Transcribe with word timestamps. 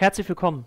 Herzlich 0.00 0.30
willkommen. 0.30 0.64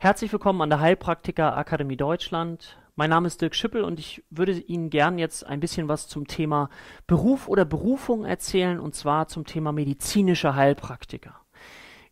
Herzlich 0.00 0.32
willkommen 0.32 0.62
an 0.62 0.68
der 0.68 0.80
Heilpraktiker 0.80 1.56
Akademie 1.56 1.96
Deutschland. 1.96 2.76
Mein 2.96 3.10
Name 3.10 3.28
ist 3.28 3.40
Dirk 3.40 3.54
Schippel 3.54 3.84
und 3.84 4.00
ich 4.00 4.24
würde 4.30 4.50
Ihnen 4.50 4.90
gern 4.90 5.16
jetzt 5.16 5.46
ein 5.46 5.60
bisschen 5.60 5.86
was 5.86 6.08
zum 6.08 6.26
Thema 6.26 6.68
Beruf 7.06 7.46
oder 7.46 7.64
Berufung 7.64 8.24
erzählen 8.24 8.80
und 8.80 8.96
zwar 8.96 9.28
zum 9.28 9.46
Thema 9.46 9.70
medizinischer 9.70 10.56
Heilpraktiker. 10.56 11.36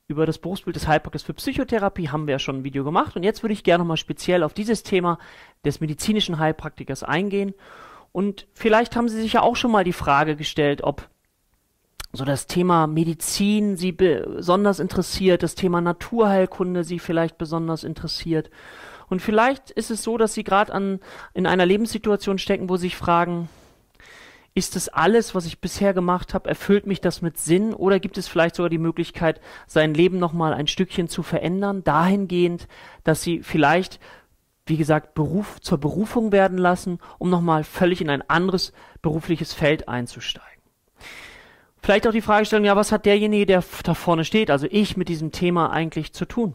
Über 0.06 0.24
das 0.24 0.38
Berufsbild 0.38 0.76
des 0.76 0.86
Heilpraktikers 0.86 1.24
für 1.24 1.34
Psychotherapie 1.34 2.10
haben 2.10 2.28
wir 2.28 2.32
ja 2.32 2.38
schon 2.38 2.58
ein 2.58 2.64
Video 2.64 2.84
gemacht 2.84 3.16
und 3.16 3.24
jetzt 3.24 3.42
würde 3.42 3.54
ich 3.54 3.64
gerne 3.64 3.82
nochmal 3.82 3.96
speziell 3.96 4.44
auf 4.44 4.54
dieses 4.54 4.84
Thema 4.84 5.18
des 5.64 5.80
medizinischen 5.80 6.38
Heilpraktikers 6.38 7.02
eingehen. 7.02 7.54
Und 8.12 8.46
vielleicht 8.54 8.94
haben 8.94 9.08
Sie 9.08 9.20
sich 9.20 9.32
ja 9.32 9.42
auch 9.42 9.56
schon 9.56 9.72
mal 9.72 9.82
die 9.82 9.92
Frage 9.92 10.36
gestellt, 10.36 10.84
ob 10.84 11.10
so 12.12 12.24
das 12.24 12.46
Thema 12.46 12.86
Medizin 12.86 13.76
Sie 13.76 13.92
besonders 13.92 14.80
interessiert, 14.80 15.42
das 15.42 15.54
Thema 15.54 15.80
Naturheilkunde 15.80 16.84
Sie 16.84 16.98
vielleicht 16.98 17.38
besonders 17.38 17.84
interessiert. 17.84 18.50
Und 19.08 19.20
vielleicht 19.20 19.70
ist 19.70 19.90
es 19.90 20.02
so, 20.02 20.18
dass 20.18 20.34
Sie 20.34 20.44
gerade 20.44 20.72
an 20.72 21.00
in 21.34 21.46
einer 21.46 21.66
Lebenssituation 21.66 22.38
stecken, 22.38 22.68
wo 22.68 22.76
Sie 22.76 22.82
sich 22.82 22.96
fragen, 22.96 23.48
ist 24.54 24.74
es 24.74 24.88
alles, 24.88 25.34
was 25.34 25.46
ich 25.46 25.60
bisher 25.60 25.94
gemacht 25.94 26.34
habe, 26.34 26.48
erfüllt 26.48 26.86
mich 26.86 27.00
das 27.00 27.22
mit 27.22 27.38
Sinn 27.38 27.72
oder 27.72 28.00
gibt 28.00 28.18
es 28.18 28.26
vielleicht 28.26 28.56
sogar 28.56 28.68
die 28.68 28.78
Möglichkeit, 28.78 29.40
sein 29.66 29.94
Leben 29.94 30.18
nochmal 30.18 30.52
ein 30.52 30.66
Stückchen 30.66 31.08
zu 31.08 31.22
verändern, 31.22 31.84
dahingehend, 31.84 32.66
dass 33.04 33.22
Sie 33.22 33.42
vielleicht, 33.42 34.00
wie 34.66 34.76
gesagt, 34.76 35.14
Beruf 35.14 35.60
zur 35.60 35.78
Berufung 35.78 36.32
werden 36.32 36.58
lassen, 36.58 36.98
um 37.18 37.30
nochmal 37.30 37.62
völlig 37.62 38.00
in 38.00 38.10
ein 38.10 38.28
anderes 38.28 38.72
berufliches 39.02 39.54
Feld 39.54 39.88
einzusteigen. 39.88 40.49
Vielleicht 41.82 42.06
auch 42.06 42.12
die 42.12 42.20
Fragestellung, 42.20 42.64
ja, 42.64 42.76
was 42.76 42.92
hat 42.92 43.06
derjenige, 43.06 43.46
der 43.46 43.64
da 43.84 43.94
vorne 43.94 44.24
steht, 44.24 44.50
also 44.50 44.66
ich 44.70 44.96
mit 44.96 45.08
diesem 45.08 45.32
Thema 45.32 45.70
eigentlich 45.70 46.12
zu 46.12 46.26
tun? 46.26 46.54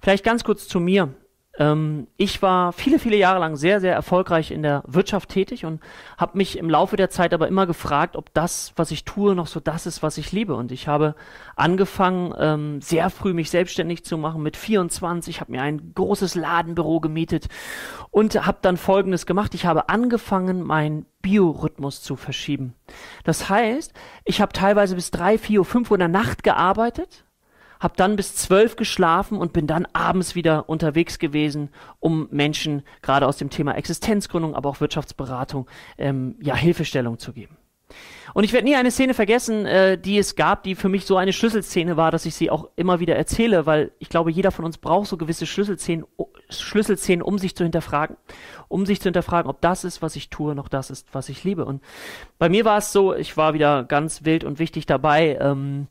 Vielleicht 0.00 0.24
ganz 0.24 0.44
kurz 0.44 0.68
zu 0.68 0.80
mir. 0.80 1.14
Ähm, 1.60 2.08
ich 2.16 2.40
war 2.40 2.72
viele, 2.72 2.98
viele 2.98 3.16
Jahre 3.16 3.38
lang 3.38 3.54
sehr, 3.54 3.80
sehr 3.80 3.92
erfolgreich 3.92 4.50
in 4.50 4.62
der 4.62 4.82
Wirtschaft 4.86 5.28
tätig 5.28 5.66
und 5.66 5.80
habe 6.16 6.38
mich 6.38 6.56
im 6.56 6.70
Laufe 6.70 6.96
der 6.96 7.10
Zeit 7.10 7.34
aber 7.34 7.48
immer 7.48 7.66
gefragt, 7.66 8.16
ob 8.16 8.32
das, 8.32 8.72
was 8.76 8.90
ich 8.90 9.04
tue, 9.04 9.34
noch 9.34 9.46
so 9.46 9.60
das 9.60 9.84
ist, 9.84 10.02
was 10.02 10.16
ich 10.16 10.32
liebe. 10.32 10.54
Und 10.54 10.72
ich 10.72 10.88
habe 10.88 11.14
angefangen, 11.56 12.34
ähm, 12.38 12.80
sehr 12.80 13.10
früh 13.10 13.34
mich 13.34 13.50
selbstständig 13.50 14.06
zu 14.06 14.16
machen 14.16 14.42
mit 14.42 14.56
24, 14.56 15.40
habe 15.40 15.52
mir 15.52 15.60
ein 15.60 15.92
großes 15.94 16.34
Ladenbüro 16.34 16.98
gemietet 17.00 17.48
und 18.10 18.46
habe 18.46 18.58
dann 18.62 18.78
Folgendes 18.78 19.26
gemacht. 19.26 19.54
Ich 19.54 19.66
habe 19.66 19.90
angefangen, 19.90 20.62
meinen 20.62 21.04
Biorhythmus 21.20 22.02
zu 22.02 22.16
verschieben. 22.16 22.72
Das 23.24 23.50
heißt, 23.50 23.92
ich 24.24 24.40
habe 24.40 24.54
teilweise 24.54 24.94
bis 24.94 25.10
drei, 25.10 25.36
vier, 25.36 25.64
fünf 25.64 25.90
Uhr 25.90 25.96
in 25.96 26.00
der 26.00 26.08
Nacht 26.08 26.42
gearbeitet 26.42 27.26
habe 27.80 27.94
dann 27.96 28.16
bis 28.16 28.36
zwölf 28.36 28.76
geschlafen 28.76 29.38
und 29.38 29.52
bin 29.52 29.66
dann 29.66 29.86
abends 29.92 30.34
wieder 30.34 30.68
unterwegs 30.68 31.18
gewesen, 31.18 31.70
um 31.98 32.28
Menschen 32.30 32.82
gerade 33.02 33.26
aus 33.26 33.38
dem 33.38 33.50
Thema 33.50 33.74
Existenzgründung, 33.74 34.54
aber 34.54 34.68
auch 34.68 34.80
Wirtschaftsberatung 34.80 35.66
ähm, 35.98 36.36
ja 36.40 36.54
Hilfestellung 36.54 37.18
zu 37.18 37.32
geben. 37.32 37.56
Und 38.34 38.44
ich 38.44 38.52
werde 38.52 38.66
nie 38.66 38.76
eine 38.76 38.90
Szene 38.90 39.14
vergessen, 39.14 39.66
äh, 39.66 39.98
die 39.98 40.18
es 40.18 40.36
gab, 40.36 40.62
die 40.62 40.74
für 40.74 40.88
mich 40.88 41.04
so 41.04 41.16
eine 41.16 41.32
Schlüsselszene 41.32 41.96
war, 41.96 42.10
dass 42.10 42.26
ich 42.26 42.34
sie 42.34 42.50
auch 42.50 42.68
immer 42.76 43.00
wieder 43.00 43.16
erzähle, 43.16 43.66
weil 43.66 43.92
ich 43.98 44.08
glaube, 44.08 44.30
jeder 44.30 44.52
von 44.52 44.64
uns 44.64 44.78
braucht 44.78 45.08
so 45.08 45.16
gewisse 45.16 45.46
Schlüsselszenen, 45.46 46.06
Schlüsselszenen, 46.48 47.22
um 47.22 47.38
sich 47.38 47.56
zu 47.56 47.64
hinterfragen, 47.64 48.16
um 48.68 48.86
sich 48.86 49.00
zu 49.00 49.04
hinterfragen, 49.04 49.50
ob 49.50 49.60
das 49.60 49.84
ist, 49.84 50.02
was 50.02 50.16
ich 50.16 50.30
tue, 50.30 50.54
noch 50.54 50.68
das 50.68 50.90
ist, 50.90 51.08
was 51.12 51.28
ich 51.28 51.44
liebe. 51.44 51.64
Und 51.64 51.82
bei 52.38 52.48
mir 52.48 52.64
war 52.64 52.78
es 52.78 52.92
so, 52.92 53.14
ich 53.14 53.36
war 53.36 53.54
wieder 53.54 53.84
ganz 53.84 54.24
wild 54.24 54.44
und 54.44 54.58
wichtig 54.58 54.86
dabei. 54.86 55.36
Ähm, 55.40 55.88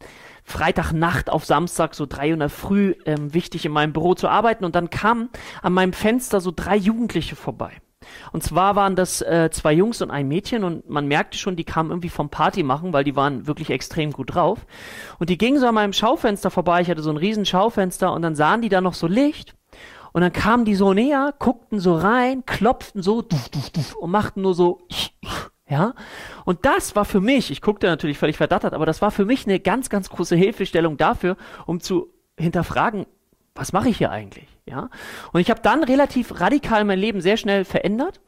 Freitagnacht 0.50 1.30
auf 1.30 1.46
Samstag, 1.46 1.96
so 1.96 2.06
drei 2.06 2.36
Uhr 2.36 2.50
früh, 2.50 2.96
ähm, 3.06 3.34
wichtig 3.34 3.66
in 3.66 3.72
meinem 3.72 3.94
Büro 3.94 4.16
zu 4.16 4.28
arbeiten. 4.28 4.66
Und 4.66 4.76
dann 4.76 4.90
kamen 4.90 5.30
an 5.62 5.74
meinem 5.74 5.94
Fenster 5.94 6.42
so 6.42 6.52
drei 6.56 6.76
Jugendliche 6.76 7.36
vorbei. 7.36 7.72
Und 8.32 8.44
zwar 8.44 8.76
waren 8.76 8.96
das 8.96 9.22
äh, 9.22 9.50
zwei 9.52 9.74
Jungs 9.74 10.02
und 10.02 10.10
ein 10.10 10.28
Mädchen 10.28 10.64
und 10.64 10.90
man 10.90 11.08
merkte 11.08 11.38
schon, 11.38 11.56
die 11.56 11.64
kamen 11.64 11.92
irgendwie 11.92 12.10
vom 12.10 12.30
Party 12.30 12.64
machen, 12.64 12.94
weil 12.94 13.04
die 13.04 13.16
waren 13.16 13.46
wirklich 13.46 13.70
extrem 13.70 14.12
gut 14.12 14.34
drauf. 14.34 14.66
Und 15.20 15.30
die 15.30 15.38
gingen 15.38 15.60
so 15.60 15.68
an 15.68 15.76
meinem 15.76 15.94
Schaufenster 15.94 16.50
vorbei. 16.50 16.82
Ich 16.82 16.90
hatte 16.90 17.04
so 17.04 17.12
ein 17.12 17.18
riesen 17.18 17.46
Schaufenster 17.46 18.14
und 18.14 18.22
dann 18.22 18.36
sahen 18.36 18.62
die 18.62 18.70
da 18.70 18.82
noch 18.82 18.94
so 18.94 19.08
Licht. 19.08 19.56
Und 20.12 20.22
dann 20.22 20.34
kamen 20.34 20.66
die 20.66 20.76
so 20.76 20.94
näher, 20.94 21.36
guckten 21.38 21.80
so 21.80 21.96
rein, 21.96 22.44
klopften 22.46 23.04
so 23.04 23.24
und 24.00 24.12
machten 24.12 24.42
nur 24.42 24.56
so 24.56 24.80
ja, 25.70 25.94
und 26.46 26.66
das 26.66 26.96
war 26.96 27.06
für 27.06 27.22
mich, 27.22 27.52
ich 27.52 27.62
guckte 27.62 27.88
natürlich 27.88 28.18
völlig 28.18 28.38
verdattert, 28.38 28.74
aber 28.74 28.86
das 28.86 29.02
war 29.02 29.12
für 29.12 29.26
mich 29.26 29.46
eine 29.46 29.60
ganz, 29.60 29.90
ganz 29.90 30.10
große 30.10 30.36
Hilfestellung 30.36 30.98
dafür, 30.98 31.38
um 31.68 31.80
zu 31.80 32.12
hinterfragen, 32.38 33.06
was 33.54 33.72
mache 33.72 33.90
ich 33.90 33.98
hier 33.98 34.12
eigentlich? 34.12 34.48
Ja, 34.66 34.90
und 35.32 35.42
ich 35.42 35.50
habe 35.50 35.62
dann 35.62 35.84
relativ 35.84 36.40
radikal 36.40 36.86
mein 36.86 37.00
Leben 37.00 37.22
sehr 37.22 37.38
schnell 37.38 37.66
verändert, 37.66 38.20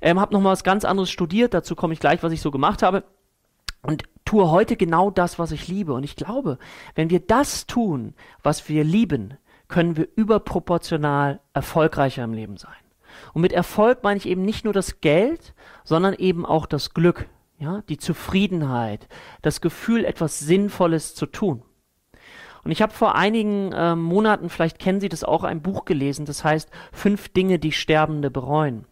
ähm, 0.00 0.20
habe 0.20 0.32
nochmal 0.32 0.52
was 0.52 0.64
ganz 0.64 0.84
anderes 0.84 1.10
studiert, 1.10 1.54
dazu 1.54 1.74
komme 1.76 1.92
ich 1.92 2.00
gleich, 2.00 2.22
was 2.22 2.32
ich 2.32 2.40
so 2.40 2.50
gemacht 2.50 2.82
habe 2.82 3.04
und 3.82 4.04
tue 4.24 4.50
heute 4.50 4.76
genau 4.76 5.10
das, 5.10 5.38
was 5.38 5.52
ich 5.52 5.68
liebe. 5.68 5.92
Und 5.92 6.02
ich 6.02 6.16
glaube, 6.16 6.58
wenn 6.94 7.10
wir 7.10 7.20
das 7.20 7.66
tun, 7.66 8.14
was 8.42 8.68
wir 8.68 8.84
lieben, 8.84 9.34
können 9.68 9.96
wir 9.96 10.08
überproportional 10.16 11.40
erfolgreicher 11.52 12.24
im 12.24 12.32
Leben 12.32 12.56
sein. 12.56 12.85
Und 13.36 13.42
mit 13.42 13.52
Erfolg 13.52 14.02
meine 14.02 14.16
ich 14.16 14.26
eben 14.26 14.40
nicht 14.40 14.64
nur 14.64 14.72
das 14.72 15.02
Geld, 15.02 15.52
sondern 15.84 16.14
eben 16.14 16.46
auch 16.46 16.64
das 16.64 16.94
Glück, 16.94 17.28
ja, 17.58 17.82
die 17.86 17.98
Zufriedenheit, 17.98 19.08
das 19.42 19.60
Gefühl, 19.60 20.06
etwas 20.06 20.38
Sinnvolles 20.38 21.14
zu 21.14 21.26
tun. 21.26 21.62
Und 22.64 22.70
ich 22.70 22.80
habe 22.80 22.94
vor 22.94 23.14
einigen 23.14 23.72
äh, 23.72 23.94
Monaten, 23.94 24.48
vielleicht 24.48 24.78
kennen 24.78 25.00
Sie 25.00 25.10
das 25.10 25.22
auch, 25.22 25.44
ein 25.44 25.60
Buch 25.60 25.84
gelesen, 25.84 26.24
das 26.24 26.44
heißt 26.44 26.70
Fünf 26.92 27.28
Dinge, 27.28 27.58
die 27.58 27.72
Sterbende 27.72 28.30
bereuen. 28.30 28.86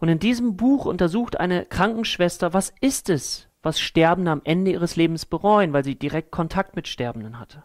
Und 0.00 0.10
in 0.10 0.18
diesem 0.18 0.58
Buch 0.58 0.84
untersucht 0.84 1.40
eine 1.40 1.64
Krankenschwester, 1.64 2.52
was 2.52 2.74
ist 2.82 3.08
es, 3.08 3.48
was 3.62 3.80
Sterbende 3.80 4.32
am 4.32 4.42
Ende 4.44 4.70
ihres 4.70 4.96
Lebens 4.96 5.24
bereuen, 5.24 5.72
weil 5.72 5.84
sie 5.84 5.94
direkt 5.94 6.30
Kontakt 6.30 6.76
mit 6.76 6.88
Sterbenden 6.88 7.40
hatte. 7.40 7.64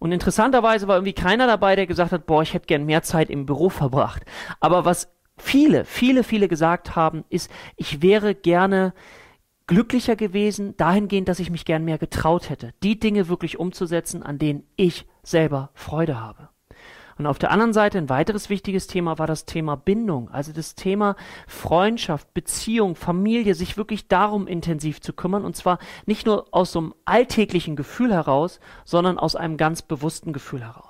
Und 0.00 0.10
interessanterweise 0.10 0.88
war 0.88 0.96
irgendwie 0.96 1.12
keiner 1.12 1.46
dabei, 1.46 1.76
der 1.76 1.86
gesagt 1.86 2.10
hat, 2.10 2.26
boah, 2.26 2.42
ich 2.42 2.52
hätte 2.52 2.66
gern 2.66 2.84
mehr 2.84 3.02
Zeit 3.02 3.30
im 3.30 3.46
Büro 3.46 3.68
verbracht. 3.68 4.24
Aber 4.58 4.84
was 4.84 5.15
viele, 5.38 5.84
viele, 5.84 6.24
viele 6.24 6.48
gesagt 6.48 6.96
haben, 6.96 7.24
ist, 7.28 7.50
ich 7.76 8.02
wäre 8.02 8.34
gerne 8.34 8.92
glücklicher 9.66 10.16
gewesen, 10.16 10.76
dahingehend, 10.76 11.28
dass 11.28 11.40
ich 11.40 11.50
mich 11.50 11.64
gern 11.64 11.84
mehr 11.84 11.98
getraut 11.98 12.50
hätte, 12.50 12.72
die 12.82 13.00
Dinge 13.00 13.28
wirklich 13.28 13.58
umzusetzen, 13.58 14.22
an 14.22 14.38
denen 14.38 14.64
ich 14.76 15.06
selber 15.22 15.70
Freude 15.74 16.20
habe. 16.20 16.48
Und 17.18 17.26
auf 17.26 17.38
der 17.38 17.50
anderen 17.50 17.72
Seite 17.72 17.96
ein 17.96 18.10
weiteres 18.10 18.50
wichtiges 18.50 18.88
Thema 18.88 19.18
war 19.18 19.26
das 19.26 19.46
Thema 19.46 19.74
Bindung, 19.74 20.28
also 20.30 20.52
das 20.52 20.74
Thema 20.74 21.16
Freundschaft, 21.46 22.34
Beziehung, 22.34 22.94
Familie, 22.94 23.54
sich 23.54 23.78
wirklich 23.78 24.06
darum 24.06 24.46
intensiv 24.46 25.00
zu 25.00 25.14
kümmern 25.14 25.44
und 25.44 25.56
zwar 25.56 25.78
nicht 26.04 26.26
nur 26.26 26.46
aus 26.50 26.72
so 26.72 26.78
einem 26.78 26.94
alltäglichen 27.06 27.74
Gefühl 27.74 28.12
heraus, 28.12 28.60
sondern 28.84 29.18
aus 29.18 29.34
einem 29.34 29.56
ganz 29.56 29.80
bewussten 29.80 30.34
Gefühl 30.34 30.62
heraus. 30.62 30.85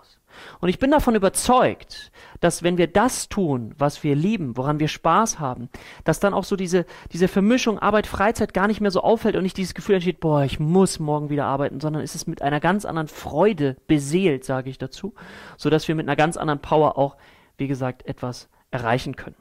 Und 0.60 0.68
ich 0.68 0.78
bin 0.78 0.90
davon 0.90 1.14
überzeugt, 1.14 2.10
dass 2.40 2.62
wenn 2.62 2.78
wir 2.78 2.86
das 2.86 3.28
tun, 3.28 3.74
was 3.78 4.02
wir 4.04 4.14
lieben, 4.14 4.56
woran 4.56 4.80
wir 4.80 4.88
Spaß 4.88 5.38
haben, 5.38 5.68
dass 6.04 6.20
dann 6.20 6.34
auch 6.34 6.44
so 6.44 6.56
diese, 6.56 6.86
diese 7.12 7.28
Vermischung 7.28 7.78
Arbeit, 7.78 8.06
Freizeit 8.06 8.54
gar 8.54 8.66
nicht 8.66 8.80
mehr 8.80 8.90
so 8.90 9.02
auffällt 9.02 9.36
und 9.36 9.42
nicht 9.42 9.56
dieses 9.56 9.74
Gefühl 9.74 9.96
entsteht, 9.96 10.20
boah, 10.20 10.44
ich 10.44 10.60
muss 10.60 10.98
morgen 10.98 11.30
wieder 11.30 11.46
arbeiten, 11.46 11.80
sondern 11.80 12.02
ist 12.02 12.14
es 12.14 12.26
mit 12.26 12.42
einer 12.42 12.60
ganz 12.60 12.84
anderen 12.84 13.08
Freude 13.08 13.76
beseelt, 13.86 14.44
sage 14.44 14.70
ich 14.70 14.78
dazu, 14.78 15.14
so 15.56 15.70
dass 15.70 15.88
wir 15.88 15.94
mit 15.94 16.06
einer 16.06 16.16
ganz 16.16 16.36
anderen 16.36 16.60
Power 16.60 16.98
auch, 16.98 17.16
wie 17.56 17.68
gesagt, 17.68 18.06
etwas 18.06 18.48
erreichen 18.70 19.16
können. 19.16 19.36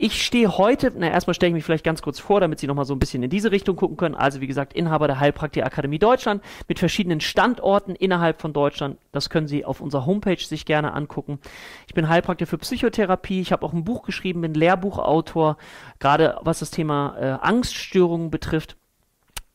Ich 0.00 0.24
stehe 0.24 0.56
heute, 0.56 0.92
na 0.96 1.08
erstmal 1.08 1.34
stelle 1.34 1.48
ich 1.48 1.54
mich 1.54 1.64
vielleicht 1.64 1.82
ganz 1.82 2.02
kurz 2.02 2.20
vor, 2.20 2.38
damit 2.38 2.60
Sie 2.60 2.68
nochmal 2.68 2.84
so 2.84 2.94
ein 2.94 3.00
bisschen 3.00 3.20
in 3.24 3.30
diese 3.30 3.50
Richtung 3.50 3.74
gucken 3.74 3.96
können. 3.96 4.14
Also 4.14 4.40
wie 4.40 4.46
gesagt, 4.46 4.72
Inhaber 4.72 5.08
der 5.08 5.18
Heilpraktiker 5.18 5.66
Akademie 5.66 5.98
Deutschland 5.98 6.40
mit 6.68 6.78
verschiedenen 6.78 7.20
Standorten 7.20 7.96
innerhalb 7.96 8.40
von 8.40 8.52
Deutschland. 8.52 8.98
Das 9.10 9.28
können 9.28 9.48
Sie 9.48 9.64
auf 9.64 9.80
unserer 9.80 10.06
Homepage 10.06 10.38
sich 10.38 10.66
gerne 10.66 10.92
angucken. 10.92 11.40
Ich 11.88 11.94
bin 11.94 12.08
Heilpraktiker 12.08 12.48
für 12.48 12.58
Psychotherapie. 12.58 13.40
Ich 13.40 13.50
habe 13.50 13.66
auch 13.66 13.72
ein 13.72 13.82
Buch 13.82 14.04
geschrieben, 14.04 14.42
bin 14.42 14.54
Lehrbuchautor, 14.54 15.56
gerade 15.98 16.38
was 16.42 16.60
das 16.60 16.70
Thema 16.70 17.16
äh, 17.18 17.44
Angststörungen 17.44 18.30
betrifft 18.30 18.76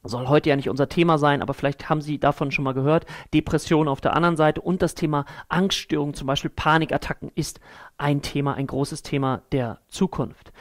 soll 0.04 0.28
heute 0.28 0.50
ja 0.50 0.56
nicht 0.56 0.70
unser 0.70 0.90
Thema 0.90 1.18
sein, 1.18 1.42
aber 1.42 1.54
vielleicht 1.54 1.90
haben 1.90 2.02
Sie 2.02 2.20
davon 2.20 2.52
schon 2.52 2.66
mal 2.66 2.74
gehört. 2.74 3.06
Depression 3.34 3.88
auf 3.88 4.02
der 4.02 4.16
anderen 4.16 4.38
Seite 4.38 4.62
und 4.62 4.82
das 4.82 4.96
Thema 4.96 5.26
Angststörungen, 5.50 6.14
zum 6.14 6.28
Beispiel 6.28 6.52
Panikattacken, 6.52 7.32
ist 7.36 7.60
ein 7.98 8.22
Thema, 8.22 8.56
ein 8.56 8.68
großes 8.68 9.02
Thema 9.02 9.42
der 9.52 9.80
Zukunft. 9.88 10.52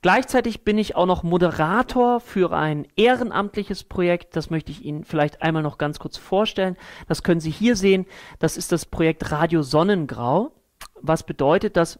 Gleichzeitig 0.00 0.62
bin 0.62 0.78
ich 0.78 0.94
auch 0.94 1.06
noch 1.06 1.24
Moderator 1.24 2.20
für 2.20 2.52
ein 2.52 2.86
ehrenamtliches 2.94 3.82
Projekt. 3.82 4.36
Das 4.36 4.48
möchte 4.48 4.70
ich 4.70 4.84
Ihnen 4.84 5.02
vielleicht 5.04 5.42
einmal 5.42 5.64
noch 5.64 5.76
ganz 5.76 5.98
kurz 5.98 6.16
vorstellen. 6.16 6.76
Das 7.08 7.24
können 7.24 7.40
Sie 7.40 7.50
hier 7.50 7.74
sehen. 7.74 8.06
Das 8.38 8.56
ist 8.56 8.70
das 8.70 8.86
Projekt 8.86 9.32
Radio 9.32 9.62
Sonnengrau. 9.62 10.52
Was 11.00 11.24
bedeutet, 11.24 11.76
dass 11.76 11.98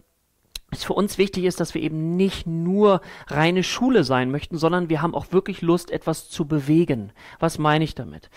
es 0.70 0.84
für 0.84 0.92
uns 0.92 1.18
wichtig 1.18 1.44
ist, 1.44 1.60
dass 1.60 1.74
wir 1.74 1.82
eben 1.82 2.16
nicht 2.16 2.46
nur 2.46 3.00
reine 3.28 3.62
Schule 3.62 4.04
sein 4.04 4.30
möchten, 4.30 4.58
sondern 4.58 4.88
wir 4.88 5.00
haben 5.00 5.14
auch 5.14 5.32
wirklich 5.32 5.62
Lust, 5.62 5.90
etwas 5.90 6.28
zu 6.28 6.46
bewegen. 6.46 7.12
Was 7.38 7.58
meine 7.58 7.84
ich 7.84 7.94
damit? 7.94 8.28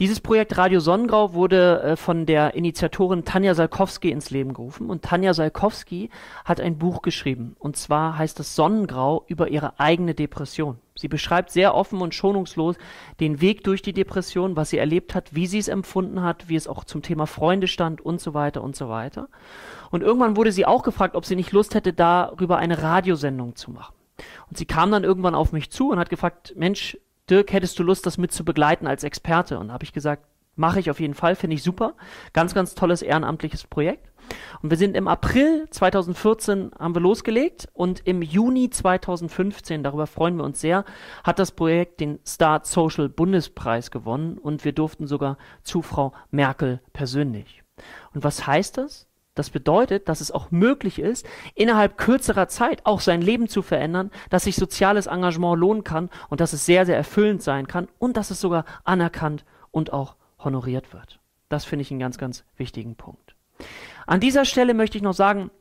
Dieses 0.00 0.20
Projekt 0.20 0.56
Radio 0.56 0.78
Sonnengrau 0.78 1.34
wurde 1.34 1.82
äh, 1.82 1.96
von 1.96 2.24
der 2.24 2.54
Initiatorin 2.54 3.24
Tanja 3.24 3.54
Salkowski 3.54 4.12
ins 4.12 4.30
Leben 4.30 4.54
gerufen 4.54 4.90
und 4.90 5.02
Tanja 5.02 5.34
Salkowski 5.34 6.10
hat 6.44 6.60
ein 6.60 6.78
Buch 6.78 7.02
geschrieben 7.02 7.56
und 7.58 7.76
zwar 7.76 8.16
heißt 8.16 8.38
es 8.38 8.54
Sonnengrau 8.54 9.24
über 9.26 9.48
ihre 9.48 9.80
eigene 9.80 10.14
Depression. 10.14 10.78
Sie 10.94 11.08
beschreibt 11.08 11.50
sehr 11.50 11.74
offen 11.74 12.00
und 12.00 12.14
schonungslos 12.14 12.76
den 13.18 13.40
Weg 13.40 13.64
durch 13.64 13.82
die 13.82 13.92
Depression, 13.92 14.54
was 14.54 14.70
sie 14.70 14.78
erlebt 14.78 15.16
hat, 15.16 15.34
wie 15.34 15.48
sie 15.48 15.58
es 15.58 15.66
empfunden 15.66 16.22
hat, 16.22 16.48
wie 16.48 16.54
es 16.54 16.68
auch 16.68 16.84
zum 16.84 17.02
Thema 17.02 17.26
Freunde 17.26 17.66
stand 17.66 18.00
und 18.00 18.20
so 18.20 18.34
weiter 18.34 18.62
und 18.62 18.76
so 18.76 18.88
weiter. 18.88 19.28
Und 19.90 20.04
irgendwann 20.04 20.36
wurde 20.36 20.52
sie 20.52 20.64
auch 20.64 20.84
gefragt, 20.84 21.16
ob 21.16 21.24
sie 21.24 21.34
nicht 21.34 21.50
Lust 21.50 21.74
hätte, 21.74 21.92
darüber 21.92 22.58
eine 22.58 22.84
Radiosendung 22.84 23.56
zu 23.56 23.72
machen. 23.72 23.96
Und 24.48 24.58
sie 24.58 24.66
kam 24.66 24.92
dann 24.92 25.02
irgendwann 25.02 25.34
auf 25.34 25.50
mich 25.50 25.70
zu 25.70 25.90
und 25.90 25.98
hat 25.98 26.10
gefragt, 26.10 26.54
Mensch, 26.56 26.96
Dirk, 27.30 27.52
hättest 27.52 27.78
du 27.78 27.82
Lust, 27.82 28.06
das 28.06 28.18
mit 28.18 28.32
zu 28.32 28.44
begleiten 28.44 28.86
als 28.86 29.04
Experte? 29.04 29.58
Und 29.58 29.68
da 29.68 29.74
habe 29.74 29.84
ich 29.84 29.92
gesagt, 29.92 30.24
mache 30.56 30.80
ich 30.80 30.90
auf 30.90 31.00
jeden 31.00 31.14
Fall, 31.14 31.36
finde 31.36 31.54
ich 31.54 31.62
super. 31.62 31.94
Ganz, 32.32 32.54
ganz 32.54 32.74
tolles 32.74 33.02
ehrenamtliches 33.02 33.64
Projekt. 33.64 34.10
Und 34.60 34.70
wir 34.70 34.76
sind 34.76 34.96
im 34.96 35.08
April 35.08 35.68
2014 35.70 36.72
haben 36.78 36.94
wir 36.94 37.00
losgelegt 37.00 37.68
und 37.72 38.06
im 38.06 38.20
Juni 38.20 38.68
2015, 38.68 39.82
darüber 39.82 40.06
freuen 40.06 40.36
wir 40.36 40.44
uns 40.44 40.60
sehr, 40.60 40.84
hat 41.24 41.38
das 41.38 41.52
Projekt 41.52 42.00
den 42.00 42.18
Start 42.26 42.66
Social 42.66 43.08
Bundespreis 43.08 43.90
gewonnen 43.90 44.36
und 44.36 44.64
wir 44.64 44.72
durften 44.72 45.06
sogar 45.06 45.38
zu 45.62 45.80
Frau 45.80 46.12
Merkel 46.30 46.82
persönlich. 46.92 47.62
Und 48.12 48.24
was 48.24 48.46
heißt 48.46 48.76
das? 48.76 49.07
Das 49.38 49.50
bedeutet, 49.50 50.08
dass 50.08 50.20
es 50.20 50.32
auch 50.32 50.50
möglich 50.50 50.98
ist, 50.98 51.24
innerhalb 51.54 51.96
kürzerer 51.96 52.48
Zeit 52.48 52.84
auch 52.84 53.00
sein 53.00 53.22
Leben 53.22 53.48
zu 53.48 53.62
verändern, 53.62 54.10
dass 54.30 54.44
sich 54.44 54.56
soziales 54.56 55.06
Engagement 55.06 55.60
lohnen 55.60 55.84
kann 55.84 56.10
und 56.28 56.40
dass 56.40 56.52
es 56.52 56.66
sehr, 56.66 56.86
sehr 56.86 56.96
erfüllend 56.96 57.40
sein 57.40 57.68
kann 57.68 57.86
und 58.00 58.16
dass 58.16 58.32
es 58.32 58.40
sogar 58.40 58.64
anerkannt 58.82 59.44
und 59.70 59.92
auch 59.92 60.16
honoriert 60.40 60.92
wird. 60.92 61.20
Das 61.48 61.64
finde 61.64 61.82
ich 61.82 61.92
einen 61.92 62.00
ganz, 62.00 62.18
ganz 62.18 62.44
wichtigen 62.56 62.96
Punkt. 62.96 63.36
An 64.08 64.18
dieser 64.18 64.44
Stelle 64.44 64.74
möchte 64.74 64.98
ich 64.98 65.04
noch 65.04 65.14
sagen, 65.14 65.52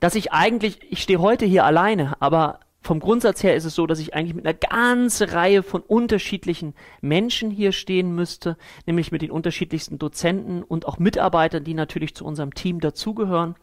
dass 0.00 0.14
ich 0.14 0.32
eigentlich, 0.32 0.80
ich 0.90 1.02
stehe 1.02 1.20
heute 1.20 1.44
hier 1.44 1.66
alleine, 1.66 2.16
aber 2.20 2.60
vom 2.82 2.98
Grundsatz 2.98 3.42
her 3.42 3.54
ist 3.54 3.64
es 3.64 3.76
so, 3.76 3.86
dass 3.86 4.00
ich 4.00 4.12
eigentlich 4.14 4.34
mit 4.34 4.44
einer 4.44 4.54
ganzen 4.54 5.30
Reihe 5.30 5.62
von 5.62 5.82
unterschiedlichen 5.82 6.74
Menschen 7.00 7.50
hier 7.50 7.70
stehen 7.70 8.14
müsste, 8.14 8.56
nämlich 8.86 9.12
mit 9.12 9.22
den 9.22 9.30
unterschiedlichsten 9.30 9.98
Dozenten 9.98 10.64
und 10.64 10.86
auch 10.86 10.98
Mitarbeitern, 10.98 11.62
die 11.62 11.74
natürlich 11.74 12.14
zu 12.14 12.24
unserem 12.24 12.54
Team 12.54 12.80
dazugehören. 12.80 13.54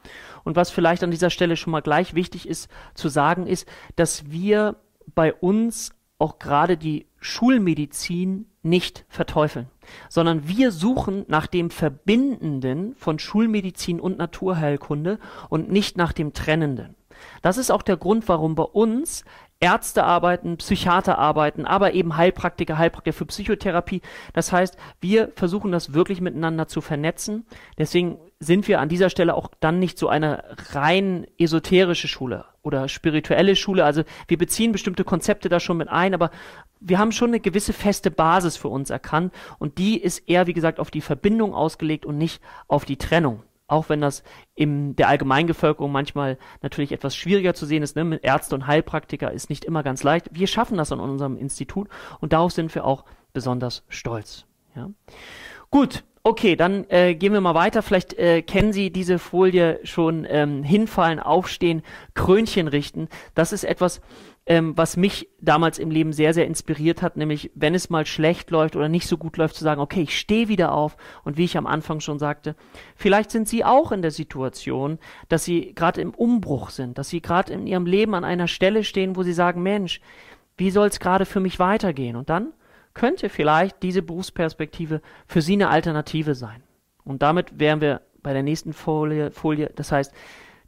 Und 0.45 0.55
was 0.55 0.69
vielleicht 0.69 1.03
an 1.03 1.11
dieser 1.11 1.29
Stelle 1.29 1.57
schon 1.57 1.71
mal 1.71 1.81
gleich 1.81 2.15
wichtig 2.15 2.47
ist 2.47 2.69
zu 2.93 3.09
sagen, 3.09 3.45
ist, 3.45 3.67
dass 3.97 4.31
wir 4.31 4.77
bei 5.13 5.33
uns 5.33 5.91
auch 6.17 6.39
gerade 6.39 6.77
die 6.77 7.07
Schulmedizin 7.19 8.45
nicht 8.61 9.05
verteufeln, 9.09 9.67
sondern 10.09 10.47
wir 10.47 10.71
suchen 10.71 11.25
nach 11.27 11.47
dem 11.47 11.69
Verbindenden 11.69 12.95
von 12.95 13.19
Schulmedizin 13.19 13.99
und 13.99 14.17
Naturheilkunde 14.17 15.19
und 15.49 15.71
nicht 15.71 15.97
nach 15.97 16.13
dem 16.13 16.33
Trennenden. 16.33 16.95
Das 17.41 17.57
ist 17.57 17.71
auch 17.71 17.81
der 17.81 17.97
Grund, 17.97 18.27
warum 18.27 18.55
bei 18.55 18.63
uns 18.63 19.23
Ärzte 19.61 20.05
arbeiten, 20.05 20.57
Psychiater 20.57 21.17
arbeiten, 21.17 21.65
aber 21.65 21.93
eben 21.93 22.15
Heilpraktiker, 22.15 22.77
Heilpraktiker 22.77 23.13
für 23.13 23.25
Psychotherapie. 23.25 24.01
Das 24.31 24.53
heißt, 24.53 24.77
wir 25.01 25.31
versuchen 25.35 25.71
das 25.71 25.93
wirklich 25.93 26.21
miteinander 26.21 26.67
zu 26.67 26.79
vernetzen. 26.79 27.45
Deswegen 27.77 28.19
sind 28.39 28.69
wir 28.69 28.79
an 28.79 28.87
dieser 28.87 29.09
Stelle 29.09 29.35
auch 29.35 29.49
dann 29.59 29.79
nicht 29.79 29.97
so 29.97 30.07
eine 30.07 30.43
rein 30.71 31.27
esoterische 31.37 32.07
Schule 32.07 32.45
oder 32.61 32.87
spirituelle 32.87 33.57
Schule. 33.57 33.83
Also 33.83 34.03
wir 34.29 34.37
beziehen 34.37 34.71
bestimmte 34.71 35.03
Konzepte 35.03 35.49
da 35.49 35.59
schon 35.59 35.77
mit 35.77 35.89
ein, 35.89 36.13
aber 36.13 36.31
wir 36.79 36.97
haben 36.97 37.11
schon 37.11 37.31
eine 37.31 37.41
gewisse 37.41 37.73
feste 37.73 38.11
Basis 38.11 38.55
für 38.55 38.69
uns 38.69 38.89
erkannt 38.89 39.33
und 39.57 39.77
die 39.77 39.99
ist 39.99 40.29
eher, 40.29 40.47
wie 40.47 40.53
gesagt, 40.53 40.79
auf 40.79 40.89
die 40.89 41.01
Verbindung 41.01 41.53
ausgelegt 41.53 42.05
und 42.05 42.17
nicht 42.17 42.41
auf 42.69 42.85
die 42.85 42.97
Trennung 42.97 43.43
auch 43.69 43.89
wenn 43.89 44.01
das 44.01 44.23
in 44.55 44.95
der 44.95 45.07
Allgemeinbevölkerung 45.07 45.91
manchmal 45.91 46.37
natürlich 46.61 46.91
etwas 46.91 47.15
schwieriger 47.15 47.53
zu 47.53 47.65
sehen 47.65 47.83
ist, 47.83 47.95
ne? 47.95 48.03
mit 48.03 48.23
Ärzte 48.23 48.55
und 48.55 48.67
Heilpraktiker 48.67 49.31
ist 49.31 49.49
nicht 49.49 49.65
immer 49.65 49.83
ganz 49.83 50.03
leicht. 50.03 50.29
Wir 50.31 50.47
schaffen 50.47 50.77
das 50.77 50.91
an 50.91 50.99
unserem 50.99 51.37
Institut 51.37 51.87
und 52.19 52.33
darauf 52.33 52.51
sind 52.51 52.73
wir 52.75 52.85
auch 52.85 53.05
besonders 53.33 53.83
stolz. 53.87 54.45
Ja? 54.75 54.89
Gut, 55.71 56.03
okay, 56.23 56.55
dann 56.55 56.85
äh, 56.89 57.15
gehen 57.15 57.33
wir 57.33 57.41
mal 57.41 57.55
weiter. 57.55 57.81
Vielleicht 57.81 58.13
äh, 58.13 58.41
kennen 58.41 58.73
Sie 58.73 58.91
diese 58.91 59.19
Folie 59.19 59.79
schon 59.83 60.25
ähm, 60.29 60.63
hinfallen, 60.63 61.19
aufstehen, 61.19 61.83
Krönchen 62.13 62.67
richten. 62.67 63.07
Das 63.35 63.53
ist 63.53 63.63
etwas, 63.63 64.01
ähm, 64.49 64.75
was 64.75 64.97
mich 64.97 65.29
damals 65.39 65.77
im 65.77 65.91
Leben 65.91 66.11
sehr, 66.11 66.33
sehr 66.33 66.47
inspiriert 66.47 67.03
hat, 67.03 67.17
nämlich 67.17 67.51
wenn 67.53 67.75
es 67.75 67.91
mal 67.91 68.07
schlecht 68.07 68.49
läuft 68.49 68.75
oder 68.75 68.89
nicht 68.89 69.07
so 69.07 69.15
gut 69.15 69.37
läuft, 69.37 69.55
zu 69.55 69.63
sagen, 69.63 69.79
okay, 69.79 70.01
ich 70.01 70.17
stehe 70.17 70.47
wieder 70.47 70.73
auf 70.73 70.97
und 71.23 71.37
wie 71.37 71.45
ich 71.45 71.55
am 71.55 71.67
Anfang 71.67 71.99
schon 71.99 72.17
sagte, 72.17 72.55
vielleicht 72.95 73.29
sind 73.29 73.47
Sie 73.47 73.63
auch 73.63 73.91
in 73.91 74.01
der 74.01 74.11
Situation, 74.11 74.97
dass 75.27 75.45
Sie 75.45 75.73
gerade 75.75 76.01
im 76.01 76.15
Umbruch 76.15 76.71
sind, 76.71 76.97
dass 76.97 77.09
Sie 77.09 77.21
gerade 77.21 77.53
in 77.53 77.67
Ihrem 77.67 77.85
Leben 77.85 78.15
an 78.15 78.23
einer 78.23 78.47
Stelle 78.47 78.83
stehen, 78.83 79.15
wo 79.15 79.21
Sie 79.21 79.33
sagen, 79.33 79.61
Mensch, 79.61 80.01
wie 80.57 80.71
soll 80.71 80.87
es 80.87 80.99
gerade 80.99 81.25
für 81.25 81.39
mich 81.39 81.59
weitergehen? 81.59 82.15
Und 82.15 82.31
dann 82.31 82.53
könnte 82.99 83.29
vielleicht 83.29 83.81
diese 83.81 84.01
Berufsperspektive 84.01 85.01
für 85.25 85.41
Sie 85.41 85.53
eine 85.53 85.69
Alternative 85.69 86.35
sein. 86.35 86.61
Und 87.05 87.21
damit 87.21 87.57
wären 87.57 87.79
wir 87.79 88.01
bei 88.21 88.33
der 88.33 88.43
nächsten 88.43 88.73
Folie, 88.73 89.31
Folie 89.31 89.71
das 89.73 89.93
heißt, 89.93 90.11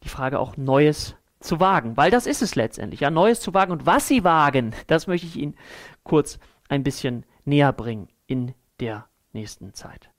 die 0.05 0.07
Frage 0.07 0.39
auch 0.39 0.55
Neues 0.55 1.15
zu 1.41 1.59
wagen, 1.59 1.97
weil 1.97 2.09
das 2.09 2.27
ist 2.27 2.41
es 2.41 2.55
letztendlich, 2.55 3.01
ja, 3.01 3.09
Neues 3.09 3.41
zu 3.41 3.53
wagen 3.53 3.73
und 3.73 3.85
was 3.85 4.07
sie 4.07 4.23
wagen, 4.23 4.73
das 4.87 5.07
möchte 5.07 5.27
ich 5.27 5.35
Ihnen 5.35 5.55
kurz 6.03 6.39
ein 6.69 6.83
bisschen 6.83 7.25
näher 7.43 7.73
bringen 7.73 8.07
in 8.27 8.53
der 8.79 9.07
nächsten 9.33 9.73
Zeit. 9.73 10.09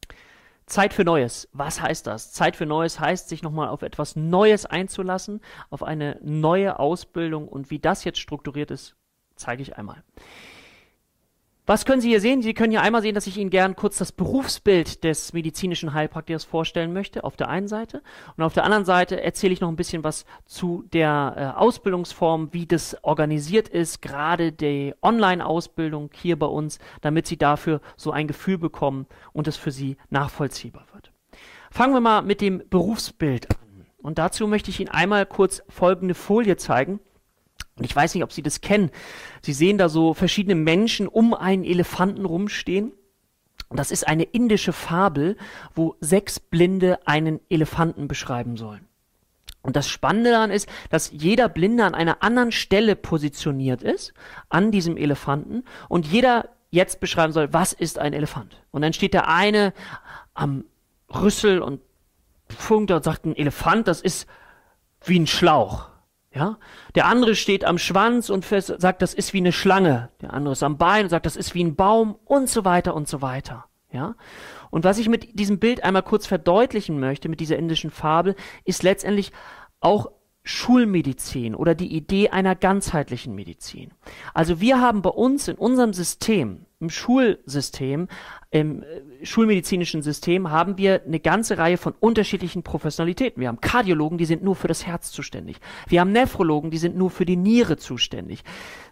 Zeit 0.67 0.93
für 0.93 1.05
Neues. 1.05 1.49
Was 1.55 1.81
heißt 1.81 2.07
das? 2.07 2.31
Zeit 2.33 2.57
für 2.57 2.67
Neues 2.67 3.01
heißt, 3.01 3.31
sich 3.31 3.43
nochmal 3.43 3.69
auf 3.69 3.81
etwas 3.81 4.17
Neues 4.17 4.67
einzulassen, 4.67 5.41
auf 5.71 5.83
eine 5.83 6.19
neue 6.23 6.79
Ausbildung 6.79 7.49
und 7.49 7.71
wie 7.71 7.79
das 7.79 8.05
jetzt 8.05 8.19
strukturiert 8.19 8.71
ist, 8.71 8.97
zeige 9.35 9.63
ich 9.63 9.79
einmal. 9.79 10.03
Was 11.65 11.85
können 11.85 12.01
Sie 12.01 12.09
hier 12.09 12.21
sehen? 12.21 12.43
Sie 12.43 12.55
können 12.55 12.73
hier 12.73 12.83
einmal 12.83 13.03
sehen, 13.03 13.15
dass 13.15 13.29
ich 13.29 13.39
Ihnen 13.39 13.51
gern 13.51 13.77
kurz 13.77 13.97
das 13.97 14.11
Berufsbild 14.11 15.05
des 15.05 15.33
medizinischen 15.33 15.95
Heilpraktikers 15.95 16.43
vorstellen 16.43 16.93
möchte, 16.93 17.23
auf 17.23 17.37
der 17.37 17.49
einen 17.49 17.69
Seite. 17.69 18.03
Und 18.37 18.43
auf 18.43 18.53
der 18.53 18.65
anderen 18.65 18.85
Seite 18.85 19.23
erzähle 19.23 19.53
ich 19.53 19.61
noch 19.61 19.69
ein 19.69 19.77
bisschen 19.77 20.03
was 20.03 20.25
zu 20.45 20.83
der 20.93 21.35
äh, 21.37 21.59
Ausbildungsform, 21.59 22.49
wie 22.53 22.67
das 22.67 22.97
organisiert 23.03 23.69
ist, 23.69 24.03
gerade 24.03 24.51
die 24.51 24.93
Online-Ausbildung 25.03 26.11
hier 26.13 26.37
bei 26.37 26.47
uns, 26.47 26.81
damit 27.01 27.29
Sie 27.29 27.37
dafür 27.37 27.81
so 27.97 28.11
ein 28.11 28.27
Gefühl 28.27 28.59
bekommen 28.59 29.07
und 29.33 29.47
es 29.47 29.57
für 29.57 29.71
Sie 29.71 29.97
nachvollziehbar 30.11 30.87
wird. 30.93 31.13
Fangen 31.71 31.95
wir 31.95 32.01
mal 32.01 32.23
mit 32.23 32.41
dem 32.41 32.61
Berufsbild 32.69 33.53
an. 33.53 33.87
Und 33.99 34.19
dazu 34.19 34.49
möchte 34.49 34.71
ich 34.71 34.81
Ihnen 34.81 34.91
einmal 34.91 35.27
kurz 35.27 35.63
folgende 35.69 36.15
Folie 36.15 36.57
zeigen. 36.57 36.99
Und 37.77 37.85
ich 37.85 37.95
weiß 37.95 38.15
nicht, 38.15 38.25
ob 38.25 38.33
Sie 38.33 38.43
das 38.43 38.61
kennen. 38.61 38.91
Sie 39.41 39.53
sehen 39.53 39.79
da 39.79 39.89
so 39.89 40.15
verschiedene 40.15 40.55
Menschen 40.55 41.09
um 41.09 41.35
einen 41.35 41.65
Elefanten 41.65 42.25
rumstehen. 42.25 42.93
Und 43.69 43.79
das 43.79 43.91
ist 43.91 44.07
eine 44.07 44.25
indische 44.25 44.73
Fabel, 44.73 45.37
wo 45.75 45.97
sechs 46.01 46.39
Blinde 46.39 46.99
einen 47.07 47.41
Elefanten 47.49 48.09
beschreiben 48.09 48.57
sollen. 48.57 48.87
Und 49.63 49.77
das 49.77 49.89
Spannende 49.89 50.31
daran 50.31 50.51
ist, 50.51 50.69
dass 50.91 51.11
jeder 51.13 51.49
Blinde 51.49 51.85
an 51.85 51.95
einer 51.95 52.23
anderen 52.23 52.53
Stelle 52.53 52.97
positioniert 52.97 53.83
ist, 53.83 54.13
an 54.49 54.73
diesem 54.73 54.97
Elefanten, 54.97 55.65
und 55.89 56.07
jeder 56.07 56.51
jetzt 56.71 57.01
beschreiben 57.01 57.33
soll, 57.33 57.53
was 57.53 57.73
ist 57.73 57.99
ein 57.99 58.13
Elefant. 58.13 58.61
Und 58.73 58.83
dann 58.83 58.93
steht 58.93 59.15
der 59.15 59.29
eine 59.29 59.73
am 60.35 60.65
Rüssel 61.09 61.63
und 61.63 61.81
funkt 62.49 62.91
und 62.91 63.05
sagt, 63.05 63.25
ein 63.25 63.37
Elefant, 63.37 63.89
das 63.89 64.01
ist 64.01 64.27
wie 65.05 65.19
ein 65.19 65.27
Schlauch. 65.27 65.92
Ja? 66.35 66.59
Der 66.95 67.07
andere 67.07 67.35
steht 67.35 67.65
am 67.65 67.79
Schwanz 67.79 68.31
und 68.31 68.45
sagt, 68.45 69.03
das 69.03 69.15
ist 69.15 69.33
wie 69.33 69.39
eine 69.39 69.53
Schlange. 69.53 70.11
Der 70.21 70.33
andere 70.33 70.53
ist 70.53 70.63
am 70.63 70.79
Bein 70.79 71.05
und 71.05 71.11
sagt, 71.11 71.27
das 71.27 71.37
ist 71.37 71.55
wie 71.55 71.63
ein 71.63 71.77
Baum 71.77 72.17
und 72.25 72.49
so 72.49 72.65
weiter 72.65 72.95
und 72.95 73.09
so 73.09 73.23
weiter. 73.23 73.67
Ja? 73.91 74.15
Und 74.71 74.85
was 74.85 74.99
ich 74.99 75.09
mit 75.09 75.39
diesem 75.39 75.59
Bild 75.59 75.85
einmal 75.85 76.03
kurz 76.03 76.27
verdeutlichen 76.27 76.99
möchte, 76.99 77.29
mit 77.29 77.41
dieser 77.41 77.59
indischen 77.59 77.91
Fabel, 77.91 78.35
ist 78.65 78.83
letztendlich 78.83 79.33
auch 79.81 80.11
Schulmedizin 80.45 81.55
oder 81.55 81.75
die 81.75 81.95
Idee 81.95 82.31
einer 82.31 82.57
ganzheitlichen 82.57 83.35
Medizin. 83.35 83.93
Also 84.35 84.61
wir 84.61 84.81
haben 84.81 85.03
bei 85.03 85.11
uns 85.11 85.47
in 85.47 85.57
unserem 85.57 85.93
System, 85.93 86.67
im 86.83 86.91
Schulsystem, 86.91 88.09
im 88.51 88.83
äh, 88.83 89.25
schulmedizinischen 89.25 90.03
System 90.03 90.51
haben 90.51 90.77
wir 90.77 91.03
eine 91.05 91.21
ganze 91.21 91.57
Reihe 91.57 91.79
von 91.79 91.95
unterschiedlichen 91.99 92.63
Professionalitäten. 92.63 93.41
Wir 93.41 93.49
haben 93.49 93.61
Kardiologen, 93.61 94.19
die 94.19 94.25
sind 94.25 94.43
nur 94.43 94.57
für 94.57 94.69
das 94.69 94.85
Herz 94.85 95.13
zuständig. 95.13 95.59
Wir 95.87 96.01
haben 96.01 96.13
Nephrologen, 96.13 96.71
die 96.71 96.79
sind 96.79 96.97
nur 96.97 97.11
für 97.11 97.25
die 97.25 97.37
Niere 97.37 97.77
zuständig. 97.77 98.43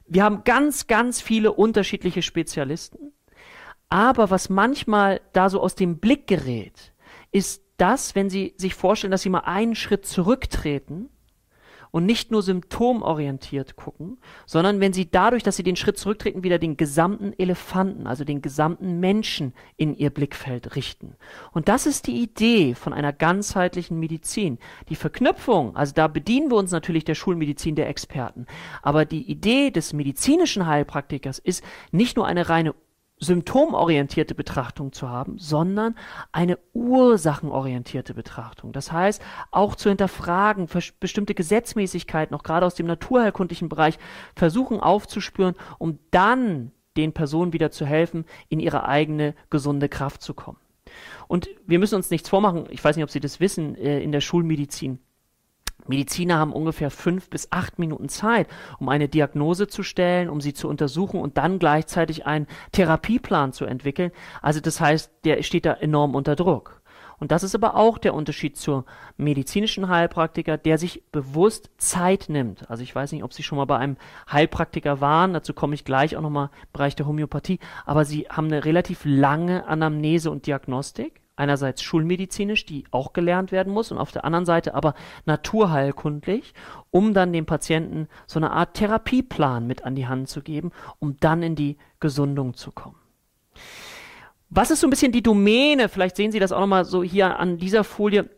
Wir 0.07 0.25
haben 0.25 0.45
ganz, 0.45 0.87
ganz 0.87 1.21
viele 1.21 1.53
unterschiedliche 1.53 2.23
Spezialisten. 2.23 3.13
Aber 3.89 4.31
was 4.31 4.49
manchmal 4.49 5.21
da 5.33 5.51
so 5.51 5.61
aus 5.61 5.75
dem 5.75 5.99
Blick 5.99 6.29
gerät, 6.29 6.93
ist 7.33 7.63
das, 7.77 8.15
wenn 8.15 8.31
Sie 8.31 8.55
sich 8.57 8.75
vorstellen, 8.75 9.11
dass 9.11 9.23
Sie 9.23 9.31
mal 9.31 9.41
einen 9.41 9.75
Schritt 9.75 10.07
zurücktreten 10.07 11.09
und 11.91 12.07
nicht 12.07 12.31
nur 12.31 12.43
symptomorientiert 12.43 13.77
gucken, 13.77 14.19
sondern 14.47 14.81
wenn 14.81 14.93
sie 14.93 15.11
dadurch, 15.11 15.43
dass 15.43 15.57
sie 15.57 15.63
den 15.63 15.77
Schritt 15.77 15.99
zurücktreten, 15.99 16.45
wieder 16.45 16.59
den 16.59 16.77
gesamten 16.77 17.33
Elefanten, 17.39 18.07
also 18.07 18.25
den 18.25 18.43
gesamten 18.43 19.01
Menschen 19.01 19.53
in 19.77 19.97
ihr 19.97 20.11
Blickfeld 20.11 20.77
richten. 20.77 21.17
Und 21.53 21.69
das 21.69 21.87
ist 21.87 22.07
die 22.07 22.21
Idee 22.23 22.75
von 22.75 22.93
einer 22.93 23.13
ganzheitlichen 23.13 23.99
Medizin. 23.99 24.59
Die 24.89 24.97
Verknüpfung, 24.97 25.77
also 25.77 25.93
da 25.95 26.09
bedienen 26.09 26.51
wir 26.51 26.57
uns 26.57 26.71
natürlich 26.71 27.05
der 27.05 27.15
Schulmedizin 27.15 27.75
der 27.75 27.89
Experten, 27.89 28.47
aber 28.83 29.05
die 29.05 29.31
Idee 29.31 29.71
des 29.71 29.93
medizinischen 29.93 30.67
Heilpraktikers 30.67 31.39
ist 31.39 31.65
nicht 31.93 32.17
nur 32.17 32.27
eine 32.27 32.49
reine 32.49 32.75
symptomorientierte 33.21 34.35
Betrachtung 34.35 34.93
zu 34.93 35.09
haben, 35.09 35.39
sondern 35.39 35.95
eine 36.33 36.59
ursachenorientierte 36.73 38.15
Betrachtung. 38.15 38.73
Das 38.73 38.91
heißt, 38.91 39.23
auch 39.51 39.75
zu 39.75 39.91
hinterfragen, 39.91 40.69
bestimmte 40.99 41.35
Gesetzmäßigkeiten, 41.35 42.35
auch 42.35 42.43
gerade 42.43 42.67
aus 42.67 42.75
dem 42.75 42.87
naturheilkundlichen 42.87 43.69
Bereich, 43.69 43.99
versuchen 44.35 44.81
aufzuspüren, 44.81 45.55
um 45.79 45.99
dann 46.11 46.73
den 46.97 47.13
Personen 47.13 47.53
wieder 47.53 47.71
zu 47.71 47.87
helfen, 47.87 48.25
in 48.49 48.59
ihre 48.59 48.89
eigene 48.89 49.35
gesunde 49.51 49.89
Kraft 49.89 50.23
zu 50.23 50.35
kommen. 50.35 50.59
Und 51.29 51.49
wir 51.67 51.79
müssen 51.79 51.95
uns 51.95 52.11
nichts 52.11 52.29
vormachen, 52.29 52.65
ich 52.71 52.83
weiß 52.83 52.97
nicht, 52.97 53.05
ob 53.05 53.11
Sie 53.11 53.21
das 53.21 53.39
wissen, 53.39 53.77
äh, 53.77 54.01
in 54.01 54.13
der 54.13 54.21
Schulmedizin 54.21 54.99
Mediziner 55.91 56.39
haben 56.39 56.55
ungefähr 56.55 56.91
fünf 56.91 57.29
bis 57.29 57.53
acht 57.53 57.79
Minuten 57.79 58.09
Zeit, 58.09 58.49
um 58.79 58.89
eine 58.89 59.09
Diagnose 59.09 59.69
zu 59.69 59.83
stellen, 59.83 60.31
um 60.31 60.41
sie 60.41 60.55
zu 60.55 60.69
untersuchen 60.69 61.21
und 61.21 61.37
dann 61.37 61.59
gleichzeitig 61.59 62.25
einen 62.25 62.47
Therapieplan 62.73 63.53
zu 63.53 63.67
entwickeln. 63.67 64.13
Also 64.41 64.61
das 64.61 64.81
heißt, 64.81 65.13
der 65.25 65.43
steht 65.43 65.67
da 65.67 65.75
enorm 65.75 66.15
unter 66.15 66.35
Druck. 66.37 66.81
Und 67.21 67.33
das 67.33 67.43
ist 67.43 67.55
aber 67.55 67.77
auch 67.77 67.99
der 67.99 68.15
Unterschied 68.15 68.57
zur 68.57 68.87
medizinischen 69.19 69.89
Heilpraktiker, 69.89 70.57
der 70.57 70.79
sich 70.79 71.05
bewusst 71.13 71.71
Zeit 71.77 72.27
nimmt. 72.29 72.69
Also 72.71 72.83
ich 72.83 72.95
weiß 72.95 73.13
nicht, 73.13 73.23
ob 73.23 73.35
Sie 73.35 73.43
schon 73.43 73.59
mal 73.59 73.67
bei 73.67 73.77
einem 73.77 73.99
Heilpraktiker 74.33 75.03
waren, 75.03 75.35
dazu 75.35 75.53
komme 75.53 75.75
ich 75.75 75.85
gleich 75.85 76.17
auch 76.17 76.23
nochmal 76.23 76.47
im 76.47 76.69
Bereich 76.73 76.97
der 76.97 77.07
Homöopathie, 77.07 77.59
aber 77.85 78.07
Sie 78.07 78.27
haben 78.31 78.47
eine 78.47 78.65
relativ 78.65 79.03
lange 79.05 79.67
Anamnese 79.69 80.31
und 80.31 80.47
Diagnostik 80.47 81.21
einerseits 81.41 81.83
schulmedizinisch, 81.83 82.67
die 82.67 82.85
auch 82.93 83.13
gelernt 83.13 83.51
werden 83.51 83.73
muss, 83.73 83.91
und 83.91 83.99
auf 83.99 84.13
der 84.13 84.25
anderen 84.25 84.47
Seite 84.47 84.75
aber 84.75 84.95
naturheilkundlich, 85.27 86.55
um 86.91 87.15
dann 87.15 87.33
dem 87.33 87.47
Patienten 87.47 88.07
so 88.27 88.39
eine 88.39 88.53
Art 88.53 88.75
Therapieplan 88.75 89.67
mit 89.67 89.85
an 89.85 89.97
die 89.97 90.07
Hand 90.07 90.29
zu 90.29 90.43
geben, 90.43 90.71
um 91.01 91.17
dann 91.19 91.43
in 91.43 91.57
die 91.57 91.79
Gesundung 91.99 92.55
zu 92.55 92.71
kommen. 92.71 92.97
Was 94.51 94.71
ist 94.71 94.81
so 94.81 94.87
ein 94.87 94.91
bisschen 94.91 95.13
die 95.13 95.23
Domäne? 95.23 95.89
Vielleicht 95.89 96.17
sehen 96.17 96.33
Sie 96.33 96.41
das 96.41 96.53
auch 96.53 96.61
nochmal 96.61 96.85
so 96.85 97.03
hier 97.03 97.39
an 97.39 97.59
dieser 97.59 97.85
Folie 97.85 98.29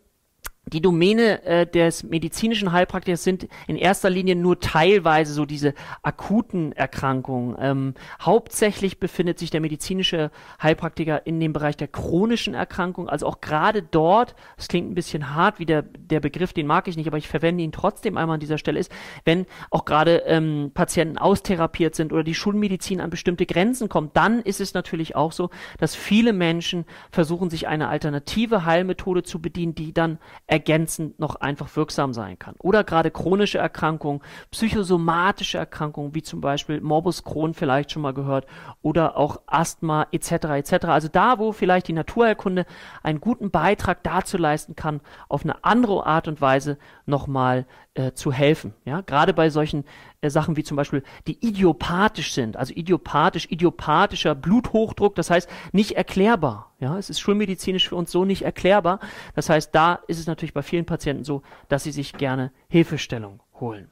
die 0.67 0.81
Domäne 0.81 1.43
äh, 1.43 1.67
des 1.67 2.05
medizinischen 2.05 2.71
Heilpraktikers 2.71 3.25
sind 3.25 3.49
in 3.67 3.77
erster 3.77 4.11
Linie 4.11 4.37
nur 4.37 4.61
teilweise 4.61 5.33
so 5.33 5.45
diese 5.45 5.75
akuten 6.03 6.71
Erkrankungen. 6.73 7.57
Ähm, 7.59 7.95
hauptsächlich 8.21 9.01
befindet 9.01 9.41
sich 9.41 9.51
der 9.51 9.61
medizinische 9.61 10.31
Heilpraktiker 10.63 11.27
in 11.27 11.41
dem 11.41 11.53
Bereich 11.53 11.77
der 11.77 11.89
chronischen 11.89 12.55
Erkrankungen. 12.55 13.11
Also 13.11 13.27
auch 13.27 13.41
gerade 13.41 13.83
dort, 13.83 14.37
das 14.57 14.69
klingt 14.69 14.89
ein 14.89 14.95
bisschen 14.95 15.35
hart, 15.35 15.59
wie 15.59 15.67
der, 15.67 15.83
der 15.83 16.21
Begriff, 16.21 16.53
den 16.53 16.69
mag 16.69 16.87
ich 16.87 16.97
nicht, 16.97 17.09
aber 17.09 17.19
ich 17.19 17.29
verwende 17.29 17.65
ihn 17.65 17.73
trotzdem 17.73 18.17
einmal 18.17 18.35
an 18.35 18.41
dieser 18.41 18.59
Stelle, 18.59 18.79
ist, 18.79 18.93
wenn 19.25 19.47
auch 19.71 19.85
gerade 19.85 20.23
ähm, 20.27 20.71
Patienten 20.73 21.19
austherapiert 21.19 21.97
sind 21.97 22.13
oder 22.13 22.23
die 22.23 22.35
Schulmedizin 22.35 23.01
an 23.01 23.11
bestimmte 23.11 23.47
Grenzen 23.47 23.89
kommt, 23.89 24.17
dann 24.17 24.41
ist 24.41 24.61
es 24.61 24.75
natürlich 24.75 25.17
auch 25.17 25.33
so, 25.33 25.51
dass 25.79 25.97
viele 25.97 26.33
Menschen 26.33 26.85
versuchen, 27.11 27.51
sich 27.51 27.67
eine 27.67 27.89
alternative 27.89 28.65
Heilmethode 28.65 29.25
zu 29.25 29.43
bedienen, 29.43 29.75
die 29.75 29.93
dann 29.93 30.19
ergänzend 30.53 31.19
noch 31.19 31.37
einfach 31.37 31.75
wirksam 31.77 32.13
sein 32.13 32.39
kann. 32.39 32.57
Oder 32.59 32.85
gerade 32.85 33.11
chronische 33.11 33.57
Erkrankungen, 33.57 34.21
psychosomatische 34.51 35.57
Erkrankungen, 35.57 36.15
wie 36.15 36.23
zum 36.23 36.43
Beispiel 36.43 36.83
Morbus 36.83 37.25
Crohn 37.25 37.55
vielleicht 37.55 37.91
schon 37.91 38.03
mal 38.03 38.13
gehört, 38.13 38.45
oder 38.83 39.17
auch 39.17 39.41
Asthma 39.47 40.07
etc. 40.13 40.31
etc. 40.33 40.85
Also 40.89 41.09
da, 41.09 41.39
wo 41.39 41.53
vielleicht 41.53 41.89
die 41.89 41.95
Naturheilkunde 41.95 42.67
einen 43.03 43.23
guten 43.23 43.51
Beitrag 43.51 44.03
dazu 44.03 44.37
leisten 44.37 44.77
kann, 44.77 45.01
auf 45.31 45.43
eine 45.43 45.65
andere 45.65 46.05
Art 46.05 46.29
und 46.29 46.43
Weise 46.43 46.77
nochmal 47.07 47.65
äh, 47.95 48.13
zu 48.13 48.31
helfen. 48.31 48.75
Ja, 48.85 49.01
gerade 49.01 49.33
bei 49.33 49.49
solchen 49.49 49.85
Sachen 50.31 50.57
wie 50.57 50.65
zum 50.65 50.77
Beispiel, 50.77 51.03
die 51.27 51.39
idiopathisch 51.47 52.33
sind, 52.33 52.57
also 52.57 52.73
idiopathisch, 52.75 53.47
idiopathischer 53.51 54.35
Bluthochdruck, 54.35 55.15
das 55.15 55.31
heißt 55.31 55.49
nicht 55.73 55.93
erklärbar. 55.93 56.73
Ja, 56.79 56.99
es 56.99 57.11
ist 57.11 57.21
schulmedizinisch 57.21 57.89
für 57.89 57.97
uns 57.97 58.11
so 58.11 58.25
nicht 58.25 58.43
erklärbar. 58.43 59.01
Das 59.35 59.49
heißt, 59.49 59.75
da 59.75 60.01
ist 60.07 60.19
es 60.19 60.27
natürlich 60.27 60.55
bei 60.55 60.63
vielen 60.63 60.85
Patienten 60.85 61.25
so, 61.25 61.43
dass 61.69 61.85
sie 61.85 61.93
sich 61.93 62.13
gerne 62.15 62.53
Hilfestellung 62.69 63.41
holen. 63.63 63.89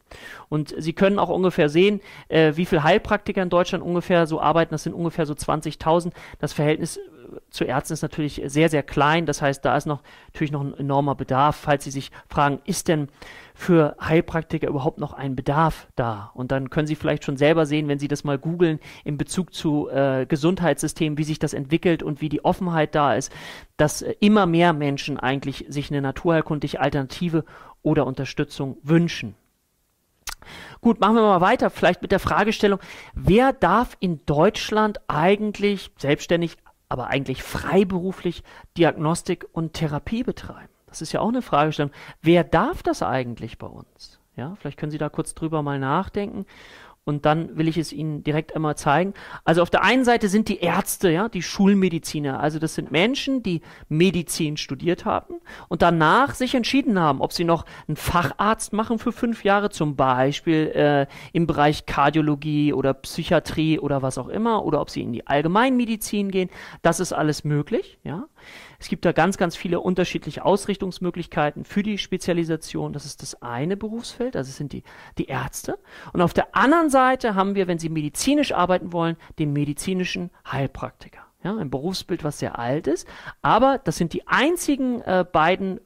Und 0.49 0.75
Sie 0.77 0.93
können 0.93 1.19
auch 1.19 1.31
ungefähr 1.31 1.69
sehen, 1.69 2.01
äh, 2.29 2.53
wie 2.57 2.67
viele 2.67 2.83
Heilpraktiker 2.83 3.43
in 3.43 3.49
Deutschland 3.49 3.83
ungefähr 3.85 4.27
so 4.27 4.41
arbeiten. 4.41 4.73
Das 4.73 4.83
sind 4.83 4.93
ungefähr 4.93 5.25
so 5.25 5.35
20.000. 5.35 6.13
Das 6.39 6.53
Verhältnis 6.53 7.01
zu 7.51 7.65
Ärzten 7.65 7.95
ist 7.95 8.03
natürlich 8.03 8.43
sehr, 8.47 8.69
sehr 8.69 8.83
klein. 8.83 9.27
Das 9.27 9.43
heißt, 9.43 9.65
da 9.65 9.77
ist 9.77 9.87
noch 9.87 10.03
natürlich 10.29 10.53
noch 10.53 10.63
ein 10.63 10.75
enormer 10.75 11.15
Bedarf. 11.15 11.57
Falls 11.57 11.85
Sie 11.85 11.91
sich 11.91 12.11
fragen, 12.29 12.61
ist 12.65 12.89
denn 12.89 13.09
für 13.55 13.97
Heilpraktiker 14.01 14.69
überhaupt 14.69 14.99
noch 14.99 15.13
ein 15.13 15.37
Bedarf 15.37 15.89
da? 15.97 16.31
Und 16.35 16.53
dann 16.53 16.71
können 16.71 16.87
Sie 16.87 16.97
vielleicht 16.97 17.25
schon 17.25 17.37
selber 17.37 17.67
sehen, 17.67 17.89
wenn 17.89 17.99
Sie 17.99 18.09
das 18.09 18.25
mal 18.25 18.39
googeln, 18.39 18.81
in 19.05 19.17
Bezug 19.17 19.55
zu 19.55 19.89
äh, 19.89 20.27
Gesundheitssystemen, 20.27 21.19
wie 21.19 21.25
sich 21.25 21.39
das 21.39 21.55
entwickelt 21.55 22.03
und 22.03 22.21
wie 22.21 22.29
die 22.29 22.45
Offenheit 22.45 22.95
da 22.95 23.15
ist, 23.15 23.33
dass 23.77 24.03
äh, 24.03 24.15
immer 24.21 24.47
mehr 24.47 24.73
Menschen 24.73 25.19
eigentlich 25.19 25.67
sich 25.69 25.91
eine 25.91 26.01
naturheilkundliche 26.01 26.81
Alternative 26.81 27.45
oder 27.83 28.07
Unterstützung 28.07 28.77
wünschen. 28.83 29.35
Gut, 30.81 31.01
machen 31.01 31.17
wir 31.17 31.23
mal 31.23 31.41
weiter, 31.41 31.71
vielleicht 31.71 32.03
mit 32.03 32.13
der 32.13 32.19
Fragestellung, 32.19 32.79
wer 33.15 33.53
darf 33.53 33.97
in 34.01 34.25
Deutschland 34.25 35.01
eigentlich 35.09 35.91
selbstständig 35.99 36.57
aber 36.90 37.06
eigentlich 37.06 37.42
freiberuflich 37.42 38.42
Diagnostik 38.76 39.47
und 39.52 39.73
Therapie 39.73 40.23
betreiben? 40.23 40.68
Das 40.87 41.00
ist 41.00 41.12
ja 41.12 41.20
auch 41.20 41.28
eine 41.28 41.40
Fragestellung. 41.40 41.92
Wer 42.20 42.44
darf 42.44 42.82
das 42.82 43.02
eigentlich 43.02 43.56
bei 43.56 43.68
uns? 43.68 44.20
Ja, 44.37 44.56
vielleicht 44.56 44.78
können 44.78 44.92
Sie 44.92 44.99
da 44.99 45.09
kurz 45.09 45.35
drüber 45.35 45.62
mal 45.62 45.78
nachdenken 45.78 46.47
und 47.04 47.25
dann 47.25 47.57
will 47.57 47.66
ich 47.66 47.78
es 47.78 47.92
Ihnen 47.92 48.23
direkt 48.23 48.54
einmal 48.54 48.76
zeigen. 48.76 49.14
Also 49.45 49.62
auf 49.62 49.71
der 49.71 49.83
einen 49.83 50.04
Seite 50.04 50.28
sind 50.28 50.49
die 50.49 50.59
Ärzte, 50.59 51.11
ja, 51.11 51.28
die 51.28 51.42
Schulmediziner. 51.42 52.40
Also 52.40 52.59
das 52.59 52.75
sind 52.75 52.90
Menschen, 52.90 53.42
die 53.42 53.62
Medizin 53.88 54.57
studiert 54.57 55.04
haben 55.04 55.40
und 55.69 55.83
danach 55.83 56.35
sich 56.35 56.54
entschieden 56.54 56.99
haben, 57.00 57.21
ob 57.21 57.33
sie 57.33 57.45
noch 57.45 57.64
einen 57.88 57.97
Facharzt 57.97 58.73
machen 58.73 58.99
für 58.99 59.12
fünf 59.12 59.45
Jahre, 59.45 59.71
zum 59.71 59.97
Beispiel 59.97 60.69
äh, 60.75 61.07
im 61.33 61.47
Bereich 61.47 61.87
Kardiologie 61.87 62.73
oder 62.73 62.92
Psychiatrie 62.95 63.78
oder 63.78 64.02
was 64.02 64.19
auch 64.19 64.28
immer, 64.28 64.64
oder 64.64 64.80
ob 64.80 64.90
sie 64.90 65.02
in 65.02 65.12
die 65.12 65.26
Allgemeinmedizin 65.26 66.30
gehen. 66.30 66.50
Das 66.83 67.00
ist 67.00 67.12
alles 67.12 67.45
möglich, 67.45 67.99
ja. 68.04 68.26
Es 68.81 68.89
gibt 68.89 69.05
da 69.05 69.13
ganz, 69.13 69.37
ganz 69.37 69.57
viele 69.57 69.81
unterschiedliche 69.81 70.45
Ausrichtungsmöglichkeiten 70.45 71.65
für 71.65 71.83
die 71.83 71.99
Spezialisation. 71.99 72.95
Das 72.95 73.05
ist 73.05 73.21
das 73.21 73.41
eine 73.43 73.77
Berufsfeld, 73.77 74.37
also 74.37 74.49
es 74.49 74.57
sind 74.57 74.73
die, 74.73 74.83
die 75.19 75.27
Ärzte. 75.27 75.79
Und 76.15 76.23
auf 76.23 76.33
der 76.33 76.57
anderen 76.57 76.89
Seite 76.89 77.35
haben 77.35 77.55
wir, 77.55 77.69
wenn 77.69 77.79
Sie 77.79 77.91
medizinisch 77.91 78.53
arbeiten 78.53 78.95
wollen, 78.95 79.17
den 79.39 79.53
medizinischen 79.53 80.31
Heilpraktiker. 80.51 81.21
Ja, 81.45 81.55
ein 81.57 81.71
Berufsbild, 81.71 82.25
was 82.25 82.39
sehr 82.39 82.59
alt 82.59 82.87
ist, 82.87 83.07
aber 83.43 83.79
das 83.79 83.97
sind 83.97 84.15
die 84.15 84.27
einzigen 84.27 85.03
äh, 85.03 85.25
beiden 85.31 85.81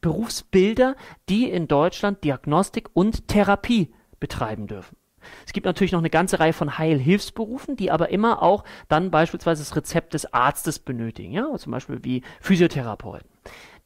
Berufsbilder, 0.00 0.94
die 1.28 1.50
in 1.50 1.66
Deutschland 1.66 2.22
Diagnostik 2.22 2.88
und 2.94 3.26
Therapie 3.28 3.92
betreiben 4.20 4.68
dürfen. 4.68 4.96
Es 5.46 5.52
gibt 5.52 5.66
natürlich 5.66 5.92
noch 5.92 6.00
eine 6.00 6.10
ganze 6.10 6.40
Reihe 6.40 6.52
von 6.52 6.78
Heilhilfsberufen, 6.78 7.76
die 7.76 7.90
aber 7.90 8.10
immer 8.10 8.42
auch 8.42 8.64
dann 8.88 9.10
beispielsweise 9.10 9.62
das 9.62 9.76
Rezept 9.76 10.14
des 10.14 10.32
Arztes 10.32 10.78
benötigen, 10.78 11.32
ja, 11.32 11.56
zum 11.56 11.72
Beispiel 11.72 12.02
wie 12.02 12.22
Physiotherapeuten. 12.40 13.28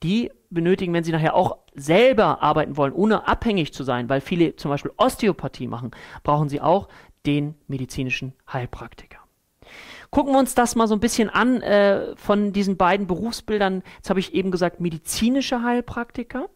Die 0.03 0.31
benötigen, 0.51 0.93
wenn 0.93 1.05
sie 1.05 1.13
nachher 1.13 1.35
auch 1.35 1.59
selber 1.75 2.43
arbeiten 2.43 2.77
wollen, 2.77 2.93
ohne 2.93 3.29
abhängig 3.29 3.73
zu 3.73 3.85
sein, 3.85 4.09
weil 4.09 4.21
viele 4.21 4.57
zum 4.57 4.71
Beispiel 4.71 4.93
Osteopathie 4.97 5.69
machen, 5.69 5.93
brauchen 6.25 6.49
sie 6.49 6.61
auch 6.61 6.89
den 7.25 7.55
medizinischen 7.69 8.35
Heilpraktiker. 8.53 9.19
Gucken 10.11 10.35
wir 10.35 10.39
uns 10.39 10.55
das 10.55 10.75
mal 10.75 10.89
so 10.89 10.95
ein 10.95 11.01
bisschen 11.01 11.31
an 11.31 11.63
äh, 11.63 12.15
von 12.17 12.53
diesen 12.53 12.77
beiden 12.77 13.07
Berufsbildern. 13.07 13.83
Jetzt 13.97 14.11
habe 14.11 14.21
ich 14.21 14.35
eben 14.35 14.51
gesagt, 14.51 14.81
medizinische 14.81 15.63
Heilpraktiker. 15.63 16.51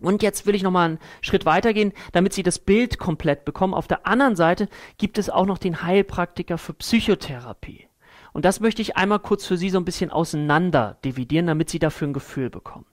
Und 0.00 0.22
jetzt 0.22 0.46
will 0.46 0.54
ich 0.54 0.62
nochmal 0.62 0.90
einen 0.90 0.98
Schritt 1.20 1.44
weitergehen, 1.44 1.92
damit 2.12 2.32
Sie 2.32 2.42
das 2.42 2.58
Bild 2.58 2.98
komplett 2.98 3.44
bekommen. 3.44 3.74
Auf 3.74 3.86
der 3.86 4.06
anderen 4.06 4.36
Seite 4.36 4.68
gibt 4.98 5.18
es 5.18 5.30
auch 5.30 5.46
noch 5.46 5.58
den 5.58 5.82
Heilpraktiker 5.82 6.58
für 6.58 6.74
Psychotherapie. 6.74 7.86
Und 8.32 8.44
das 8.44 8.60
möchte 8.60 8.82
ich 8.82 8.96
einmal 8.96 9.18
kurz 9.18 9.44
für 9.44 9.56
Sie 9.56 9.70
so 9.70 9.78
ein 9.78 9.84
bisschen 9.84 10.10
auseinander 10.10 10.98
dividieren, 11.04 11.46
damit 11.46 11.70
Sie 11.70 11.78
dafür 11.78 12.08
ein 12.08 12.12
Gefühl 12.12 12.50
bekommen. 12.50 12.86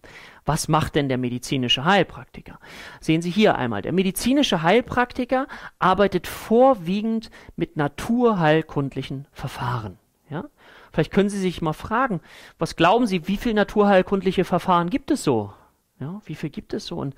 Was 0.46 0.68
macht 0.68 0.96
denn 0.96 1.10
der 1.10 1.18
medizinische 1.18 1.86
Heilpraktiker? 1.86 2.60
Sehen 3.02 3.22
Sie 3.22 3.30
hier 3.30 3.56
einmal, 3.56 3.82
der 3.82 3.92
medizinische 3.92 4.64
Heilpraktiker 4.64 5.48
arbeitet 5.78 6.26
vorwiegend 6.26 7.30
mit 7.56 7.78
naturheilkundlichen 7.78 9.28
Verfahren. 9.32 10.00
Ja? 10.30 10.46
Vielleicht 10.92 11.12
können 11.12 11.30
Sie 11.30 11.38
sich 11.38 11.62
mal 11.62 11.74
fragen, 11.74 12.22
was 12.58 12.76
glauben 12.76 13.06
Sie, 13.06 13.28
wie 13.28 13.38
viele 13.38 13.56
naturheilkundliche 13.56 14.46
Verfahren 14.46 14.90
gibt 14.90 15.12
es 15.12 15.24
so? 15.24 15.54
Ja, 16.00 16.22
wie 16.26 16.36
viel 16.36 16.50
gibt 16.50 16.74
es 16.74 16.86
so? 16.86 16.98
Und 16.98 17.16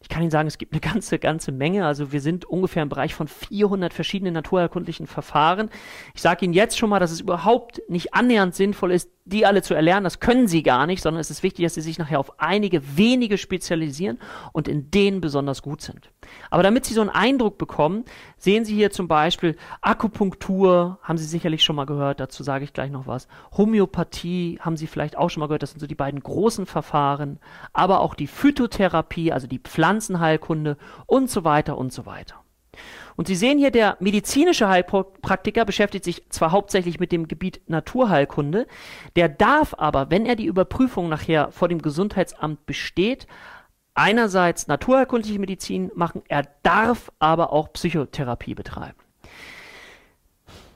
Ich 0.00 0.08
kann 0.08 0.22
Ihnen 0.22 0.30
sagen, 0.30 0.46
es 0.46 0.58
gibt 0.58 0.72
eine 0.72 0.80
ganze, 0.80 1.18
ganze 1.18 1.50
Menge. 1.50 1.84
Also 1.84 2.12
wir 2.12 2.20
sind 2.20 2.44
ungefähr 2.44 2.84
im 2.84 2.88
Bereich 2.88 3.14
von 3.14 3.26
400 3.26 3.92
verschiedenen 3.92 4.32
naturheilkundlichen 4.32 5.08
Verfahren. 5.08 5.70
Ich 6.14 6.22
sage 6.22 6.44
Ihnen 6.44 6.54
jetzt 6.54 6.78
schon 6.78 6.88
mal, 6.88 7.00
dass 7.00 7.10
es 7.10 7.20
überhaupt 7.20 7.82
nicht 7.88 8.14
annähernd 8.14 8.54
sinnvoll 8.54 8.92
ist, 8.92 9.10
die 9.24 9.44
alle 9.44 9.60
zu 9.60 9.74
erlernen. 9.74 10.04
Das 10.04 10.20
können 10.20 10.46
Sie 10.46 10.62
gar 10.62 10.86
nicht, 10.86 11.02
sondern 11.02 11.20
es 11.20 11.30
ist 11.30 11.42
wichtig, 11.42 11.64
dass 11.64 11.74
Sie 11.74 11.80
sich 11.80 11.98
nachher 11.98 12.20
auf 12.20 12.40
einige 12.40 12.96
wenige 12.96 13.38
spezialisieren 13.38 14.18
und 14.52 14.68
in 14.68 14.90
denen 14.90 15.20
besonders 15.20 15.62
gut 15.62 15.82
sind. 15.82 16.10
Aber 16.48 16.62
damit 16.62 16.84
Sie 16.84 16.94
so 16.94 17.00
einen 17.00 17.10
Eindruck 17.10 17.58
bekommen, 17.58 18.04
sehen 18.38 18.64
Sie 18.64 18.74
hier 18.74 18.90
zum 18.90 19.08
Beispiel 19.08 19.56
Akupunktur, 19.82 20.98
haben 21.02 21.18
Sie 21.18 21.24
sicherlich 21.24 21.64
schon 21.64 21.76
mal 21.76 21.86
gehört, 21.86 22.20
dazu 22.20 22.42
sage 22.42 22.64
ich 22.64 22.72
gleich 22.72 22.90
noch 22.90 23.06
was. 23.06 23.28
Homöopathie 23.56 24.58
haben 24.60 24.76
Sie 24.76 24.86
vielleicht 24.86 25.18
auch 25.18 25.28
schon 25.28 25.40
mal 25.40 25.48
gehört, 25.48 25.62
das 25.62 25.72
sind 25.72 25.80
so 25.80 25.86
die 25.86 25.94
beiden 25.94 26.20
großen 26.20 26.66
Verfahren. 26.66 27.38
Aber 27.72 28.00
auch 28.00 28.14
die 28.14 28.28
Phytotherapie, 28.28 29.32
also 29.32 29.46
die 29.46 29.58
Pflanzen 29.58 29.87
Pflanzenheilkunde 29.88 30.76
und 31.06 31.30
so 31.30 31.44
weiter 31.44 31.78
und 31.78 31.92
so 31.92 32.04
weiter. 32.04 32.36
Und 33.16 33.26
Sie 33.26 33.34
sehen 33.34 33.58
hier, 33.58 33.72
der 33.72 33.96
medizinische 33.98 34.68
Heilpraktiker 34.68 35.64
beschäftigt 35.64 36.04
sich 36.04 36.28
zwar 36.28 36.52
hauptsächlich 36.52 37.00
mit 37.00 37.10
dem 37.10 37.26
Gebiet 37.26 37.60
Naturheilkunde, 37.66 38.66
der 39.16 39.28
darf 39.28 39.74
aber, 39.76 40.10
wenn 40.10 40.26
er 40.26 40.36
die 40.36 40.46
Überprüfung 40.46 41.08
nachher 41.08 41.50
vor 41.50 41.68
dem 41.68 41.82
Gesundheitsamt 41.82 42.66
besteht, 42.66 43.26
einerseits 43.94 44.68
naturheilkundliche 44.68 45.40
Medizin 45.40 45.90
machen, 45.94 46.22
er 46.28 46.44
darf 46.62 47.10
aber 47.18 47.52
auch 47.52 47.72
Psychotherapie 47.72 48.54
betreiben. 48.54 49.07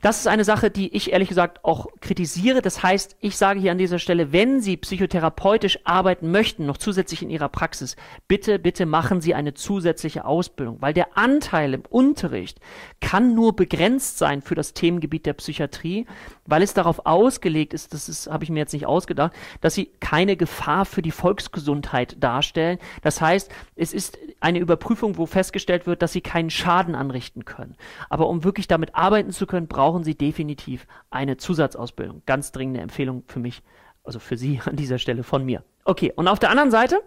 Das 0.02 0.18
ist 0.18 0.26
eine 0.26 0.42
Sache, 0.42 0.68
die 0.68 0.92
ich 0.96 1.12
ehrlich 1.12 1.28
gesagt 1.28 1.64
auch 1.64 1.86
kritisiere. 2.00 2.60
Das 2.60 2.82
heißt, 2.82 3.16
ich 3.20 3.36
sage 3.36 3.60
hier 3.60 3.70
an 3.70 3.78
dieser 3.78 4.00
Stelle, 4.00 4.32
wenn 4.32 4.60
Sie 4.60 4.76
psychotherapeutisch 4.76 5.78
arbeiten 5.84 6.32
möchten, 6.32 6.66
noch 6.66 6.76
zusätzlich 6.76 7.22
in 7.22 7.30
Ihrer 7.30 7.48
Praxis, 7.48 7.94
bitte, 8.26 8.58
bitte 8.58 8.84
machen 8.84 9.20
Sie 9.20 9.32
eine 9.32 9.54
zusätzliche 9.54 10.24
Ausbildung, 10.24 10.78
weil 10.80 10.92
der 10.92 11.16
Anteil 11.16 11.72
im 11.72 11.84
Unterricht 11.88 12.58
kann 13.00 13.36
nur 13.36 13.54
begrenzt 13.54 14.18
sein 14.18 14.42
für 14.42 14.56
das 14.56 14.74
Themengebiet 14.74 15.24
der 15.24 15.34
Psychiatrie, 15.34 16.06
weil 16.52 16.60
es 16.60 16.74
darauf 16.74 17.06
ausgelegt 17.06 17.72
ist, 17.72 17.94
das 17.94 18.28
habe 18.30 18.44
ich 18.44 18.50
mir 18.50 18.58
jetzt 18.58 18.74
nicht 18.74 18.84
ausgedacht, 18.84 19.32
dass 19.62 19.74
sie 19.74 19.86
keine 20.00 20.36
Gefahr 20.36 20.84
für 20.84 21.00
die 21.00 21.10
Volksgesundheit 21.10 22.22
darstellen. 22.22 22.78
Das 23.00 23.22
heißt, 23.22 23.50
es 23.74 23.94
ist 23.94 24.18
eine 24.40 24.58
Überprüfung, 24.58 25.16
wo 25.16 25.24
festgestellt 25.24 25.86
wird, 25.86 26.02
dass 26.02 26.12
sie 26.12 26.20
keinen 26.20 26.50
Schaden 26.50 26.94
anrichten 26.94 27.46
können. 27.46 27.74
Aber 28.10 28.28
um 28.28 28.44
wirklich 28.44 28.68
damit 28.68 28.94
arbeiten 28.94 29.30
zu 29.30 29.46
können, 29.46 29.66
brauchen 29.66 30.04
Sie 30.04 30.14
definitiv 30.14 30.86
eine 31.08 31.38
Zusatzausbildung. 31.38 32.20
Ganz 32.26 32.52
dringende 32.52 32.82
Empfehlung 32.82 33.24
für 33.28 33.38
mich, 33.38 33.62
also 34.04 34.18
für 34.18 34.36
Sie 34.36 34.60
an 34.66 34.76
dieser 34.76 34.98
Stelle 34.98 35.22
von 35.22 35.46
mir. 35.46 35.64
Okay, 35.86 36.12
und 36.14 36.28
auf 36.28 36.38
der 36.38 36.50
anderen 36.50 36.70
Seite 36.70 37.00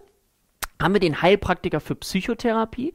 haben 0.82 0.92
wir 0.92 1.00
den 1.00 1.22
Heilpraktiker 1.22 1.78
für 1.78 1.94
Psychotherapie, 1.94 2.94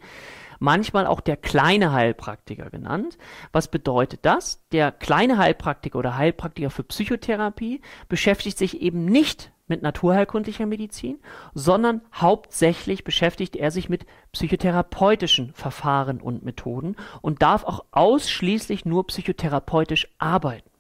manchmal 0.61 1.07
auch 1.07 1.19
der 1.21 1.37
kleine 1.37 1.91
Heilpraktiker 1.91 2.69
genannt. 2.69 3.17
Was 3.51 3.67
bedeutet 3.67 4.19
das? 4.23 4.63
Der 4.71 4.91
kleine 4.91 5.37
Heilpraktiker 5.37 5.99
oder 5.99 6.17
Heilpraktiker 6.17 6.69
für 6.69 6.83
Psychotherapie 6.83 7.81
beschäftigt 8.07 8.57
sich 8.57 8.79
eben 8.79 9.05
nicht 9.05 9.51
mit 9.67 9.81
naturheilkundlicher 9.81 10.65
Medizin, 10.65 11.19
sondern 11.53 12.01
hauptsächlich 12.13 13.03
beschäftigt 13.03 13.55
er 13.55 13.71
sich 13.71 13.89
mit 13.89 14.05
psychotherapeutischen 14.33 15.53
Verfahren 15.53 16.21
und 16.21 16.43
Methoden 16.43 16.95
und 17.21 17.41
darf 17.41 17.63
auch 17.63 17.85
ausschließlich 17.91 18.85
nur 18.85 19.07
psychotherapeutisch 19.07 20.09
arbeiten. 20.19 20.70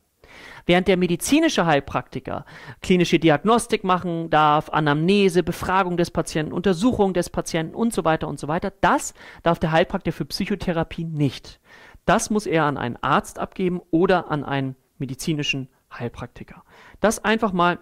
Während 0.65 0.87
der 0.87 0.97
medizinische 0.97 1.65
Heilpraktiker 1.65 2.45
klinische 2.81 3.19
Diagnostik 3.19 3.83
machen 3.83 4.29
darf, 4.29 4.69
Anamnese, 4.69 5.43
Befragung 5.43 5.97
des 5.97 6.11
Patienten, 6.11 6.53
Untersuchung 6.53 7.13
des 7.13 7.29
Patienten 7.29 7.75
und 7.75 7.93
so 7.93 8.05
weiter 8.05 8.27
und 8.27 8.39
so 8.39 8.47
weiter, 8.47 8.71
das 8.81 9.13
darf 9.43 9.59
der 9.59 9.71
Heilpraktiker 9.71 10.15
für 10.15 10.25
Psychotherapie 10.25 11.05
nicht. 11.05 11.59
Das 12.05 12.29
muss 12.29 12.45
er 12.45 12.65
an 12.65 12.77
einen 12.77 12.97
Arzt 13.01 13.39
abgeben 13.39 13.81
oder 13.91 14.31
an 14.31 14.43
einen 14.43 14.75
medizinischen 14.97 15.69
Heilpraktiker. 15.91 16.63
Das 16.99 17.23
einfach 17.23 17.53
mal 17.53 17.79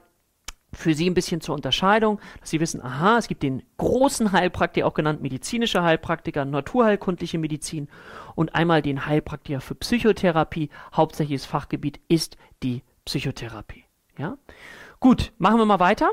für 0.71 0.93
Sie 0.93 1.09
ein 1.09 1.13
bisschen 1.13 1.41
zur 1.41 1.55
Unterscheidung, 1.55 2.19
dass 2.39 2.49
Sie 2.51 2.59
wissen, 2.59 2.81
aha, 2.83 3.17
es 3.17 3.27
gibt 3.27 3.43
den 3.43 3.63
großen 3.77 4.31
Heilpraktiker, 4.31 4.85
auch 4.85 4.93
genannt 4.93 5.21
medizinischer 5.21 5.83
Heilpraktiker, 5.83 6.45
naturheilkundliche 6.45 7.37
Medizin 7.37 7.87
und 8.35 8.55
einmal 8.55 8.81
den 8.81 9.05
Heilpraktiker 9.05 9.61
für 9.61 9.75
Psychotherapie. 9.75 10.69
Hauptsächliches 10.93 11.45
Fachgebiet 11.45 11.99
ist 12.07 12.37
die 12.63 12.83
Psychotherapie. 13.05 13.85
Ja? 14.17 14.37
Gut, 14.99 15.31
machen 15.37 15.57
wir 15.57 15.65
mal 15.65 15.79
weiter. 15.79 16.11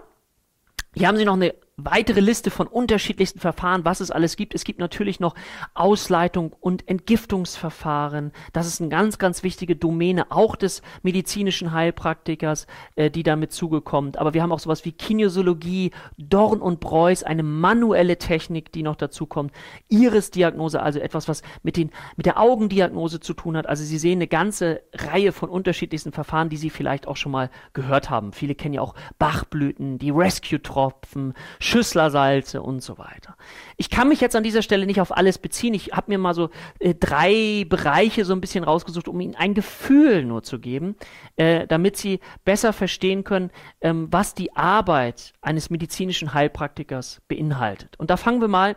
Hier 0.95 1.09
haben 1.09 1.17
Sie 1.17 1.25
noch 1.25 1.35
eine 1.35 1.55
weitere 1.79 2.21
Liste 2.21 2.51
von 2.51 2.67
unterschiedlichsten 2.69 3.39
Verfahren, 3.39 3.85
was 3.85 4.01
es 4.01 4.11
alles 4.11 4.37
gibt. 4.37 4.55
Es 4.55 4.65
gibt 4.65 4.79
natürlich 4.79 5.21
noch 5.21 5.35
Ausleitung 5.75 6.55
und 6.59 6.89
Entgiftungsverfahren. 6.89 8.33
Das 8.55 8.67
ist 8.67 8.81
eine 8.81 8.89
ganz, 8.89 9.19
ganz 9.19 9.43
wichtige 9.43 9.77
Domäne 9.77 10.31
auch 10.31 10.57
des 10.57 10.81
medizinischen 11.03 11.73
Heilpraktikers, 11.73 12.67
äh, 12.95 13.11
die 13.11 13.23
damit 13.23 13.53
zugekommt. 13.53 14.17
Aber 14.17 14.33
wir 14.33 14.43
haben 14.43 14.53
auch 14.53 14.59
sowas 14.59 14.87
wie 14.87 14.93
Kinesiologie, 14.93 15.91
Dorn 16.17 16.63
und 16.63 16.81
Preuß, 16.81 17.25
eine 17.25 17.43
manuelle 17.43 18.17
Technik, 18.17 18.73
die 18.73 18.83
noch 18.83 18.97
dazu 18.97 19.27
kommt. 19.27 19.53
Iris-Diagnose, 19.89 20.83
also 20.83 20.99
etwas, 20.99 21.29
was 21.29 21.43
mit, 21.63 21.77
den, 21.77 21.91
mit 22.17 22.25
der 22.25 22.41
Augendiagnose 22.41 23.21
zu 23.21 23.35
tun 23.35 23.55
hat. 23.55 23.69
Also 23.69 23.85
Sie 23.85 23.99
sehen 23.99 24.17
eine 24.17 24.29
ganze 24.29 24.81
Reihe 24.95 25.31
von 25.31 25.51
unterschiedlichsten 25.51 26.13
Verfahren, 26.13 26.49
die 26.49 26.57
Sie 26.57 26.71
vielleicht 26.71 27.07
auch 27.07 27.17
schon 27.17 27.33
mal 27.33 27.51
gehört 27.75 28.09
haben. 28.09 28.33
Viele 28.33 28.55
kennen 28.55 28.73
ja 28.73 28.81
auch 28.81 28.95
Bachblüten, 29.19 29.99
die 29.99 30.11
Rescue-Tropfen, 30.11 31.35
Schüsslersalze 31.67 32.63
und 32.63 32.81
so 32.83 32.97
weiter. 32.97 33.37
Ich 33.77 33.91
kann 33.91 34.09
mich 34.09 34.21
jetzt 34.21 34.37
an 34.37 34.45
dieser 34.45 34.63
Stelle 34.63 34.87
nicht 34.87 35.01
auf 35.01 35.15
alles 35.15 35.39
beziehen. 35.39 35.75
Ich 35.75 35.93
habe 35.93 36.11
mir 36.13 36.19
mal 36.19 36.33
so 36.33 36.51
äh, 36.79 36.95
drei 36.95 37.67
Bereiche 37.69 38.25
so 38.25 38.33
ein 38.33 38.41
bisschen 38.41 38.63
rausgesucht, 38.63 39.09
um 39.09 39.21
Ihnen 39.21 39.35
ein 39.35 39.53
Gefühl 39.53 40.25
nur 40.25 40.45
zu 40.45 40.61
geben, 40.61 40.95
äh, 41.35 41.67
damit 41.67 41.97
Sie 41.97 42.21
besser 42.45 42.73
verstehen 42.73 43.25
können, 43.25 43.51
ähm, 43.81 44.07
was 44.11 44.35
die 44.35 44.55
Arbeit 44.55 45.33
eines 45.41 45.69
medizinischen 45.69 46.33
Heilpraktikers 46.33 47.21
beinhaltet. 47.27 47.99
Und 47.99 48.11
da 48.11 48.17
fangen 48.17 48.41
wir 48.41 48.49
mal 48.49 48.77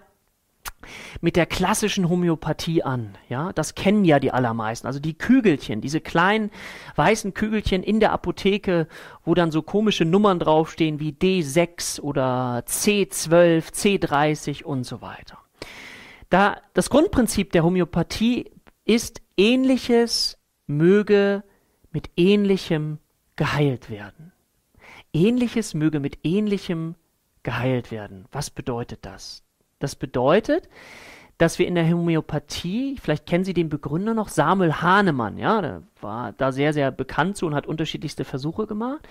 mit 1.21 1.35
der 1.35 1.45
klassischen 1.45 2.09
Homöopathie 2.09 2.83
an. 2.83 3.17
Ja, 3.27 3.53
das 3.53 3.75
kennen 3.75 4.05
ja 4.05 4.19
die 4.19 4.31
allermeisten. 4.31 4.87
Also 4.87 4.99
die 4.99 5.17
Kügelchen, 5.17 5.81
diese 5.81 6.01
kleinen 6.01 6.51
weißen 6.95 7.33
Kügelchen 7.33 7.83
in 7.83 7.99
der 7.99 8.11
Apotheke, 8.11 8.87
wo 9.23 9.33
dann 9.33 9.51
so 9.51 9.61
komische 9.61 10.05
Nummern 10.05 10.39
draufstehen 10.39 10.99
wie 10.99 11.11
D6 11.11 12.01
oder 12.01 12.63
C12, 12.65 13.71
C30 13.71 14.63
und 14.63 14.83
so 14.83 15.01
weiter. 15.01 15.37
Da 16.29 16.57
das 16.73 16.89
Grundprinzip 16.89 17.51
der 17.51 17.63
Homöopathie 17.63 18.51
ist 18.85 19.21
ähnliches 19.37 20.37
möge 20.67 21.43
mit 21.91 22.11
ähnlichem 22.17 22.99
geheilt 23.35 23.89
werden. 23.89 24.31
Ähnliches 25.13 25.73
möge 25.73 25.99
mit 25.99 26.19
ähnlichem 26.23 26.95
geheilt 27.41 27.89
werden. 27.89 28.25
Was 28.31 28.49
bedeutet 28.51 29.05
das? 29.05 29.43
Das 29.79 29.95
bedeutet, 29.95 30.69
dass 31.37 31.57
wir 31.57 31.67
in 31.67 31.75
der 31.75 31.89
Homöopathie, 31.89 32.97
vielleicht 33.01 33.25
kennen 33.25 33.45
Sie 33.45 33.53
den 33.53 33.69
Begründer 33.69 34.13
noch, 34.13 34.27
Samuel 34.27 34.73
Hahnemann, 34.73 35.37
ja, 35.37 35.61
der 35.61 35.83
war 36.01 36.33
da 36.33 36.51
sehr, 36.51 36.73
sehr 36.73 36.91
bekannt 36.91 37.37
zu 37.37 37.45
und 37.45 37.55
hat 37.55 37.65
unterschiedlichste 37.65 38.25
Versuche 38.25 38.67
gemacht. 38.67 39.07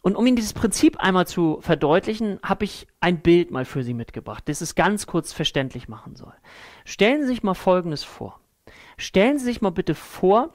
Und 0.00 0.14
um 0.14 0.24
Ihnen 0.24 0.36
dieses 0.36 0.52
Prinzip 0.52 1.00
einmal 1.00 1.26
zu 1.26 1.58
verdeutlichen, 1.60 2.38
habe 2.44 2.64
ich 2.64 2.86
ein 3.00 3.20
Bild 3.20 3.50
mal 3.50 3.64
für 3.64 3.82
Sie 3.82 3.94
mitgebracht, 3.94 4.44
das 4.48 4.60
es 4.60 4.76
ganz 4.76 5.08
kurz 5.08 5.32
verständlich 5.32 5.88
machen 5.88 6.14
soll. 6.14 6.32
Stellen 6.84 7.22
Sie 7.22 7.28
sich 7.28 7.42
mal 7.42 7.54
Folgendes 7.54 8.04
vor. 8.04 8.38
Stellen 8.96 9.38
Sie 9.38 9.44
sich 9.44 9.60
mal 9.60 9.70
bitte 9.70 9.96
vor, 9.96 10.54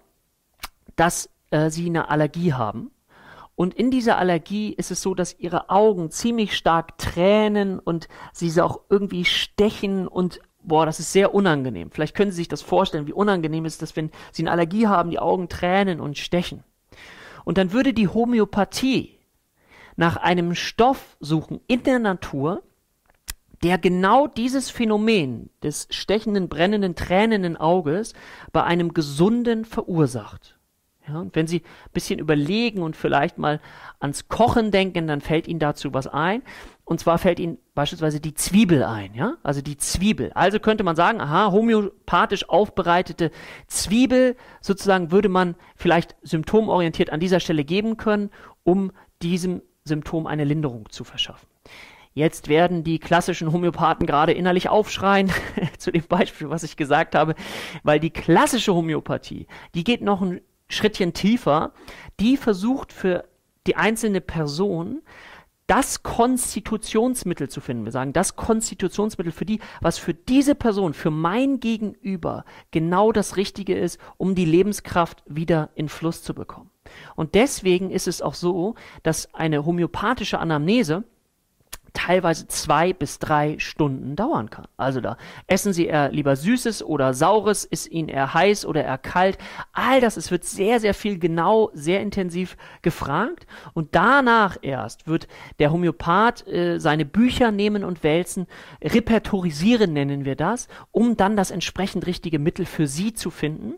dass 0.95 1.29
äh, 1.51 1.69
Sie 1.69 1.87
eine 1.87 2.09
Allergie 2.09 2.53
haben 2.53 2.91
und 3.55 3.73
in 3.73 3.91
dieser 3.91 4.17
Allergie 4.17 4.73
ist 4.73 4.91
es 4.91 5.01
so, 5.01 5.13
dass 5.13 5.37
ihre 5.39 5.69
Augen 5.69 6.09
ziemlich 6.09 6.55
stark 6.55 6.97
tränen 6.97 7.79
und 7.79 8.07
sie 8.31 8.59
auch 8.61 8.81
irgendwie 8.89 9.25
stechen 9.25 10.07
und 10.07 10.39
boah, 10.63 10.85
das 10.85 10.99
ist 10.99 11.11
sehr 11.11 11.35
unangenehm. 11.35 11.91
Vielleicht 11.91 12.15
können 12.15 12.31
Sie 12.31 12.37
sich 12.37 12.47
das 12.47 12.61
vorstellen, 12.61 13.07
wie 13.07 13.13
unangenehm 13.13 13.65
ist 13.65 13.81
das, 13.81 13.95
wenn 13.95 14.11
Sie 14.31 14.43
eine 14.43 14.51
Allergie 14.51 14.87
haben, 14.87 15.11
die 15.11 15.19
Augen 15.19 15.49
tränen 15.49 15.99
und 15.99 16.17
stechen. 16.17 16.63
Und 17.45 17.57
dann 17.57 17.73
würde 17.73 17.93
die 17.93 18.07
Homöopathie 18.07 19.19
nach 19.95 20.17
einem 20.17 20.55
Stoff 20.55 21.17
suchen 21.19 21.59
in 21.67 21.83
der 21.83 21.99
Natur, 21.99 22.63
der 23.61 23.77
genau 23.77 24.27
dieses 24.27 24.69
Phänomen 24.69 25.49
des 25.61 25.87
stechenden, 25.89 26.49
brennenden, 26.49 26.95
tränenden 26.95 27.55
Auges 27.55 28.13
bei 28.51 28.63
einem 28.63 28.93
Gesunden 28.93 29.65
verursacht. 29.65 30.57
Ja, 31.07 31.19
und 31.19 31.35
wenn 31.35 31.47
Sie 31.47 31.57
ein 31.57 31.91
bisschen 31.93 32.19
überlegen 32.19 32.81
und 32.81 32.95
vielleicht 32.95 33.37
mal 33.37 33.59
ans 33.99 34.29
Kochen 34.29 34.71
denken, 34.71 35.07
dann 35.07 35.19
fällt 35.19 35.47
Ihnen 35.47 35.59
dazu 35.59 35.93
was 35.93 36.07
ein. 36.07 36.43
Und 36.85 36.99
zwar 36.99 37.17
fällt 37.17 37.39
Ihnen 37.39 37.57
beispielsweise 37.75 38.21
die 38.21 38.33
Zwiebel 38.33 38.83
ein, 38.83 39.13
ja? 39.13 39.35
Also 39.43 39.61
die 39.61 39.77
Zwiebel. 39.77 40.31
Also 40.33 40.59
könnte 40.59 40.83
man 40.83 40.95
sagen, 40.95 41.19
aha, 41.19 41.51
homöopathisch 41.51 42.47
aufbereitete 42.47 43.31
Zwiebel 43.67 44.37
sozusagen 44.61 45.11
würde 45.11 45.29
man 45.29 45.55
vielleicht 45.75 46.15
symptomorientiert 46.21 47.09
an 47.09 47.19
dieser 47.19 47.41
Stelle 47.41 47.65
geben 47.65 47.97
können, 47.97 48.29
um 48.63 48.91
diesem 49.21 49.61
Symptom 49.83 50.27
eine 50.27 50.45
Linderung 50.45 50.89
zu 50.89 51.03
verschaffen. 51.03 51.47
Jetzt 52.13 52.47
werden 52.47 52.83
die 52.83 52.99
klassischen 52.99 53.51
Homöopathen 53.51 54.05
gerade 54.05 54.33
innerlich 54.33 54.69
aufschreien 54.69 55.31
zu 55.79 55.91
dem 55.91 56.03
Beispiel, 56.03 56.49
was 56.49 56.63
ich 56.63 56.77
gesagt 56.77 57.15
habe, 57.15 57.33
weil 57.81 57.99
die 57.99 58.11
klassische 58.11 58.73
Homöopathie, 58.73 59.47
die 59.73 59.83
geht 59.83 60.01
noch 60.01 60.21
ein 60.21 60.41
Schrittchen 60.73 61.13
tiefer, 61.13 61.73
die 62.19 62.37
versucht 62.37 62.91
für 62.91 63.25
die 63.65 63.75
einzelne 63.75 64.21
Person 64.21 65.01
das 65.67 66.03
Konstitutionsmittel 66.03 67.49
zu 67.49 67.61
finden. 67.61 67.85
Wir 67.85 67.93
sagen, 67.93 68.11
das 68.11 68.35
Konstitutionsmittel 68.35 69.31
für 69.31 69.45
die, 69.45 69.59
was 69.81 69.97
für 69.97 70.13
diese 70.13 70.55
Person, 70.55 70.93
für 70.93 71.11
mein 71.11 71.59
Gegenüber 71.59 72.43
genau 72.71 73.11
das 73.11 73.37
Richtige 73.37 73.77
ist, 73.77 73.97
um 74.17 74.35
die 74.35 74.45
Lebenskraft 74.45 75.23
wieder 75.25 75.69
in 75.75 75.87
Fluss 75.87 76.21
zu 76.21 76.33
bekommen. 76.33 76.69
Und 77.15 77.33
deswegen 77.33 77.91
ist 77.91 78.07
es 78.07 78.21
auch 78.21 78.33
so, 78.33 78.75
dass 79.03 79.33
eine 79.33 79.65
homöopathische 79.65 80.39
Anamnese 80.39 81.05
teilweise 81.93 82.47
zwei 82.47 82.91
bis 82.91 83.19
drei 83.19 83.57
Stunden 83.59 84.15
dauern 84.15 84.49
kann. 84.49 84.67
Also 84.77 84.99
da 84.99 85.17
essen 85.47 85.73
Sie 85.73 85.85
eher 85.85 86.11
lieber 86.11 86.35
Süßes 86.35 86.83
oder 86.83 87.13
Saures, 87.13 87.65
ist 87.65 87.89
Ihnen 87.89 88.09
eher 88.09 88.33
heiß 88.33 88.65
oder 88.65 88.83
eher 88.83 88.97
kalt. 88.97 89.37
All 89.71 90.01
das, 90.01 90.17
es 90.17 90.31
wird 90.31 90.43
sehr, 90.43 90.79
sehr 90.79 90.93
viel 90.93 91.19
genau, 91.19 91.69
sehr 91.73 92.01
intensiv 92.01 92.57
gefragt 92.81 93.45
und 93.73 93.95
danach 93.95 94.57
erst 94.61 95.07
wird 95.07 95.27
der 95.59 95.71
Homöopath 95.71 96.47
äh, 96.47 96.79
seine 96.79 97.05
Bücher 97.05 97.51
nehmen 97.51 97.83
und 97.83 98.03
wälzen, 98.03 98.47
repertorisieren 98.83 99.93
nennen 99.93 100.25
wir 100.25 100.35
das, 100.35 100.67
um 100.91 101.15
dann 101.15 101.37
das 101.37 101.51
entsprechend 101.51 102.07
richtige 102.07 102.39
Mittel 102.39 102.65
für 102.65 102.87
Sie 102.87 103.13
zu 103.13 103.29
finden 103.29 103.75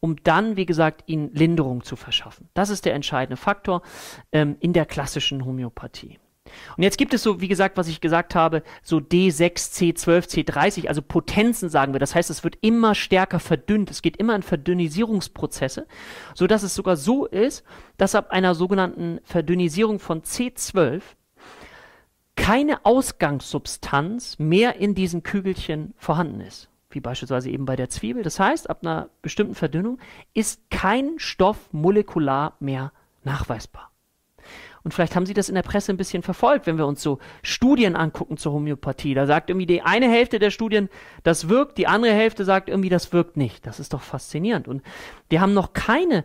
um 0.00 0.22
dann, 0.22 0.58
wie 0.58 0.66
gesagt, 0.66 1.04
ihnen 1.06 1.32
Linderung 1.32 1.82
zu 1.82 1.96
verschaffen. 1.96 2.50
Das 2.52 2.68
ist 2.68 2.84
der 2.84 2.92
entscheidende 2.92 3.38
Faktor 3.38 3.80
ähm, 4.32 4.56
in 4.60 4.74
der 4.74 4.84
klassischen 4.84 5.46
Homöopathie. 5.46 6.18
Und 6.76 6.82
jetzt 6.82 6.98
gibt 6.98 7.14
es 7.14 7.22
so, 7.22 7.40
wie 7.40 7.48
gesagt, 7.48 7.76
was 7.76 7.88
ich 7.88 8.00
gesagt 8.00 8.34
habe, 8.34 8.62
so 8.82 8.98
D6, 8.98 9.94
C12, 9.94 10.28
C30, 10.28 10.88
also 10.88 11.02
Potenzen 11.02 11.68
sagen 11.68 11.92
wir. 11.92 12.00
Das 12.00 12.14
heißt, 12.14 12.30
es 12.30 12.44
wird 12.44 12.58
immer 12.60 12.94
stärker 12.94 13.40
verdünnt. 13.40 13.90
Es 13.90 14.02
geht 14.02 14.16
immer 14.16 14.34
in 14.34 14.42
Verdünnisierungsprozesse, 14.42 15.86
so 16.34 16.46
dass 16.46 16.62
es 16.62 16.74
sogar 16.74 16.96
so 16.96 17.26
ist, 17.26 17.64
dass 17.96 18.14
ab 18.14 18.30
einer 18.30 18.54
sogenannten 18.54 19.20
Verdünnisierung 19.24 19.98
von 19.98 20.22
C12 20.22 21.02
keine 22.36 22.84
Ausgangssubstanz 22.84 24.38
mehr 24.38 24.76
in 24.76 24.94
diesen 24.94 25.22
Kügelchen 25.22 25.94
vorhanden 25.96 26.40
ist 26.40 26.68
wie 26.94 27.00
beispielsweise 27.00 27.50
eben 27.50 27.64
bei 27.64 27.76
der 27.76 27.90
Zwiebel. 27.90 28.22
Das 28.22 28.38
heißt, 28.38 28.70
ab 28.70 28.80
einer 28.82 29.08
bestimmten 29.22 29.54
Verdünnung 29.54 29.98
ist 30.32 30.70
kein 30.70 31.18
Stoff 31.18 31.68
molekular 31.72 32.56
mehr 32.60 32.92
nachweisbar. 33.24 33.90
Und 34.84 34.92
vielleicht 34.92 35.16
haben 35.16 35.24
Sie 35.24 35.34
das 35.34 35.48
in 35.48 35.54
der 35.54 35.62
Presse 35.62 35.92
ein 35.92 35.96
bisschen 35.96 36.22
verfolgt, 36.22 36.66
wenn 36.66 36.76
wir 36.76 36.86
uns 36.86 37.02
so 37.02 37.18
Studien 37.42 37.96
angucken 37.96 38.36
zur 38.36 38.52
Homöopathie. 38.52 39.14
Da 39.14 39.26
sagt 39.26 39.48
irgendwie 39.48 39.66
die 39.66 39.82
eine 39.82 40.10
Hälfte 40.10 40.38
der 40.38 40.50
Studien, 40.50 40.90
das 41.22 41.48
wirkt, 41.48 41.78
die 41.78 41.86
andere 41.86 42.12
Hälfte 42.12 42.44
sagt 42.44 42.68
irgendwie, 42.68 42.90
das 42.90 43.12
wirkt 43.12 43.38
nicht. 43.38 43.66
Das 43.66 43.80
ist 43.80 43.94
doch 43.94 44.02
faszinierend. 44.02 44.68
Und 44.68 44.82
wir 45.30 45.40
haben 45.40 45.54
noch 45.54 45.72
keine 45.72 46.24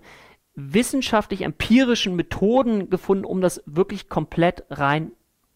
wissenschaftlich 0.56 1.42
empirischen 1.42 2.18
Methoden 2.18 2.90
gefunden, 2.90 3.24
um 3.24 3.40
das 3.40 3.64
wirklich 3.66 4.10
komplett 4.10 4.66
rein 4.70 5.14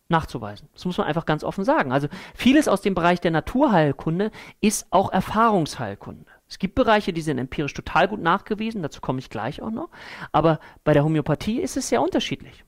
nachzuweisen. 0.08 0.70
Das 0.74 0.86
muss 0.86 0.98
man 0.98 1.08
einfach 1.08 1.26
ganz 1.26 1.44
offen 1.44 1.66
sagen. 1.66 1.92
Also 1.92 2.08
vieles 2.36 2.70
aus 2.70 2.82
dem 2.82 2.94
Bereich 2.94 3.20
der 3.20 3.32
Naturheilkunde 3.32 4.32
ist 4.62 4.88
auch 4.92 5.12
Erfahrungsheilkunde. 5.12 6.26
Es 6.48 6.60
gibt 6.60 6.76
Bereiche, 6.76 7.12
die 7.12 7.22
sind 7.22 7.38
empirisch 7.38 7.74
total 7.74 8.08
gut 8.08 8.22
nachgewiesen, 8.22 8.82
dazu 8.82 9.02
komme 9.02 9.20
ich 9.20 9.30
gleich 9.30 9.62
auch 9.62 9.72
noch. 9.72 9.90
Aber 10.32 10.60
bei 10.84 10.94
der 10.94 11.04
Homöopathie 11.04 11.60
ist 11.60 11.76
es 11.76 11.90
sehr 11.90 12.02
unterschiedlich. 12.02 12.64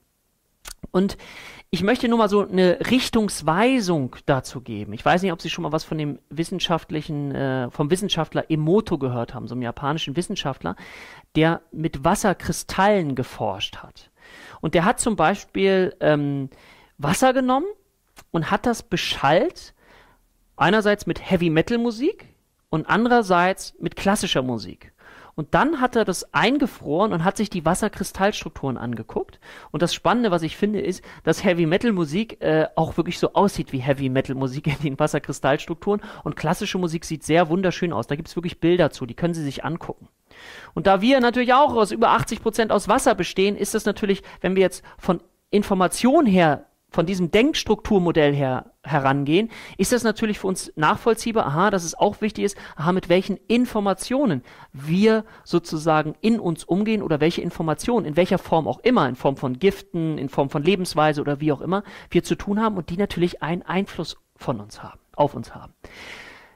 Und 0.91 1.17
ich 1.69 1.83
möchte 1.83 2.07
nur 2.07 2.17
mal 2.17 2.29
so 2.29 2.47
eine 2.47 2.79
Richtungsweisung 2.89 4.15
dazu 4.25 4.61
geben. 4.61 4.93
Ich 4.93 5.03
weiß 5.03 5.21
nicht, 5.21 5.31
ob 5.31 5.41
Sie 5.41 5.49
schon 5.49 5.63
mal 5.63 5.71
was 5.71 5.83
von 5.83 5.97
dem 5.97 6.19
wissenschaftlichen, 6.29 7.33
äh, 7.33 7.69
vom 7.71 7.91
Wissenschaftler 7.91 8.49
Emoto 8.49 8.97
gehört 8.97 9.33
haben, 9.33 9.47
so 9.47 9.55
einem 9.55 9.63
japanischen 9.63 10.15
Wissenschaftler, 10.15 10.75
der 11.35 11.61
mit 11.71 12.03
Wasserkristallen 12.03 13.15
geforscht 13.15 13.77
hat. 13.77 14.09
Und 14.61 14.73
der 14.73 14.85
hat 14.85 14.99
zum 14.99 15.15
Beispiel 15.15 15.95
ähm, 15.99 16.49
Wasser 16.97 17.33
genommen 17.33 17.67
und 18.31 18.51
hat 18.51 18.65
das 18.65 18.83
beschallt, 18.83 19.73
einerseits 20.55 21.05
mit 21.05 21.29
Heavy 21.29 21.49
Metal 21.49 21.77
Musik 21.77 22.33
und 22.69 22.87
andererseits 22.89 23.73
mit 23.79 23.95
klassischer 23.95 24.41
Musik. 24.41 24.93
Und 25.35 25.53
dann 25.53 25.81
hat 25.81 25.97
er 25.97 26.05
das 26.05 26.33
eingefroren 26.33 27.11
und 27.11 27.25
hat 27.25 27.35
sich 27.35 27.49
die 27.49 27.65
Wasserkristallstrukturen 27.65 28.77
angeguckt. 28.77 29.39
Und 29.71 29.81
das 29.81 29.93
Spannende, 29.93 30.31
was 30.31 30.43
ich 30.43 30.55
finde, 30.55 30.79
ist, 30.79 31.03
dass 31.23 31.43
Heavy 31.43 31.65
Metal 31.65 31.91
Musik 31.91 32.41
äh, 32.41 32.67
auch 32.75 32.95
wirklich 32.95 33.19
so 33.19 33.33
aussieht 33.33 33.73
wie 33.73 33.79
Heavy 33.79 34.07
Metal 34.09 34.35
Musik 34.35 34.67
in 34.67 34.79
den 34.81 34.99
Wasserkristallstrukturen. 34.99 36.01
Und 36.23 36.37
klassische 36.37 36.77
Musik 36.77 37.03
sieht 37.03 37.23
sehr 37.23 37.49
wunderschön 37.49 37.91
aus. 37.91 38.07
Da 38.07 38.15
gibt 38.15 38.29
es 38.29 38.35
wirklich 38.37 38.61
Bilder 38.61 38.91
zu, 38.91 39.05
die 39.05 39.13
können 39.13 39.33
Sie 39.33 39.43
sich 39.43 39.65
angucken. 39.65 40.07
Und 40.73 40.87
da 40.87 41.01
wir 41.01 41.19
natürlich 41.19 41.53
auch 41.53 41.75
aus 41.75 41.91
über 41.91 42.09
80 42.11 42.41
Prozent 42.41 42.71
aus 42.71 42.87
Wasser 42.87 43.15
bestehen, 43.15 43.57
ist 43.57 43.73
das 43.73 43.85
natürlich, 43.85 44.23
wenn 44.41 44.55
wir 44.55 44.61
jetzt 44.61 44.83
von 44.97 45.21
Information 45.49 46.25
her 46.25 46.65
von 46.95 47.05
diesem 47.05 47.29
Denkstrukturmodell 47.29 48.33
her 48.33 48.71
herangehen, 48.83 49.49
ist 49.77 49.91
das 49.91 50.03
natürlich 50.03 50.39
für 50.39 50.47
uns 50.47 50.71
nachvollziehbar, 50.77 51.45
aha, 51.45 51.69
dass 51.69 51.83
es 51.83 51.93
auch 51.93 52.21
wichtig 52.21 52.45
ist, 52.45 52.57
aha, 52.77 52.93
mit 52.93 53.09
welchen 53.09 53.37
Informationen 53.47 54.43
wir 54.71 55.25
sozusagen 55.43 56.15
in 56.21 56.39
uns 56.39 56.63
umgehen 56.63 57.01
oder 57.01 57.19
welche 57.19 57.41
Informationen, 57.41 58.05
in 58.05 58.15
welcher 58.15 58.37
Form 58.37 58.65
auch 58.67 58.79
immer, 58.79 59.09
in 59.09 59.15
Form 59.15 59.35
von 59.35 59.59
Giften, 59.59 60.17
in 60.17 60.29
Form 60.29 60.49
von 60.49 60.63
Lebensweise 60.63 61.19
oder 61.19 61.41
wie 61.41 61.51
auch 61.51 61.61
immer, 61.61 61.83
wir 62.09 62.23
zu 62.23 62.35
tun 62.35 62.61
haben 62.61 62.77
und 62.77 62.89
die 62.89 62.97
natürlich 62.97 63.43
einen 63.43 63.63
Einfluss 63.63 64.17
von 64.37 64.61
uns 64.61 64.81
haben, 64.81 64.99
auf 65.15 65.33
uns 65.35 65.53
haben. 65.53 65.73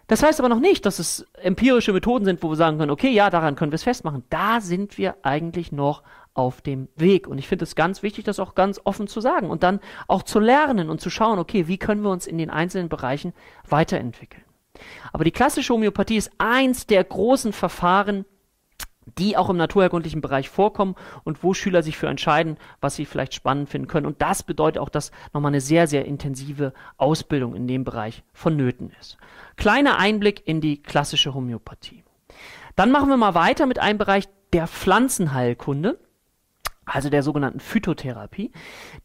Das 0.07 0.23
heißt 0.23 0.39
aber 0.39 0.49
noch 0.49 0.59
nicht, 0.59 0.85
dass 0.85 0.99
es 0.99 1.27
empirische 1.33 1.93
Methoden 1.93 2.25
sind, 2.25 2.41
wo 2.41 2.49
wir 2.49 2.55
sagen 2.55 2.77
können, 2.77 2.91
okay, 2.91 3.11
ja, 3.11 3.29
daran 3.29 3.55
können 3.55 3.71
wir 3.71 3.75
es 3.75 3.83
festmachen. 3.83 4.23
Da 4.29 4.61
sind 4.61 4.97
wir 4.97 5.17
eigentlich 5.21 5.71
noch 5.71 6.01
auf 6.39 6.61
dem 6.61 6.87
Weg. 6.95 7.27
Und 7.27 7.37
ich 7.37 7.47
finde 7.47 7.63
es 7.63 7.75
ganz 7.75 8.01
wichtig, 8.01 8.25
das 8.25 8.39
auch 8.39 8.55
ganz 8.55 8.79
offen 8.83 9.07
zu 9.07 9.21
sagen 9.21 9.49
und 9.49 9.61
dann 9.63 9.79
auch 10.07 10.23
zu 10.23 10.39
lernen 10.39 10.89
und 10.89 11.01
zu 11.01 11.09
schauen, 11.09 11.37
okay, 11.37 11.67
wie 11.67 11.77
können 11.77 12.01
wir 12.01 12.09
uns 12.09 12.27
in 12.27 12.37
den 12.37 12.49
einzelnen 12.49 12.89
Bereichen 12.89 13.33
weiterentwickeln. 13.67 14.43
Aber 15.11 15.23
die 15.23 15.31
klassische 15.31 15.73
Homöopathie 15.73 16.17
ist 16.17 16.31
eins 16.37 16.87
der 16.87 17.03
großen 17.03 17.51
Verfahren, 17.51 18.25
die 19.17 19.35
auch 19.35 19.49
im 19.49 19.57
naturherkundlichen 19.57 20.21
Bereich 20.21 20.49
vorkommen 20.49 20.95
und 21.23 21.43
wo 21.43 21.53
Schüler 21.53 21.83
sich 21.83 21.97
für 21.97 22.07
entscheiden, 22.07 22.57
was 22.79 22.95
sie 22.95 23.05
vielleicht 23.05 23.33
spannend 23.33 23.67
finden 23.67 23.87
können. 23.87 24.05
Und 24.05 24.21
das 24.21 24.43
bedeutet 24.43 24.81
auch, 24.81 24.89
dass 24.89 25.11
nochmal 25.33 25.49
eine 25.49 25.61
sehr, 25.61 25.87
sehr 25.87 26.05
intensive 26.05 26.73
Ausbildung 26.97 27.55
in 27.55 27.67
dem 27.67 27.83
Bereich 27.83 28.23
vonnöten 28.33 28.91
ist. 28.99 29.17
Kleiner 29.57 29.97
Einblick 29.97 30.47
in 30.47 30.61
die 30.61 30.81
klassische 30.81 31.33
Homöopathie. 31.33 32.03
Dann 32.75 32.91
machen 32.91 33.09
wir 33.09 33.17
mal 33.17 33.33
weiter 33.33 33.65
mit 33.65 33.79
einem 33.79 33.97
Bereich 33.97 34.29
der 34.53 34.67
Pflanzenheilkunde 34.67 35.99
also 36.89 37.09
der 37.09 37.23
sogenannten 37.23 37.59
Phytotherapie, 37.59 38.51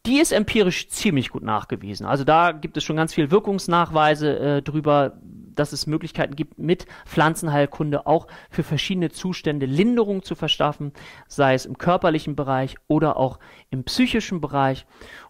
die 0.06 0.18
ist 0.18 0.32
empirisch 0.32 0.88
ziemlich 0.88 1.30
gut 1.30 1.42
nachgewiesen. 1.42 2.06
Also 2.06 2.24
da 2.24 2.52
gibt 2.52 2.76
es 2.76 2.84
schon 2.84 2.96
ganz 2.96 3.14
viel 3.14 3.30
Wirkungsnachweise 3.30 4.38
äh, 4.38 4.62
drüber, 4.62 5.18
dass 5.54 5.72
es 5.72 5.86
Möglichkeiten 5.86 6.34
gibt, 6.34 6.58
mit 6.58 6.86
Pflanzenheilkunde 7.04 8.06
auch 8.06 8.26
für 8.50 8.62
verschiedene 8.62 9.10
Zustände 9.10 9.66
Linderung 9.66 10.22
zu 10.22 10.34
verschaffen, 10.34 10.92
sei 11.28 11.54
es 11.54 11.66
im 11.66 11.78
körperlichen 11.78 12.34
Bereich 12.34 12.76
oder 12.88 13.16
auch 13.16 13.38
im 13.70 13.84
psychischen 13.84 14.40
Bereich. 14.40 14.86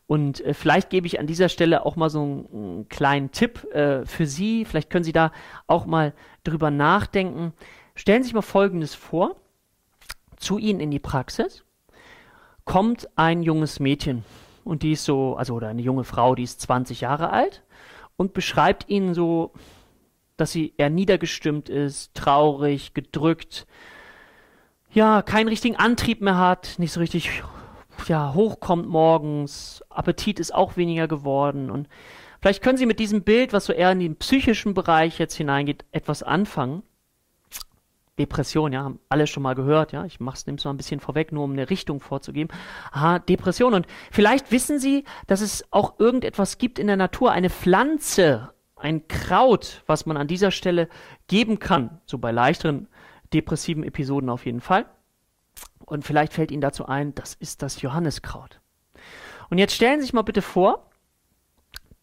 Und 0.07 0.41
äh, 0.43 0.55
vielleicht 0.55 0.91
gebe 0.91 1.07
ich 1.07 1.19
an 1.19 1.27
dieser 1.27 1.49
Stelle 1.49 1.85
auch 1.85 1.97
mal 1.97 2.11
so 2.11 2.23
einen, 2.23 2.47
einen 2.53 2.89
kleinen 2.89 3.33
Tipp 3.33 3.65
äh, 3.73 4.07
für 4.07 4.27
Sie. 4.27 4.65
Vielleicht 4.65 4.91
können 4.91 5.05
Sie 5.05 5.13
da 5.13 5.33
auch 5.67 5.87
mal 5.87 6.15
drüber 6.45 6.71
nachdenken. 6.71 7.53
Stellen 7.95 8.23
Sie 8.23 8.29
sich 8.29 8.35
mal 8.35 8.43
Folgendes 8.43 8.95
vor. 8.95 9.37
Zu 10.37 10.59
Ihnen 10.59 10.81
in 10.81 10.91
die 10.91 10.99
Praxis 10.99 11.65
kommt 12.65 13.09
ein 13.17 13.43
junges 13.43 13.81
Mädchen 13.81 14.25
und 14.65 14.83
die 14.83 14.93
ist 14.93 15.05
so, 15.05 15.37
also 15.37 15.55
oder 15.55 15.69
eine 15.69 15.83
junge 15.83 16.05
Frau, 16.05 16.35
die 16.35 16.43
ist 16.43 16.61
20 16.61 17.03
Jahre 17.03 17.31
alt 17.31 17.63
und 18.17 18.33
beschreibt 18.33 18.89
ihnen 18.89 19.15
so, 19.15 19.53
dass 20.37 20.53
sie 20.53 20.75
eher 20.77 20.91
niedergestimmt 20.91 21.69
ist, 21.69 22.15
traurig, 22.15 22.95
gedrückt, 22.95 23.67
ja, 24.93 25.23
keinen 25.23 25.49
richtigen 25.49 25.77
Antrieb 25.77 26.21
mehr 26.21 26.39
hat, 26.39 26.75
nicht 26.79 26.93
so 26.93 27.01
richtig 27.01 27.43
ja, 28.07 28.35
hochkommt 28.35 28.89
morgens, 28.89 29.83
Appetit 29.91 30.41
ist 30.41 30.55
auch 30.55 30.77
weniger 30.77 31.09
geworden 31.09 31.71
und 31.71 31.89
vielleicht 32.41 32.63
können 32.63 32.79
Sie 32.79 32.87
mit 32.87 32.99
diesem 32.99 33.23
Bild, 33.23 33.53
was 33.53 33.67
so 33.67 33.73
eher 33.73 33.93
in 33.93 34.01
den 34.01 34.17
psychischen 34.17 34.75
Bereich 34.75 35.19
jetzt 35.19 35.35
hineingeht, 35.35 35.85
etwas 35.93 36.23
anfangen. 36.23 36.83
Depression, 38.19 38.73
ja, 38.73 38.85
haben 38.85 39.01
alle 39.09 39.27
schon 39.27 39.43
mal 39.43 39.55
gehört, 39.55 39.93
ja. 39.93 40.05
Ich 40.05 40.21
mach's 40.21 40.47
nimm's 40.47 40.65
mal 40.65 40.73
ein 40.73 40.77
bisschen 40.77 41.01
vorweg, 41.01 41.33
nur 41.33 41.45
um 41.45 41.53
eine 41.53 41.69
Richtung 41.69 42.01
vorzugeben. 42.01 42.49
Aha, 42.93 43.19
Depression. 43.19 43.75
Und 43.75 43.87
vielleicht 44.13 44.53
wissen 44.53 44.79
Sie, 44.79 45.05
dass 45.27 45.41
es 45.41 45.65
auch 45.73 45.99
irgendetwas 45.99 46.59
gibt 46.59 46.79
in 46.79 46.87
der 46.87 46.97
Natur, 46.97 47.33
eine 47.33 47.51
Pflanze, 47.51 48.53
ein 48.77 49.09
Kraut, 49.09 49.83
was 49.87 50.07
man 50.07 50.17
an 50.17 50.29
dieser 50.29 50.51
Stelle 50.51 50.89
geben 51.27 51.59
kann. 51.59 52.01
So 52.07 52.19
bei 52.19 52.31
leichteren 52.31 52.89
depressiven 53.33 53.83
Episoden 53.83 54.31
auf 54.31 54.47
jeden 54.47 54.61
Fall. 54.61 54.87
Und 55.85 56.05
vielleicht 56.05 56.33
fällt 56.33 56.51
Ihnen 56.51 56.61
dazu 56.61 56.87
ein, 56.87 57.15
das 57.15 57.35
ist 57.35 57.63
das 57.63 57.83
Johanniskraut. 57.83 58.61
Und 59.51 59.59
jetzt 59.59 59.75
stellen 59.75 60.01
Sie 60.01 60.07
sich 60.07 60.15
mal 60.15 60.23
bitte 60.23 60.43
vor, 60.43 60.91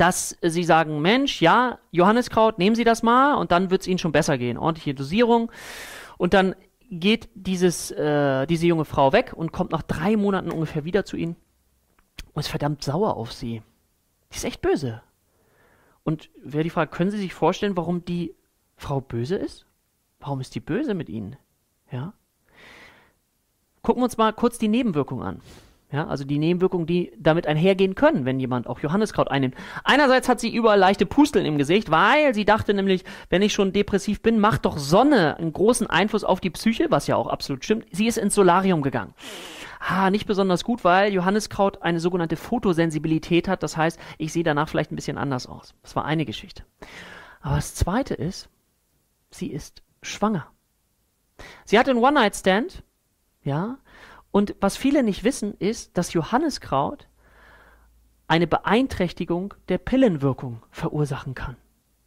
dass 0.02 0.36
sie 0.42 0.64
sagen, 0.64 1.00
Mensch, 1.00 1.42
ja, 1.42 1.78
Johanniskraut, 1.92 2.58
nehmen 2.58 2.76
Sie 2.76 2.84
das 2.84 3.04
mal 3.04 3.36
und 3.36 3.52
dann 3.52 3.70
wird 3.70 3.82
es 3.82 3.88
Ihnen 3.88 4.00
schon 4.00 4.12
besser 4.12 4.40
gehen. 4.40 4.58
Ordentliche 4.58 4.96
Dosierung. 4.96 5.52
Und 6.22 6.36
dann 6.36 6.56
geht 6.92 7.30
dieses, 7.34 7.90
äh, 7.90 8.46
diese 8.46 8.68
junge 8.68 8.86
Frau 8.86 9.12
weg 9.12 9.34
und 9.36 9.52
kommt 9.52 9.72
nach 9.72 9.82
drei 9.82 10.16
Monaten 10.16 10.52
ungefähr 10.52 10.86
wieder 10.86 11.04
zu 11.04 11.18
Ihnen 11.18 11.36
und 12.34 12.42
ist 12.42 12.48
verdammt 12.48 12.84
sauer 12.84 13.18
auf 13.18 13.34
Sie. 13.34 13.64
Die 14.32 14.36
ist 14.36 14.46
echt 14.46 14.62
böse. 14.62 15.02
Und 16.04 16.30
wer 16.44 16.62
die 16.62 16.70
Frage, 16.70 16.92
können 16.92 17.10
Sie 17.10 17.18
sich 17.18 17.34
vorstellen, 17.34 17.76
warum 17.76 18.06
die 18.06 18.36
Frau 18.78 19.02
böse 19.02 19.36
ist? 19.36 19.66
Warum 20.20 20.42
ist 20.42 20.54
die 20.54 20.60
böse 20.60 20.94
mit 20.94 21.10
Ihnen? 21.10 21.38
Ja? 21.92 22.14
Gucken 23.82 24.02
wir 24.02 24.06
uns 24.06 24.18
mal 24.18 24.32
kurz 24.32 24.60
die 24.60 24.68
Nebenwirkungen 24.68 25.26
an. 25.26 25.42
Ja, 25.92 26.08
also 26.08 26.24
die 26.24 26.40
Nebenwirkungen, 26.40 26.86
die 26.86 27.12
damit 27.18 27.48
einhergehen 27.48 27.96
können, 27.96 28.24
wenn 28.24 28.40
jemand 28.40 28.68
auch 28.68 28.80
Johanniskraut 28.80 29.30
einnimmt. 29.30 29.56
Einerseits 29.84 30.30
hat 30.30 30.40
sie 30.40 30.54
überall 30.54 30.80
leichte 30.80 31.06
Pusteln 31.06 31.46
im 31.46 31.58
Gesicht, 31.58 31.92
weil 31.92 32.34
sie 32.34 32.46
dachte 32.46 32.74
nämlich, 32.74 33.04
wenn 33.30 33.42
ich 33.42 33.52
schon 33.52 33.74
depressiv 33.74 34.22
bin, 34.22 34.40
macht 34.40 34.66
doch 34.66 34.78
Sonne 34.78 35.36
einen 35.38 35.52
großen 35.52 35.88
Einfluss 35.88 36.24
auf 36.24 36.40
die 36.40 36.50
Psyche, 36.50 36.88
was 36.92 37.08
ja 37.08 37.18
auch 37.18 37.28
absolut 37.28 37.66
stimmt. 37.66 37.88
Sie 37.92 38.08
ist 38.08 38.18
ins 38.18 38.36
Solarium 38.36 38.84
gegangen. 38.84 39.14
Ah, 39.82 40.10
nicht 40.12 40.28
besonders 40.28 40.64
gut, 40.64 40.86
weil 40.86 41.12
Johanniskraut 41.12 41.82
eine 41.82 42.00
sogenannte 42.00 42.38
Fotosensibilität 42.38 43.50
hat. 43.50 43.62
Das 43.62 43.76
heißt, 43.76 44.00
ich 44.18 44.32
sehe 44.32 44.44
danach 44.44 44.70
vielleicht 44.70 44.94
ein 44.94 44.96
bisschen 44.96 45.18
anders 45.18 45.46
aus. 45.46 45.74
Das 45.82 45.98
war 45.98 46.06
eine 46.06 46.26
Geschichte. 46.26 46.64
Aber 47.42 47.56
das 47.56 47.76
zweite 47.76 48.14
ist, 48.14 48.48
sie 49.30 49.48
ist 49.48 49.84
schwanger. 50.02 50.48
Sie 51.66 51.78
hat 51.78 51.90
einen 51.90 52.00
One-Night-Stand, 52.00 52.84
ja, 53.44 53.80
und 54.32 54.56
was 54.60 54.78
viele 54.78 55.04
nicht 55.04 55.24
wissen, 55.24 55.54
ist, 55.60 55.98
dass 55.98 56.14
Johanniskraut 56.14 57.08
eine 58.28 58.48
Beeinträchtigung 58.48 59.54
der 59.68 59.78
Pillenwirkung 59.78 60.64
verursachen 60.72 61.36
kann. 61.36 61.58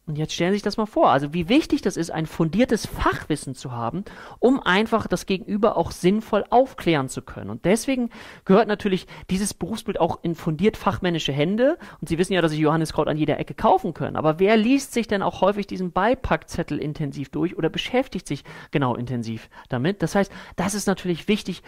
Und 0.07 0.17
jetzt 0.17 0.33
stellen 0.33 0.51
Sie 0.51 0.57
sich 0.57 0.63
das 0.63 0.77
mal 0.77 0.85
vor, 0.85 1.09
also 1.09 1.33
wie 1.33 1.49
wichtig 1.49 1.81
das 1.81 1.97
ist, 1.97 2.11
ein 2.11 2.27
fundiertes 2.27 2.85
Fachwissen 2.85 3.55
zu 3.55 3.71
haben, 3.71 4.05
um 4.39 4.59
einfach 4.59 5.07
das 5.07 5.25
Gegenüber 5.25 5.77
auch 5.77 5.89
sinnvoll 5.89 6.45
aufklären 6.51 7.09
zu 7.09 7.23
können. 7.23 7.49
Und 7.49 7.65
deswegen 7.65 8.11
gehört 8.43 8.67
natürlich 8.67 9.07
dieses 9.31 9.55
Berufsbild 9.55 9.99
auch 9.99 10.19
in 10.21 10.35
fundiert 10.35 10.77
fachmännische 10.77 11.31
Hände. 11.31 11.79
Und 12.01 12.09
Sie 12.09 12.19
wissen 12.19 12.33
ja, 12.33 12.41
dass 12.41 12.51
Sie 12.51 12.59
Johanniskraut 12.59 13.07
an 13.07 13.17
jeder 13.17 13.39
Ecke 13.39 13.55
kaufen 13.55 13.95
können. 13.95 14.15
Aber 14.15 14.37
wer 14.37 14.57
liest 14.57 14.93
sich 14.93 15.07
denn 15.07 15.23
auch 15.23 15.41
häufig 15.41 15.65
diesen 15.65 15.91
Beipackzettel 15.91 16.77
intensiv 16.77 17.29
durch 17.29 17.57
oder 17.57 17.69
beschäftigt 17.69 18.27
sich 18.27 18.43
genau 18.69 18.93
intensiv 18.95 19.49
damit? 19.69 20.03
Das 20.03 20.13
heißt, 20.13 20.31
das 20.55 20.75
ist 20.75 20.85
natürlich 20.85 21.27
wichtig, 21.27 21.63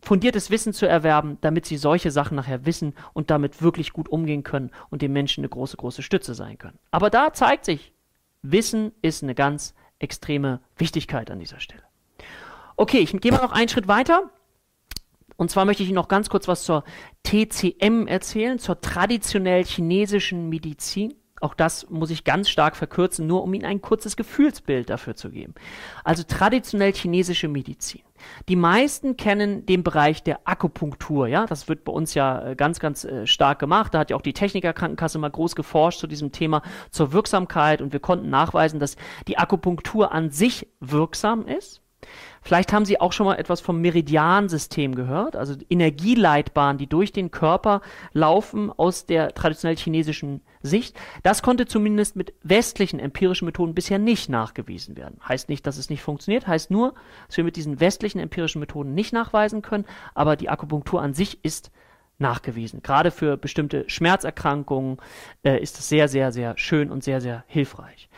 fundiertes 0.00 0.50
Wissen 0.50 0.72
zu 0.72 0.86
erwerben, 0.86 1.38
damit 1.40 1.66
sie 1.66 1.76
solche 1.76 2.10
Sachen 2.10 2.36
nachher 2.36 2.66
wissen 2.66 2.94
und 3.12 3.30
damit 3.30 3.62
wirklich 3.62 3.92
gut 3.92 4.08
umgehen 4.08 4.42
können 4.42 4.70
und 4.90 5.02
den 5.02 5.12
Menschen 5.12 5.40
eine 5.40 5.48
große, 5.48 5.76
große 5.76 6.02
Stütze 6.02 6.34
sein 6.34 6.58
können. 6.58 6.78
Aber 6.90 7.10
da 7.10 7.32
zeigt 7.32 7.64
sich, 7.64 7.92
Wissen 8.42 8.92
ist 9.02 9.22
eine 9.22 9.34
ganz 9.34 9.74
extreme 9.98 10.60
Wichtigkeit 10.76 11.30
an 11.30 11.40
dieser 11.40 11.60
Stelle. 11.60 11.82
Okay, 12.76 12.98
ich 12.98 13.12
gehe 13.20 13.32
mal 13.32 13.42
noch 13.42 13.52
einen 13.52 13.68
Schritt 13.68 13.88
weiter. 13.88 14.30
Und 15.36 15.50
zwar 15.50 15.64
möchte 15.64 15.82
ich 15.82 15.88
Ihnen 15.88 15.96
noch 15.96 16.08
ganz 16.08 16.30
kurz 16.30 16.48
was 16.48 16.64
zur 16.64 16.84
TCM 17.24 18.06
erzählen, 18.06 18.58
zur 18.58 18.80
traditionell 18.80 19.64
chinesischen 19.64 20.48
Medizin. 20.48 21.14
Auch 21.40 21.54
das 21.54 21.88
muss 21.90 22.10
ich 22.10 22.24
ganz 22.24 22.48
stark 22.48 22.76
verkürzen, 22.76 23.26
nur 23.26 23.42
um 23.42 23.54
Ihnen 23.54 23.64
ein 23.64 23.80
kurzes 23.80 24.16
Gefühlsbild 24.16 24.90
dafür 24.90 25.14
zu 25.14 25.30
geben. 25.30 25.54
Also 26.02 26.24
traditionell 26.24 26.92
chinesische 26.92 27.48
Medizin. 27.48 28.02
Die 28.48 28.56
meisten 28.56 29.16
kennen 29.16 29.66
den 29.66 29.82
Bereich 29.82 30.22
der 30.22 30.40
Akupunktur, 30.44 31.26
ja, 31.28 31.46
das 31.46 31.68
wird 31.68 31.84
bei 31.84 31.92
uns 31.92 32.14
ja 32.14 32.50
äh, 32.50 32.56
ganz, 32.56 32.80
ganz 32.80 33.04
äh, 33.04 33.26
stark 33.26 33.58
gemacht. 33.58 33.94
Da 33.94 34.00
hat 34.00 34.10
ja 34.10 34.16
auch 34.16 34.22
die 34.22 34.32
Technikerkrankenkasse 34.32 35.18
mal 35.18 35.30
groß 35.30 35.56
geforscht 35.56 36.00
zu 36.00 36.06
diesem 36.06 36.32
Thema 36.32 36.62
zur 36.90 37.12
Wirksamkeit 37.12 37.82
und 37.82 37.92
wir 37.92 38.00
konnten 38.00 38.30
nachweisen, 38.30 38.80
dass 38.80 38.96
die 39.26 39.38
Akupunktur 39.38 40.12
an 40.12 40.30
sich 40.30 40.68
wirksam 40.80 41.46
ist. 41.46 41.82
Vielleicht 42.42 42.72
haben 42.72 42.84
Sie 42.84 43.00
auch 43.00 43.12
schon 43.12 43.26
mal 43.26 43.34
etwas 43.34 43.60
vom 43.60 43.80
Meridiansystem 43.80 44.94
gehört, 44.94 45.36
also 45.36 45.54
Energieleitbahnen, 45.68 46.78
die 46.78 46.86
durch 46.86 47.12
den 47.12 47.30
Körper 47.30 47.82
laufen 48.12 48.70
aus 48.70 49.06
der 49.06 49.34
traditionell 49.34 49.76
chinesischen 49.76 50.40
Sicht. 50.62 50.96
Das 51.22 51.42
konnte 51.42 51.66
zumindest 51.66 52.16
mit 52.16 52.32
westlichen 52.42 53.00
empirischen 53.00 53.46
Methoden 53.46 53.74
bisher 53.74 53.98
nicht 53.98 54.28
nachgewiesen 54.28 54.96
werden. 54.96 55.18
Heißt 55.26 55.48
nicht, 55.48 55.66
dass 55.66 55.78
es 55.78 55.90
nicht 55.90 56.02
funktioniert, 56.02 56.46
heißt 56.46 56.70
nur, 56.70 56.94
dass 57.26 57.36
wir 57.36 57.44
mit 57.44 57.56
diesen 57.56 57.80
westlichen 57.80 58.18
empirischen 58.20 58.60
Methoden 58.60 58.94
nicht 58.94 59.12
nachweisen 59.12 59.62
können, 59.62 59.84
aber 60.14 60.36
die 60.36 60.48
Akupunktur 60.48 61.02
an 61.02 61.14
sich 61.14 61.44
ist 61.44 61.70
nachgewiesen. 62.18 62.82
Gerade 62.82 63.10
für 63.10 63.36
bestimmte 63.36 63.88
Schmerzerkrankungen 63.88 64.98
äh, 65.44 65.60
ist 65.60 65.78
es 65.78 65.88
sehr, 65.88 66.08
sehr, 66.08 66.32
sehr 66.32 66.56
schön 66.58 66.90
und 66.90 67.04
sehr, 67.04 67.20
sehr 67.20 67.44
hilfreich. 67.46 68.08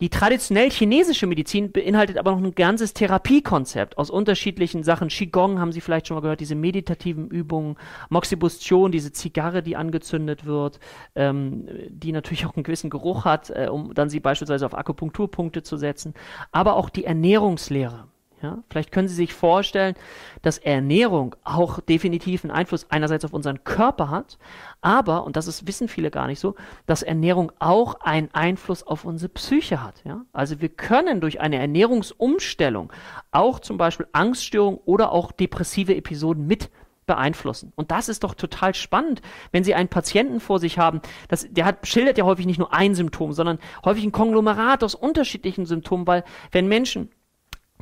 Die 0.00 0.10
traditionell 0.10 0.70
chinesische 0.70 1.26
Medizin 1.26 1.72
beinhaltet 1.72 2.18
aber 2.18 2.30
noch 2.30 2.38
ein 2.38 2.54
ganzes 2.54 2.94
Therapiekonzept 2.94 3.98
aus 3.98 4.10
unterschiedlichen 4.10 4.84
Sachen. 4.84 5.08
Qigong 5.08 5.58
haben 5.58 5.72
Sie 5.72 5.80
vielleicht 5.80 6.06
schon 6.06 6.14
mal 6.14 6.20
gehört, 6.20 6.38
diese 6.38 6.54
meditativen 6.54 7.28
Übungen, 7.28 7.76
Moxibustion, 8.08 8.92
diese 8.92 9.10
Zigarre, 9.10 9.60
die 9.60 9.74
angezündet 9.74 10.46
wird, 10.46 10.78
ähm, 11.16 11.66
die 11.88 12.12
natürlich 12.12 12.46
auch 12.46 12.54
einen 12.54 12.62
gewissen 12.62 12.90
Geruch 12.90 13.24
hat, 13.24 13.50
äh, 13.50 13.66
um 13.68 13.92
dann 13.92 14.08
sie 14.08 14.20
beispielsweise 14.20 14.66
auf 14.66 14.74
Akupunkturpunkte 14.74 15.64
zu 15.64 15.76
setzen, 15.76 16.14
aber 16.52 16.76
auch 16.76 16.90
die 16.90 17.04
Ernährungslehre. 17.04 18.06
Ja, 18.40 18.58
vielleicht 18.70 18.92
können 18.92 19.08
Sie 19.08 19.14
sich 19.14 19.34
vorstellen, 19.34 19.96
dass 20.42 20.58
Ernährung 20.58 21.34
auch 21.42 21.80
definitiv 21.80 22.44
einen 22.44 22.52
Einfluss 22.52 22.86
einerseits 22.88 23.24
auf 23.24 23.32
unseren 23.32 23.64
Körper 23.64 24.10
hat, 24.10 24.38
aber, 24.80 25.24
und 25.24 25.34
das 25.34 25.48
ist, 25.48 25.66
wissen 25.66 25.88
viele 25.88 26.12
gar 26.12 26.28
nicht 26.28 26.38
so, 26.38 26.54
dass 26.86 27.02
Ernährung 27.02 27.50
auch 27.58 28.00
einen 28.00 28.32
Einfluss 28.32 28.84
auf 28.84 29.04
unsere 29.04 29.30
Psyche 29.30 29.82
hat. 29.82 30.04
Ja? 30.04 30.22
Also 30.32 30.60
wir 30.60 30.68
können 30.68 31.20
durch 31.20 31.40
eine 31.40 31.58
Ernährungsumstellung 31.58 32.92
auch 33.32 33.58
zum 33.58 33.76
Beispiel 33.76 34.06
Angststörungen 34.12 34.78
oder 34.84 35.10
auch 35.10 35.32
depressive 35.32 35.96
Episoden 35.96 36.46
mit 36.46 36.70
beeinflussen. 37.08 37.72
Und 37.74 37.90
das 37.90 38.08
ist 38.08 38.22
doch 38.22 38.34
total 38.34 38.74
spannend, 38.74 39.20
wenn 39.50 39.64
Sie 39.64 39.74
einen 39.74 39.88
Patienten 39.88 40.38
vor 40.38 40.60
sich 40.60 40.78
haben, 40.78 41.00
das, 41.26 41.48
der 41.50 41.64
hat, 41.64 41.88
schildert 41.88 42.18
ja 42.18 42.24
häufig 42.24 42.46
nicht 42.46 42.58
nur 42.58 42.72
ein 42.72 42.94
Symptom, 42.94 43.32
sondern 43.32 43.58
häufig 43.84 44.04
ein 44.04 44.12
Konglomerat 44.12 44.84
aus 44.84 44.94
unterschiedlichen 44.94 45.66
Symptomen, 45.66 46.06
weil 46.06 46.22
wenn 46.52 46.68
Menschen 46.68 47.10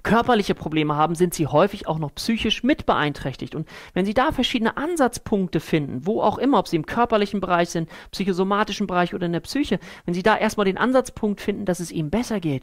körperliche 0.07 0.55
Probleme 0.55 0.95
haben, 0.95 1.17
sind 1.17 1.35
sie 1.35 1.49
häufig 1.49 1.89
auch 1.89 1.99
noch 1.99 2.15
psychisch 2.15 2.63
mit 2.63 2.87
beeinträchtigt. 2.87 3.57
Und 3.57 3.69
wenn 3.93 4.07
Sie 4.07 4.15
da 4.15 4.31
verschiedene 4.31 4.77
Ansatzpunkte 4.77 5.59
finden, 5.59 6.07
wo 6.07 6.23
auch 6.23 6.39
immer, 6.39 6.61
ob 6.61 6.69
Sie 6.69 6.77
im 6.77 6.87
körperlichen 6.87 7.41
Bereich 7.41 7.71
sind, 7.71 7.91
psychosomatischen 8.13 8.87
Bereich 8.87 9.15
oder 9.15 9.27
in 9.27 9.33
der 9.33 9.41
Psyche, 9.41 9.81
wenn 10.05 10.15
Sie 10.15 10.23
da 10.23 10.37
erstmal 10.37 10.65
den 10.65 10.79
Ansatzpunkt 10.79 11.41
finden, 11.41 11.65
dass 11.65 11.81
es 11.81 11.91
Ihnen 11.91 12.11
besser 12.11 12.39
geht, 12.39 12.63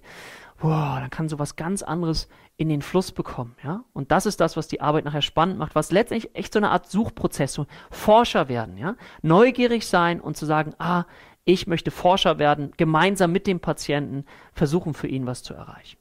wow, 0.59 0.99
dann 0.99 1.09
kann 1.09 1.27
sowas 1.27 1.57
ganz 1.57 1.83
anderes 1.83 2.29
in 2.55 2.69
den 2.69 2.81
Fluss 2.81 3.11
bekommen, 3.11 3.57
ja. 3.61 3.83
Und 3.91 4.13
das 4.13 4.25
ist 4.25 4.39
das, 4.39 4.55
was 4.55 4.69
die 4.69 4.79
Arbeit 4.79 5.03
nachher 5.03 5.21
spannend 5.21 5.57
macht, 5.57 5.75
was 5.75 5.91
letztendlich 5.91 6.33
echt 6.35 6.53
so 6.53 6.59
eine 6.59 6.71
Art 6.71 6.89
Suchprozess, 6.89 7.53
so 7.53 7.67
Forscher 7.91 8.47
werden, 8.47 8.77
ja. 8.77 8.95
Neugierig 9.21 9.85
sein 9.85 10.21
und 10.21 10.37
zu 10.37 10.45
sagen, 10.45 10.75
ah, 10.77 11.03
ich 11.43 11.67
möchte 11.67 11.91
Forscher 11.91 12.37
werden, 12.37 12.71
gemeinsam 12.77 13.33
mit 13.33 13.47
dem 13.47 13.59
Patienten 13.59 14.23
versuchen, 14.53 14.93
für 14.93 15.07
ihn 15.07 15.25
was 15.25 15.43
zu 15.43 15.53
erreichen. 15.53 15.97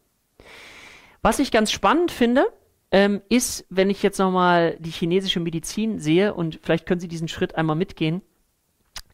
Was 1.23 1.39
ich 1.39 1.53
ganz 1.53 1.71
spannend 1.71 2.11
finde, 2.11 2.47
ähm, 2.91 3.23
ist, 3.29 3.65
wenn 3.71 3.91
ich 3.91 4.03
jetzt 4.03 4.19
nochmal 4.19 4.77
die 4.81 4.91
chinesische 4.91 5.39
Medizin 5.41 6.01
sehe, 6.01 6.35
und 6.35 6.59
vielleicht 6.63 6.85
können 6.85 7.01
Sie 7.01 7.09
diesen 7.09 7.29
Schritt 7.29 7.55
einmal 7.55 7.77
mitgehen, 7.77 8.23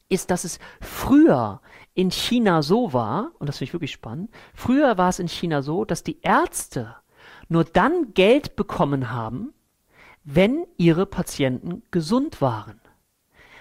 ist, 0.08 0.30
dass 0.30 0.44
es 0.44 0.58
früher 0.80 1.60
in 1.94 2.10
China 2.10 2.62
so 2.62 2.94
war, 2.94 3.32
und 3.38 3.46
das 3.46 3.58
finde 3.58 3.68
ich 3.68 3.74
wirklich 3.74 3.92
spannend, 3.92 4.30
früher 4.54 4.96
war 4.96 5.10
es 5.10 5.18
in 5.18 5.28
China 5.28 5.60
so, 5.60 5.84
dass 5.84 6.02
die 6.02 6.18
Ärzte 6.22 6.96
nur 7.48 7.64
dann 7.64 8.14
Geld 8.14 8.56
bekommen 8.56 9.10
haben, 9.10 9.52
wenn 10.24 10.66
ihre 10.78 11.04
Patienten 11.04 11.82
gesund 11.90 12.40
waren. 12.40 12.80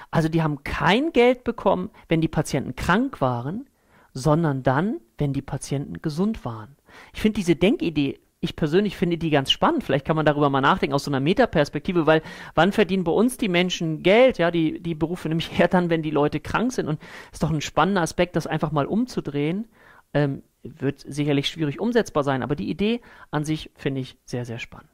Also 0.10 0.30
die 0.30 0.42
haben 0.42 0.64
kein 0.64 1.12
Geld 1.12 1.44
bekommen, 1.44 1.90
wenn 2.08 2.22
die 2.22 2.28
Patienten 2.30 2.76
krank 2.76 3.20
waren, 3.20 3.70
sondern 4.14 4.64
dann, 4.64 5.02
wenn 5.18 5.34
die 5.34 5.42
Patienten 5.42 6.02
gesund 6.02 6.46
waren. 6.46 6.78
Ich 7.14 7.22
finde 7.22 7.36
diese 7.36 7.58
Denkidee 7.58 8.20
ich 8.40 8.56
persönlich 8.56 8.98
finde 8.98 9.18
die 9.18 9.30
ganz 9.30 9.52
spannend. 9.52 9.84
Vielleicht 9.84 10.06
kann 10.06 10.16
man 10.16 10.26
darüber 10.26 10.50
mal 10.50 10.62
nachdenken 10.62 10.94
aus 10.94 11.04
so 11.04 11.12
einer 11.12 11.20
Metaperspektive, 11.20 12.06
weil 12.06 12.22
wann 12.54 12.72
verdienen 12.72 13.04
bei 13.04 13.12
uns 13.12 13.38
die 13.38 13.50
Menschen 13.50 14.04
Geld? 14.04 14.38
Ja, 14.38 14.52
die, 14.52 14.80
die 14.80 14.96
Berufe 14.96 15.28
nämlich 15.28 15.60
eher 15.60 15.68
dann, 15.70 15.90
wenn 15.90 16.04
die 16.04 16.12
Leute 16.12 16.40
krank 16.40 16.72
sind. 16.72 16.88
Und 16.88 17.02
ist 17.32 17.42
doch 17.42 17.52
ein 17.52 17.62
spannender 17.62 18.02
Aspekt, 18.02 18.36
das 18.36 18.48
einfach 18.48 18.72
mal 18.72 18.86
umzudrehen. 18.86 19.68
Ähm, 20.14 20.44
wird 20.64 21.00
sicherlich 21.00 21.48
schwierig 21.48 21.80
umsetzbar 21.80 22.24
sein, 22.24 22.44
aber 22.44 22.56
die 22.56 22.70
Idee 22.70 23.02
an 23.32 23.46
sich 23.46 23.72
finde 23.76 24.02
ich 24.02 24.18
sehr, 24.26 24.46
sehr 24.46 24.60
spannend. 24.60 24.90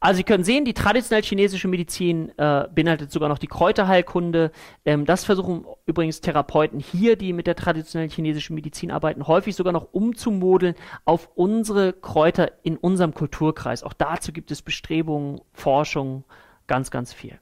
Also 0.00 0.18
Sie 0.18 0.24
können 0.24 0.44
sehen, 0.44 0.64
die 0.64 0.74
traditionell 0.74 1.22
chinesische 1.22 1.66
Medizin 1.66 2.30
äh, 2.38 2.68
beinhaltet 2.72 3.10
sogar 3.10 3.28
noch 3.28 3.38
die 3.38 3.48
Kräuterheilkunde. 3.48 4.52
Ähm, 4.84 5.04
das 5.06 5.24
versuchen 5.24 5.64
übrigens 5.86 6.20
Therapeuten 6.20 6.78
hier, 6.78 7.16
die 7.16 7.32
mit 7.32 7.46
der 7.46 7.56
traditionellen 7.56 8.10
chinesischen 8.10 8.54
Medizin 8.54 8.90
arbeiten, 8.90 9.26
häufig 9.26 9.56
sogar 9.56 9.72
noch 9.72 9.88
umzumodeln 9.92 10.74
auf 11.04 11.30
unsere 11.34 11.92
Kräuter 11.92 12.52
in 12.62 12.76
unserem 12.76 13.12
Kulturkreis. 13.12 13.82
Auch 13.82 13.92
dazu 13.92 14.32
gibt 14.32 14.50
es 14.52 14.62
Bestrebungen, 14.62 15.40
Forschung, 15.52 16.24
ganz, 16.68 16.90
ganz 16.90 17.12
viel. 17.12 17.38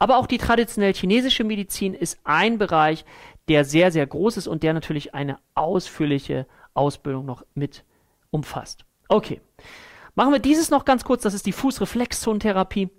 Aber 0.00 0.18
auch 0.18 0.26
die 0.26 0.38
traditionell 0.38 0.94
chinesische 0.94 1.44
Medizin 1.44 1.94
ist 1.94 2.18
ein 2.24 2.58
Bereich, 2.58 3.04
der 3.48 3.64
sehr, 3.64 3.92
sehr 3.92 4.06
groß 4.06 4.36
ist 4.36 4.48
und 4.48 4.64
der 4.64 4.74
natürlich 4.74 5.14
eine 5.14 5.38
ausführliche 5.54 6.46
Ausbildung 6.74 7.24
noch 7.24 7.44
mit 7.54 7.84
umfasst. 8.30 8.84
Okay. 9.08 9.40
Machen 10.14 10.32
wir 10.32 10.40
dieses 10.40 10.70
noch 10.70 10.84
ganz 10.84 11.04
kurz. 11.04 11.22
Das 11.22 11.34
ist 11.34 11.46
die 11.46 11.52
Fußreflexzonentherapie. 11.52 12.90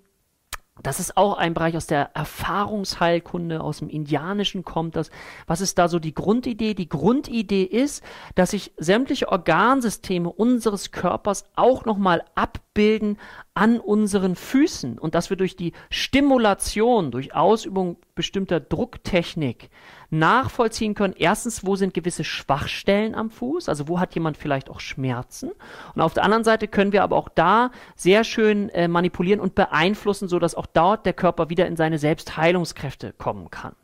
Das 0.82 1.00
ist 1.00 1.18
auch 1.18 1.36
ein 1.36 1.52
Bereich 1.52 1.76
aus 1.76 1.86
der 1.86 2.10
Erfahrungsheilkunde, 2.14 3.60
aus 3.60 3.78
dem 3.78 3.90
Indianischen 3.90 4.64
kommt 4.64 4.96
das. 4.96 5.10
Was 5.46 5.60
ist 5.60 5.78
da 5.78 5.86
so 5.86 5.98
die 5.98 6.14
Grundidee? 6.14 6.72
Die 6.72 6.88
Grundidee 6.88 7.62
ist, 7.62 8.02
dass 8.34 8.50
sich 8.50 8.72
sämtliche 8.78 9.28
Organsysteme 9.28 10.32
unseres 10.32 10.90
Körpers 10.90 11.44
auch 11.56 11.84
nochmal 11.84 12.24
abbilden 12.34 13.18
an 13.52 13.80
unseren 13.80 14.34
Füßen 14.34 14.98
und 14.98 15.14
dass 15.14 15.28
wir 15.28 15.36
durch 15.36 15.56
die 15.56 15.72
Stimulation, 15.90 17.10
durch 17.10 17.34
Ausübung 17.34 17.98
bestimmter 18.14 18.58
Drucktechnik 18.58 19.68
nachvollziehen 20.12 20.94
können, 20.94 21.14
erstens, 21.16 21.66
wo 21.66 21.74
sind 21.74 21.94
gewisse 21.94 22.22
Schwachstellen 22.22 23.14
am 23.14 23.30
Fuß, 23.30 23.68
also 23.68 23.88
wo 23.88 23.98
hat 23.98 24.14
jemand 24.14 24.36
vielleicht 24.36 24.68
auch 24.68 24.78
Schmerzen. 24.78 25.50
Und 25.94 26.02
auf 26.02 26.12
der 26.12 26.24
anderen 26.24 26.44
Seite 26.44 26.68
können 26.68 26.92
wir 26.92 27.02
aber 27.02 27.16
auch 27.16 27.30
da 27.30 27.70
sehr 27.96 28.22
schön 28.22 28.68
äh, 28.68 28.88
manipulieren 28.88 29.40
und 29.40 29.54
beeinflussen, 29.54 30.28
sodass 30.28 30.54
auch 30.54 30.66
dort 30.66 31.06
der 31.06 31.14
Körper 31.14 31.48
wieder 31.48 31.66
in 31.66 31.76
seine 31.76 31.98
Selbstheilungskräfte 31.98 33.14
kommen 33.16 33.50
kann. 33.50 33.74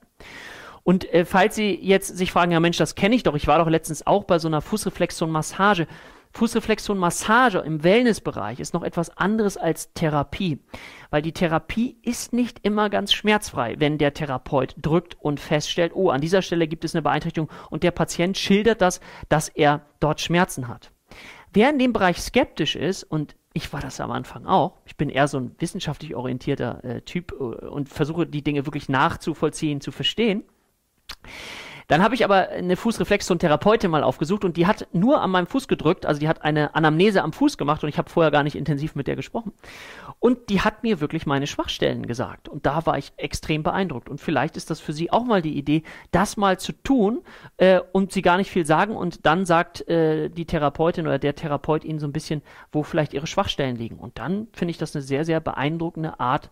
Und 0.84 1.12
äh, 1.12 1.24
falls 1.24 1.54
Sie 1.54 1.74
jetzt 1.74 2.16
sich 2.16 2.30
fragen, 2.30 2.52
ja 2.52 2.60
Mensch, 2.60 2.76
das 2.76 2.94
kenne 2.94 3.14
ich 3.14 3.22
doch, 3.22 3.34
ich 3.34 3.46
war 3.46 3.58
doch 3.58 3.68
letztens 3.68 4.06
auch 4.06 4.24
bei 4.24 4.38
so 4.38 4.48
einer 4.48 4.60
Fußreflexion-Massage. 4.60 5.86
Fußreflexion 6.32 6.98
Massage 6.98 7.58
im 7.58 7.82
Wellnessbereich 7.82 8.60
ist 8.60 8.74
noch 8.74 8.82
etwas 8.82 9.16
anderes 9.16 9.56
als 9.56 9.92
Therapie, 9.92 10.58
weil 11.10 11.22
die 11.22 11.32
Therapie 11.32 11.98
ist 12.02 12.32
nicht 12.32 12.60
immer 12.62 12.90
ganz 12.90 13.12
schmerzfrei, 13.12 13.76
wenn 13.78 13.98
der 13.98 14.14
Therapeut 14.14 14.74
drückt 14.80 15.16
und 15.20 15.40
feststellt, 15.40 15.92
oh, 15.94 16.10
an 16.10 16.20
dieser 16.20 16.42
Stelle 16.42 16.68
gibt 16.68 16.84
es 16.84 16.94
eine 16.94 17.02
Beeinträchtigung 17.02 17.50
und 17.70 17.82
der 17.82 17.90
Patient 17.90 18.36
schildert 18.36 18.80
das, 18.80 19.00
dass 19.28 19.48
er 19.48 19.82
dort 20.00 20.20
Schmerzen 20.20 20.68
hat. 20.68 20.92
Wer 21.52 21.70
in 21.70 21.78
dem 21.78 21.92
Bereich 21.92 22.20
skeptisch 22.20 22.76
ist 22.76 23.04
und 23.04 23.34
ich 23.54 23.72
war 23.72 23.80
das 23.80 24.00
am 24.00 24.10
Anfang 24.12 24.46
auch. 24.46 24.76
Ich 24.84 24.96
bin 24.96 25.08
eher 25.08 25.26
so 25.26 25.38
ein 25.38 25.54
wissenschaftlich 25.58 26.14
orientierter 26.14 26.84
äh, 26.84 27.00
Typ 27.00 27.32
äh, 27.32 27.66
und 27.66 27.88
versuche 27.88 28.26
die 28.26 28.42
Dinge 28.42 28.66
wirklich 28.66 28.88
nachzuvollziehen, 28.88 29.80
zu 29.80 29.90
verstehen. 29.90 30.44
Dann 31.88 32.02
habe 32.02 32.14
ich 32.14 32.22
aber 32.22 32.50
eine 32.50 32.76
Fußreflexzone-Therapeutin 32.76 33.90
mal 33.90 34.02
aufgesucht 34.02 34.44
und 34.44 34.58
die 34.58 34.66
hat 34.66 34.86
nur 34.92 35.22
an 35.22 35.30
meinem 35.30 35.46
Fuß 35.46 35.68
gedrückt, 35.68 36.04
also 36.04 36.20
die 36.20 36.28
hat 36.28 36.42
eine 36.42 36.74
Anamnese 36.74 37.22
am 37.22 37.32
Fuß 37.32 37.56
gemacht 37.56 37.82
und 37.82 37.88
ich 37.88 37.96
habe 37.96 38.10
vorher 38.10 38.30
gar 38.30 38.42
nicht 38.42 38.56
intensiv 38.56 38.94
mit 38.94 39.06
der 39.06 39.16
gesprochen. 39.16 39.52
Und 40.20 40.50
die 40.50 40.60
hat 40.60 40.82
mir 40.82 41.00
wirklich 41.00 41.24
meine 41.24 41.46
Schwachstellen 41.46 42.06
gesagt 42.06 42.48
und 42.48 42.66
da 42.66 42.84
war 42.84 42.98
ich 42.98 43.12
extrem 43.16 43.62
beeindruckt. 43.62 44.10
Und 44.10 44.20
vielleicht 44.20 44.58
ist 44.58 44.68
das 44.68 44.80
für 44.80 44.92
Sie 44.92 45.10
auch 45.10 45.24
mal 45.24 45.40
die 45.40 45.56
Idee, 45.56 45.82
das 46.10 46.36
mal 46.36 46.58
zu 46.58 46.72
tun 46.72 47.22
äh, 47.56 47.80
und 47.92 48.12
Sie 48.12 48.20
gar 48.20 48.36
nicht 48.36 48.50
viel 48.50 48.66
sagen 48.66 48.94
und 48.94 49.24
dann 49.24 49.46
sagt 49.46 49.88
äh, 49.88 50.28
die 50.28 50.44
Therapeutin 50.44 51.06
oder 51.06 51.18
der 51.18 51.36
Therapeut 51.36 51.84
Ihnen 51.84 52.00
so 52.00 52.06
ein 52.06 52.12
bisschen, 52.12 52.42
wo 52.70 52.82
vielleicht 52.82 53.14
Ihre 53.14 53.26
Schwachstellen 53.26 53.76
liegen. 53.76 53.96
Und 53.96 54.18
dann 54.18 54.48
finde 54.52 54.72
ich 54.72 54.78
das 54.78 54.94
eine 54.94 55.02
sehr, 55.02 55.24
sehr 55.24 55.40
beeindruckende 55.40 56.20
Art 56.20 56.50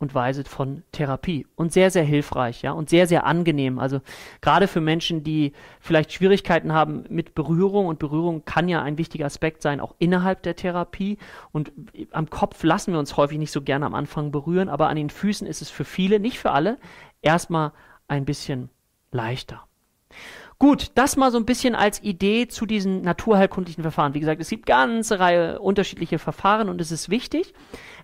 und 0.00 0.14
Weise 0.14 0.44
von 0.44 0.82
Therapie 0.92 1.46
und 1.56 1.72
sehr, 1.72 1.90
sehr 1.90 2.02
hilfreich, 2.02 2.62
ja, 2.62 2.72
und 2.72 2.88
sehr, 2.88 3.06
sehr 3.06 3.26
angenehm. 3.26 3.78
Also 3.78 4.00
gerade 4.40 4.66
für 4.66 4.80
Menschen, 4.80 5.22
die 5.22 5.52
vielleicht 5.78 6.12
Schwierigkeiten 6.12 6.72
haben 6.72 7.04
mit 7.10 7.34
Berührung 7.34 7.86
und 7.86 7.98
Berührung 7.98 8.44
kann 8.46 8.68
ja 8.68 8.82
ein 8.82 8.98
wichtiger 8.98 9.26
Aspekt 9.26 9.60
sein, 9.60 9.78
auch 9.78 9.94
innerhalb 9.98 10.42
der 10.42 10.56
Therapie. 10.56 11.18
Und 11.52 11.70
am 12.12 12.30
Kopf 12.30 12.64
lassen 12.64 12.92
wir 12.92 12.98
uns 12.98 13.18
häufig 13.18 13.38
nicht 13.38 13.52
so 13.52 13.60
gerne 13.60 13.86
am 13.86 13.94
Anfang 13.94 14.32
berühren, 14.32 14.70
aber 14.70 14.88
an 14.88 14.96
den 14.96 15.10
Füßen 15.10 15.46
ist 15.46 15.60
es 15.60 15.68
für 15.68 15.84
viele, 15.84 16.18
nicht 16.18 16.38
für 16.38 16.50
alle, 16.50 16.78
erstmal 17.20 17.72
ein 18.08 18.24
bisschen 18.24 18.70
leichter. 19.12 19.66
Gut, 20.60 20.90
das 20.94 21.16
mal 21.16 21.32
so 21.32 21.38
ein 21.38 21.46
bisschen 21.46 21.74
als 21.74 22.02
Idee 22.02 22.46
zu 22.46 22.66
diesen 22.66 23.00
naturheilkundlichen 23.00 23.80
Verfahren. 23.80 24.12
Wie 24.12 24.20
gesagt, 24.20 24.42
es 24.42 24.50
gibt 24.50 24.66
ganze 24.66 25.18
Reihe 25.18 25.58
unterschiedliche 25.58 26.18
Verfahren 26.18 26.68
und 26.68 26.82
es 26.82 26.92
ist 26.92 27.08
wichtig, 27.08 27.54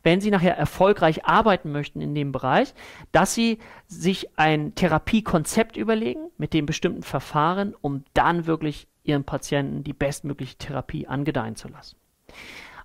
wenn 0.03 0.23
Sie 0.23 0.31
nachher 0.31 0.57
erfolgreich 0.57 1.27
arbeiten 1.27 1.71
möchten 1.71 2.01
in 2.01 2.15
dem 2.15 2.33
Bereich, 2.33 2.73
dass 3.13 3.35
Sie 3.35 3.59
sich 3.89 4.39
ein 4.39 4.75
Therapiekonzept 4.75 5.77
überlegen 5.77 6.31
mit 6.39 6.55
den 6.55 6.65
bestimmten 6.65 7.03
Verfahren, 7.03 7.75
um 7.79 8.05
dann 8.15 8.47
wirklich 8.47 8.89
Ihrem 9.05 9.25
Patienten 9.25 9.85
die 9.85 9.93
bestmögliche 9.93 10.57
Therapie 10.57 11.07
angedeihen 11.07 11.57
zu 11.57 11.69
lassen. 11.69 11.97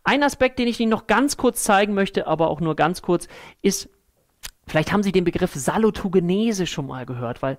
Ein 0.04 0.24
Aspekt, 0.24 0.60
den 0.60 0.68
ich 0.68 0.82
Ihnen 0.82 0.92
noch 0.92 1.08
ganz 1.08 1.38
kurz 1.38 1.64
zeigen 1.64 1.94
möchte, 1.94 2.28
aber 2.28 2.50
auch 2.50 2.60
nur 2.60 2.76
ganz 2.76 3.02
kurz, 3.02 3.30
ist 3.62 3.90
Vielleicht 4.68 4.94
haben 4.94 5.04
Sie 5.04 5.12
den 5.12 5.26
Begriff 5.26 5.54
Salutogenese 5.54 6.66
schon 6.66 6.88
mal 6.88 7.06
gehört, 7.06 7.42
weil 7.42 7.58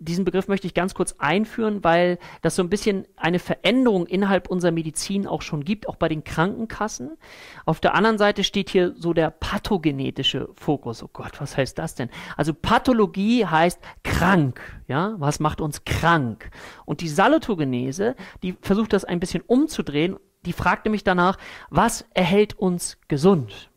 diesen 0.00 0.24
Begriff 0.24 0.48
möchte 0.48 0.66
ich 0.66 0.74
ganz 0.74 0.94
kurz 0.94 1.14
einführen, 1.18 1.82
weil 1.82 2.18
das 2.42 2.56
so 2.56 2.62
ein 2.62 2.70
bisschen 2.70 3.06
eine 3.16 3.38
Veränderung 3.38 4.06
innerhalb 4.06 4.48
unserer 4.48 4.70
Medizin 4.70 5.26
auch 5.26 5.42
schon 5.42 5.64
gibt, 5.64 5.88
auch 5.88 5.96
bei 5.96 6.08
den 6.08 6.24
Krankenkassen. 6.24 7.16
Auf 7.64 7.80
der 7.80 7.94
anderen 7.94 8.18
Seite 8.18 8.44
steht 8.44 8.70
hier 8.70 8.94
so 8.96 9.12
der 9.12 9.30
pathogenetische 9.30 10.48
Fokus. 10.54 11.02
Oh 11.02 11.10
Gott, 11.12 11.40
was 11.40 11.56
heißt 11.56 11.78
das 11.78 11.94
denn? 11.94 12.10
Also 12.36 12.54
Pathologie 12.54 13.44
heißt 13.44 13.80
krank, 14.04 14.60
ja? 14.86 15.14
Was 15.18 15.40
macht 15.40 15.60
uns 15.60 15.84
krank? 15.84 16.50
Und 16.84 17.00
die 17.00 17.08
Salutogenese, 17.08 18.14
die 18.42 18.56
versucht 18.60 18.92
das 18.92 19.04
ein 19.04 19.20
bisschen 19.20 19.42
umzudrehen. 19.46 20.16
Die 20.46 20.52
fragt 20.52 20.84
nämlich 20.84 21.04
danach, 21.04 21.36
was 21.70 22.04
erhält 22.14 22.54
uns 22.58 22.98
gesund? 23.08 23.70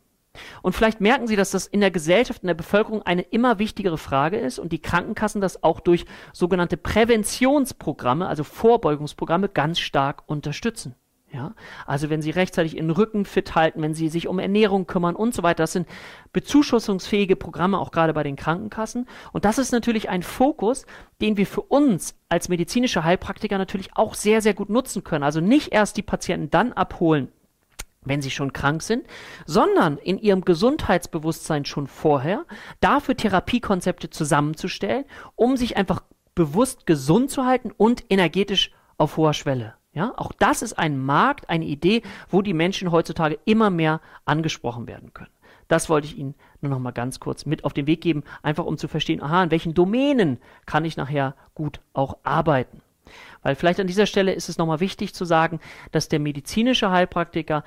Und 0.62 0.74
vielleicht 0.74 1.00
merken 1.00 1.26
Sie, 1.26 1.36
dass 1.36 1.50
das 1.50 1.66
in 1.66 1.80
der 1.80 1.90
Gesellschaft, 1.90 2.42
in 2.42 2.46
der 2.46 2.54
Bevölkerung 2.54 3.02
eine 3.02 3.22
immer 3.22 3.58
wichtigere 3.58 3.98
Frage 3.98 4.38
ist 4.38 4.58
und 4.58 4.72
die 4.72 4.80
Krankenkassen 4.80 5.40
das 5.40 5.62
auch 5.62 5.80
durch 5.80 6.06
sogenannte 6.32 6.76
Präventionsprogramme, 6.76 8.26
also 8.26 8.44
Vorbeugungsprogramme, 8.44 9.48
ganz 9.48 9.78
stark 9.78 10.22
unterstützen. 10.26 10.94
Ja, 11.32 11.54
also 11.86 12.10
wenn 12.10 12.20
Sie 12.20 12.28
rechtzeitig 12.28 12.76
Ihren 12.76 12.90
Rücken 12.90 13.24
fit 13.24 13.54
halten, 13.54 13.80
wenn 13.80 13.94
Sie 13.94 14.10
sich 14.10 14.28
um 14.28 14.38
Ernährung 14.38 14.86
kümmern 14.86 15.16
und 15.16 15.34
so 15.34 15.42
weiter, 15.42 15.62
das 15.62 15.72
sind 15.72 15.88
bezuschussungsfähige 16.34 17.36
Programme, 17.36 17.78
auch 17.78 17.90
gerade 17.90 18.12
bei 18.12 18.22
den 18.22 18.36
Krankenkassen. 18.36 19.08
Und 19.32 19.46
das 19.46 19.56
ist 19.56 19.72
natürlich 19.72 20.10
ein 20.10 20.22
Fokus, 20.22 20.84
den 21.22 21.38
wir 21.38 21.46
für 21.46 21.62
uns 21.62 22.16
als 22.28 22.50
medizinische 22.50 23.04
Heilpraktiker 23.04 23.56
natürlich 23.56 23.96
auch 23.96 24.14
sehr, 24.14 24.42
sehr 24.42 24.52
gut 24.52 24.68
nutzen 24.68 25.04
können. 25.04 25.24
Also 25.24 25.40
nicht 25.40 25.72
erst 25.72 25.96
die 25.96 26.02
Patienten 26.02 26.50
dann 26.50 26.74
abholen, 26.74 27.32
wenn 28.04 28.22
sie 28.22 28.30
schon 28.30 28.52
krank 28.52 28.82
sind, 28.82 29.06
sondern 29.46 29.98
in 29.98 30.18
ihrem 30.18 30.44
Gesundheitsbewusstsein 30.44 31.64
schon 31.64 31.86
vorher 31.86 32.44
dafür 32.80 33.16
Therapiekonzepte 33.16 34.10
zusammenzustellen, 34.10 35.04
um 35.36 35.56
sich 35.56 35.76
einfach 35.76 36.02
bewusst 36.34 36.86
gesund 36.86 37.30
zu 37.30 37.44
halten 37.44 37.70
und 37.76 38.04
energetisch 38.10 38.70
auf 38.98 39.16
hoher 39.16 39.34
Schwelle. 39.34 39.74
Ja, 39.94 40.14
auch 40.16 40.32
das 40.32 40.62
ist 40.62 40.78
ein 40.78 40.98
Markt, 40.98 41.50
eine 41.50 41.66
Idee, 41.66 42.02
wo 42.30 42.40
die 42.40 42.54
Menschen 42.54 42.90
heutzutage 42.90 43.38
immer 43.44 43.68
mehr 43.68 44.00
angesprochen 44.24 44.86
werden 44.86 45.12
können. 45.12 45.30
Das 45.68 45.88
wollte 45.88 46.06
ich 46.06 46.16
Ihnen 46.16 46.34
nur 46.60 46.70
noch 46.70 46.78
mal 46.78 46.92
ganz 46.92 47.20
kurz 47.20 47.46
mit 47.46 47.64
auf 47.64 47.72
den 47.72 47.86
Weg 47.86 48.00
geben, 48.00 48.24
einfach 48.42 48.64
um 48.64 48.78
zu 48.78 48.88
verstehen, 48.88 49.22
aha, 49.22 49.44
in 49.44 49.50
welchen 49.50 49.74
Domänen 49.74 50.38
kann 50.66 50.84
ich 50.84 50.96
nachher 50.96 51.34
gut 51.54 51.80
auch 51.92 52.18
arbeiten. 52.22 52.82
Weil 53.42 53.54
vielleicht 53.54 53.80
an 53.80 53.86
dieser 53.86 54.06
Stelle 54.06 54.32
ist 54.32 54.48
es 54.48 54.58
nochmal 54.58 54.80
wichtig 54.80 55.14
zu 55.14 55.24
sagen, 55.24 55.60
dass 55.90 56.08
der 56.08 56.20
medizinische 56.20 56.90
Heilpraktiker 56.90 57.64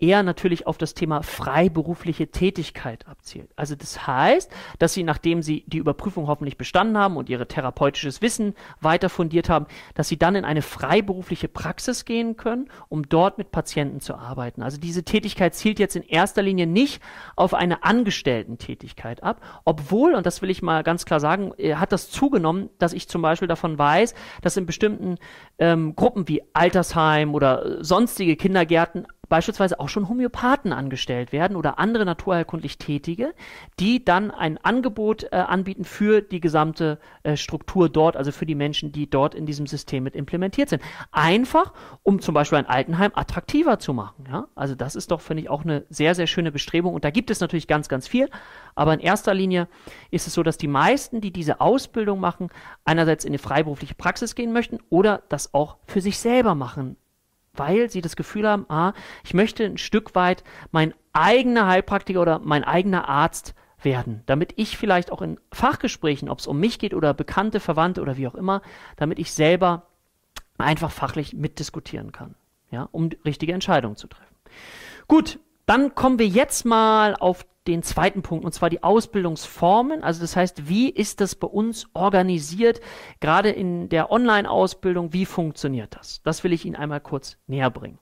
eher 0.00 0.22
natürlich 0.22 0.66
auf 0.66 0.78
das 0.78 0.94
Thema 0.94 1.22
freiberufliche 1.22 2.30
Tätigkeit 2.30 3.06
abzielt. 3.06 3.50
Also 3.56 3.74
das 3.74 4.06
heißt, 4.06 4.50
dass 4.78 4.94
Sie, 4.94 5.02
nachdem 5.02 5.42
Sie 5.42 5.64
die 5.66 5.78
Überprüfung 5.78 6.26
hoffentlich 6.26 6.56
bestanden 6.56 6.98
haben 6.98 7.16
und 7.16 7.28
Ihr 7.28 7.46
therapeutisches 7.46 8.22
Wissen 8.22 8.54
weiter 8.80 9.08
fundiert 9.08 9.48
haben, 9.48 9.66
dass 9.94 10.08
Sie 10.08 10.18
dann 10.18 10.34
in 10.34 10.44
eine 10.44 10.62
freiberufliche 10.62 11.48
Praxis 11.48 12.04
gehen 12.04 12.36
können, 12.36 12.68
um 12.88 13.08
dort 13.08 13.38
mit 13.38 13.50
Patienten 13.50 14.00
zu 14.00 14.14
arbeiten. 14.14 14.62
Also 14.62 14.78
diese 14.78 15.04
Tätigkeit 15.04 15.54
zielt 15.54 15.78
jetzt 15.78 15.96
in 15.96 16.02
erster 16.02 16.42
Linie 16.42 16.66
nicht 16.66 17.02
auf 17.36 17.54
eine 17.54 17.84
Angestellten-Tätigkeit 17.84 19.22
ab, 19.22 19.40
obwohl, 19.64 20.14
und 20.14 20.26
das 20.26 20.42
will 20.42 20.50
ich 20.50 20.62
mal 20.62 20.82
ganz 20.82 21.04
klar 21.04 21.20
sagen, 21.20 21.52
äh, 21.58 21.74
hat 21.74 21.92
das 21.92 22.10
zugenommen, 22.10 22.70
dass 22.78 22.92
ich 22.92 23.08
zum 23.08 23.22
Beispiel 23.22 23.48
davon 23.48 23.78
weiß, 23.78 24.14
dass 24.42 24.56
in 24.56 24.66
bestimmten 24.66 25.16
ähm, 25.58 25.94
Gruppen 25.94 26.28
wie 26.28 26.42
Altersheim 26.52 27.34
oder 27.34 27.64
äh, 27.80 27.84
sonstige 27.84 28.36
Kindergärten 28.36 29.06
beispielsweise 29.30 29.80
auch 29.80 29.88
schon 29.88 30.08
Homöopathen 30.08 30.74
angestellt 30.74 31.32
werden 31.32 31.56
oder 31.56 31.78
andere 31.78 32.04
naturheilkundlich 32.04 32.76
Tätige, 32.76 33.32
die 33.78 34.04
dann 34.04 34.30
ein 34.30 34.58
Angebot 34.58 35.22
äh, 35.32 35.36
anbieten 35.36 35.84
für 35.84 36.20
die 36.20 36.40
gesamte 36.40 36.98
äh, 37.22 37.36
Struktur 37.36 37.88
dort, 37.88 38.16
also 38.16 38.32
für 38.32 38.44
die 38.44 38.56
Menschen, 38.56 38.92
die 38.92 39.08
dort 39.08 39.34
in 39.34 39.46
diesem 39.46 39.66
System 39.66 40.02
mit 40.02 40.16
implementiert 40.16 40.68
sind. 40.68 40.82
Einfach, 41.12 41.72
um 42.02 42.20
zum 42.20 42.34
Beispiel 42.34 42.58
ein 42.58 42.66
Altenheim 42.66 43.12
attraktiver 43.14 43.78
zu 43.78 43.94
machen. 43.94 44.26
Ja? 44.28 44.48
Also 44.56 44.74
das 44.74 44.96
ist 44.96 45.12
doch, 45.12 45.20
finde 45.20 45.44
ich, 45.44 45.48
auch 45.48 45.62
eine 45.62 45.86
sehr, 45.88 46.14
sehr 46.14 46.26
schöne 46.26 46.50
Bestrebung. 46.50 46.92
Und 46.92 47.04
da 47.04 47.10
gibt 47.10 47.30
es 47.30 47.38
natürlich 47.38 47.68
ganz, 47.68 47.88
ganz 47.88 48.08
viel. 48.08 48.28
Aber 48.74 48.92
in 48.92 49.00
erster 49.00 49.32
Linie 49.32 49.68
ist 50.10 50.26
es 50.26 50.34
so, 50.34 50.42
dass 50.42 50.58
die 50.58 50.68
meisten, 50.68 51.20
die 51.20 51.32
diese 51.32 51.60
Ausbildung 51.60 52.18
machen, 52.18 52.48
einerseits 52.84 53.24
in 53.24 53.30
eine 53.30 53.38
freiberufliche 53.38 53.94
Praxis 53.94 54.34
gehen 54.34 54.52
möchten 54.52 54.78
oder 54.90 55.22
das 55.28 55.54
auch 55.54 55.76
für 55.86 56.00
sich 56.00 56.18
selber 56.18 56.56
machen 56.56 56.96
weil 57.52 57.90
sie 57.90 58.00
das 58.00 58.16
Gefühl 58.16 58.48
haben, 58.48 58.66
ah, 58.68 58.92
ich 59.24 59.34
möchte 59.34 59.64
ein 59.64 59.78
Stück 59.78 60.14
weit 60.14 60.44
mein 60.70 60.94
eigener 61.12 61.66
Heilpraktiker 61.66 62.20
oder 62.20 62.38
mein 62.38 62.64
eigener 62.64 63.08
Arzt 63.08 63.54
werden, 63.82 64.22
damit 64.26 64.52
ich 64.56 64.76
vielleicht 64.76 65.10
auch 65.10 65.22
in 65.22 65.38
Fachgesprächen, 65.52 66.28
ob 66.28 66.38
es 66.38 66.46
um 66.46 66.60
mich 66.60 66.78
geht 66.78 66.94
oder 66.94 67.14
Bekannte, 67.14 67.60
Verwandte 67.60 68.02
oder 68.02 68.16
wie 68.16 68.28
auch 68.28 68.34
immer, 68.34 68.62
damit 68.96 69.18
ich 69.18 69.32
selber 69.32 69.86
einfach 70.58 70.90
fachlich 70.90 71.34
mitdiskutieren 71.34 72.12
kann, 72.12 72.34
ja, 72.70 72.88
um 72.92 73.08
richtige 73.24 73.52
Entscheidungen 73.52 73.96
zu 73.96 74.06
treffen. 74.06 74.36
Gut, 75.08 75.38
dann 75.66 75.94
kommen 75.94 76.18
wir 76.18 76.26
jetzt 76.28 76.64
mal 76.64 77.14
auf 77.14 77.46
den 77.66 77.82
zweiten 77.82 78.22
Punkt, 78.22 78.44
und 78.44 78.52
zwar 78.52 78.70
die 78.70 78.82
Ausbildungsformen. 78.82 80.02
Also 80.02 80.20
das 80.20 80.36
heißt, 80.36 80.68
wie 80.68 80.88
ist 80.88 81.20
das 81.20 81.34
bei 81.34 81.46
uns 81.46 81.86
organisiert, 81.92 82.80
gerade 83.20 83.50
in 83.50 83.88
der 83.88 84.10
Online-Ausbildung, 84.10 85.12
wie 85.12 85.26
funktioniert 85.26 85.94
das? 85.96 86.22
Das 86.22 86.42
will 86.42 86.52
ich 86.52 86.64
Ihnen 86.64 86.76
einmal 86.76 87.00
kurz 87.00 87.36
näher 87.46 87.70
bringen. 87.70 87.98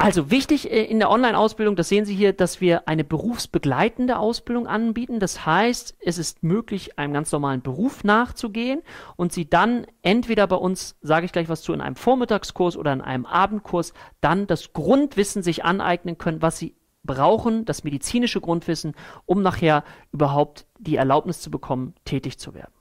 Also 0.00 0.30
wichtig 0.30 0.70
äh, 0.70 0.84
in 0.84 1.00
der 1.00 1.10
Online-Ausbildung, 1.10 1.74
das 1.74 1.88
sehen 1.88 2.04
Sie 2.04 2.14
hier, 2.14 2.32
dass 2.32 2.60
wir 2.60 2.86
eine 2.86 3.02
berufsbegleitende 3.02 4.16
Ausbildung 4.16 4.68
anbieten. 4.68 5.18
Das 5.18 5.44
heißt, 5.44 5.96
es 6.00 6.18
ist 6.18 6.44
möglich, 6.44 7.00
einem 7.00 7.12
ganz 7.12 7.32
normalen 7.32 7.62
Beruf 7.62 8.04
nachzugehen 8.04 8.82
und 9.16 9.32
Sie 9.32 9.50
dann 9.50 9.86
entweder 10.02 10.46
bei 10.46 10.54
uns, 10.54 10.96
sage 11.02 11.26
ich 11.26 11.32
gleich 11.32 11.48
was 11.48 11.62
zu, 11.62 11.72
in 11.72 11.80
einem 11.80 11.96
Vormittagskurs 11.96 12.76
oder 12.76 12.92
in 12.92 13.00
einem 13.00 13.26
Abendkurs, 13.26 13.92
dann 14.20 14.46
das 14.46 14.72
Grundwissen 14.72 15.42
sich 15.42 15.64
aneignen 15.64 16.16
können, 16.16 16.42
was 16.42 16.58
Sie 16.58 16.76
brauchen, 17.04 17.64
das 17.64 17.84
medizinische 17.84 18.40
Grundwissen, 18.40 18.94
um 19.26 19.42
nachher 19.42 19.84
überhaupt 20.12 20.66
die 20.78 20.96
Erlaubnis 20.96 21.40
zu 21.40 21.50
bekommen, 21.50 21.94
tätig 22.04 22.38
zu 22.38 22.54
werden. 22.54 22.72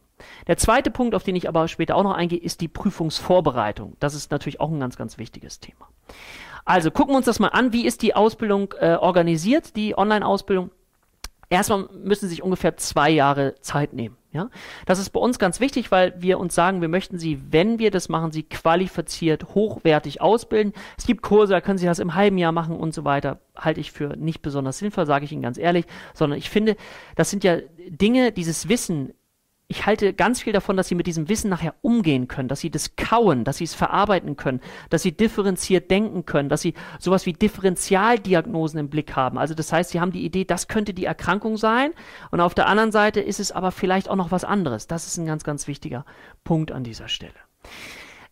Der 0.47 0.57
zweite 0.57 0.89
Punkt, 0.89 1.13
auf 1.15 1.23
den 1.23 1.35
ich 1.35 1.47
aber 1.47 1.67
später 1.67 1.95
auch 1.95 2.03
noch 2.03 2.15
eingehe, 2.15 2.39
ist 2.39 2.61
die 2.61 2.67
Prüfungsvorbereitung. 2.67 3.95
Das 3.99 4.15
ist 4.15 4.31
natürlich 4.31 4.59
auch 4.59 4.71
ein 4.71 4.79
ganz, 4.79 4.97
ganz 4.97 5.17
wichtiges 5.17 5.59
Thema. 5.59 5.87
Also 6.65 6.91
gucken 6.91 7.13
wir 7.13 7.17
uns 7.17 7.27
das 7.27 7.39
mal 7.39 7.49
an. 7.49 7.71
Wie 7.71 7.85
ist 7.85 8.01
die 8.01 8.15
Ausbildung 8.15 8.73
äh, 8.79 8.95
organisiert, 8.95 9.75
die 9.75 9.97
Online-Ausbildung? 9.97 10.71
Erstmal 11.49 11.87
müssen 11.93 12.25
Sie 12.25 12.35
sich 12.35 12.43
ungefähr 12.43 12.75
zwei 12.75 13.09
Jahre 13.09 13.55
Zeit 13.61 13.93
nehmen. 13.93 14.17
Ja? 14.31 14.49
Das 14.85 14.99
ist 14.99 15.11
bei 15.11 15.19
uns 15.19 15.39
ganz 15.39 15.59
wichtig, 15.59 15.91
weil 15.91 16.13
wir 16.21 16.39
uns 16.39 16.53
sagen, 16.53 16.81
wir 16.81 16.89
möchten 16.89 17.17
Sie, 17.17 17.41
wenn 17.51 17.79
wir 17.79 17.89
das 17.89 18.09
machen, 18.09 18.31
Sie 18.31 18.43
qualifiziert, 18.43 19.55
hochwertig 19.55 20.19
ausbilden. 20.19 20.73
Es 20.97 21.05
gibt 21.05 21.21
Kurse, 21.21 21.53
da 21.53 21.61
können 21.61 21.77
Sie 21.77 21.85
das 21.85 21.99
im 21.99 22.15
halben 22.15 22.37
Jahr 22.37 22.51
machen 22.51 22.75
und 22.75 22.93
so 22.93 23.05
weiter. 23.05 23.39
Halte 23.55 23.79
ich 23.79 23.91
für 23.91 24.17
nicht 24.17 24.41
besonders 24.41 24.77
sinnvoll, 24.77 25.05
sage 25.05 25.23
ich 25.25 25.31
Ihnen 25.31 25.41
ganz 25.41 25.57
ehrlich, 25.57 25.85
sondern 26.13 26.37
ich 26.37 26.49
finde, 26.49 26.75
das 27.15 27.29
sind 27.29 27.45
ja 27.45 27.57
Dinge, 27.87 28.33
dieses 28.33 28.67
Wissen 28.67 29.13
ich 29.69 29.85
halte 29.85 30.13
ganz 30.13 30.41
viel 30.41 30.53
davon, 30.53 30.77
dass 30.77 30.87
sie 30.87 30.95
mit 30.95 31.07
diesem 31.07 31.27
Wissen 31.27 31.49
nachher 31.49 31.75
umgehen 31.81 32.29
können, 32.29 32.47
dass 32.47 32.61
sie 32.61 32.71
das 32.71 32.95
kauen, 32.95 33.43
dass 33.43 33.57
sie 33.57 33.65
es 33.65 33.73
verarbeiten 33.75 34.37
können, 34.37 34.61
dass 34.89 35.01
sie 35.01 35.11
differenziert 35.11 35.91
denken 35.91 36.25
können, 36.25 36.47
dass 36.47 36.61
sie 36.61 36.73
sowas 36.99 37.25
wie 37.25 37.33
Differentialdiagnosen 37.33 38.79
im 38.79 38.89
Blick 38.89 39.17
haben. 39.17 39.37
Also 39.37 39.53
das 39.53 39.73
heißt, 39.73 39.89
sie 39.89 39.99
haben 39.99 40.13
die 40.13 40.23
Idee, 40.23 40.45
das 40.45 40.69
könnte 40.69 40.93
die 40.93 41.05
Erkrankung 41.05 41.57
sein 41.57 41.91
und 42.31 42.39
auf 42.39 42.53
der 42.53 42.67
anderen 42.67 42.93
Seite 42.93 43.19
ist 43.19 43.41
es 43.41 43.51
aber 43.51 43.71
vielleicht 43.71 44.09
auch 44.09 44.15
noch 44.15 44.31
was 44.31 44.45
anderes. 44.45 44.87
Das 44.87 45.05
ist 45.05 45.17
ein 45.17 45.25
ganz, 45.25 45.43
ganz 45.43 45.67
wichtiger 45.67 46.05
Punkt 46.45 46.71
an 46.71 46.85
dieser 46.85 47.09
Stelle. 47.09 47.33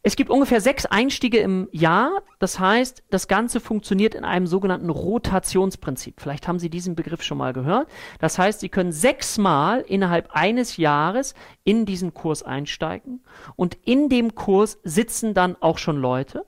Es 0.07 0.15
gibt 0.15 0.29
ungefähr 0.29 0.61
sechs 0.61 0.85
Einstiege 0.85 1.39
im 1.39 1.67
Jahr. 1.71 2.21
Das 2.37 2.59
heißt, 2.59 3.01
das 3.09 3.27
Ganze 3.27 3.59
funktioniert 3.59 4.13
in 4.13 4.23
einem 4.23 4.45
sogenannten 4.45 4.91
Rotationsprinzip. 4.91 6.21
Vielleicht 6.21 6.47
haben 6.47 6.59
Sie 6.59 6.69
diesen 6.69 6.93
Begriff 6.93 7.23
schon 7.23 7.39
mal 7.39 7.53
gehört. 7.53 7.87
Das 8.19 8.37
heißt, 8.37 8.59
Sie 8.59 8.69
können 8.69 8.91
sechsmal 8.91 9.81
innerhalb 9.81 10.29
eines 10.31 10.77
Jahres 10.77 11.33
in 11.63 11.87
diesen 11.87 12.13
Kurs 12.13 12.43
einsteigen 12.43 13.23
und 13.55 13.79
in 13.83 14.07
dem 14.07 14.35
Kurs 14.35 14.77
sitzen 14.83 15.33
dann 15.33 15.55
auch 15.59 15.79
schon 15.79 15.97
Leute. 15.97 16.45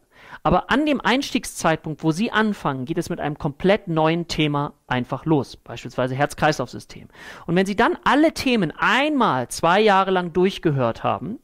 Aber 0.47 0.71
an 0.71 0.85
dem 0.85 1.01
Einstiegszeitpunkt, 1.01 2.03
wo 2.03 2.11
Sie 2.11 2.31
anfangen, 2.31 2.85
geht 2.85 2.97
es 2.97 3.09
mit 3.09 3.19
einem 3.19 3.37
komplett 3.37 3.89
neuen 3.89 4.29
Thema 4.29 4.75
einfach 4.87 5.25
los. 5.25 5.57
Beispielsweise 5.57 6.15
Herz-Kreislauf-System. 6.15 7.09
Und 7.47 7.55
wenn 7.57 7.65
Sie 7.65 7.75
dann 7.75 7.97
alle 8.05 8.33
Themen 8.33 8.71
einmal 8.77 9.49
zwei 9.49 9.81
Jahre 9.81 10.11
lang 10.11 10.31
durchgehört 10.31 11.03
haben, 11.03 11.39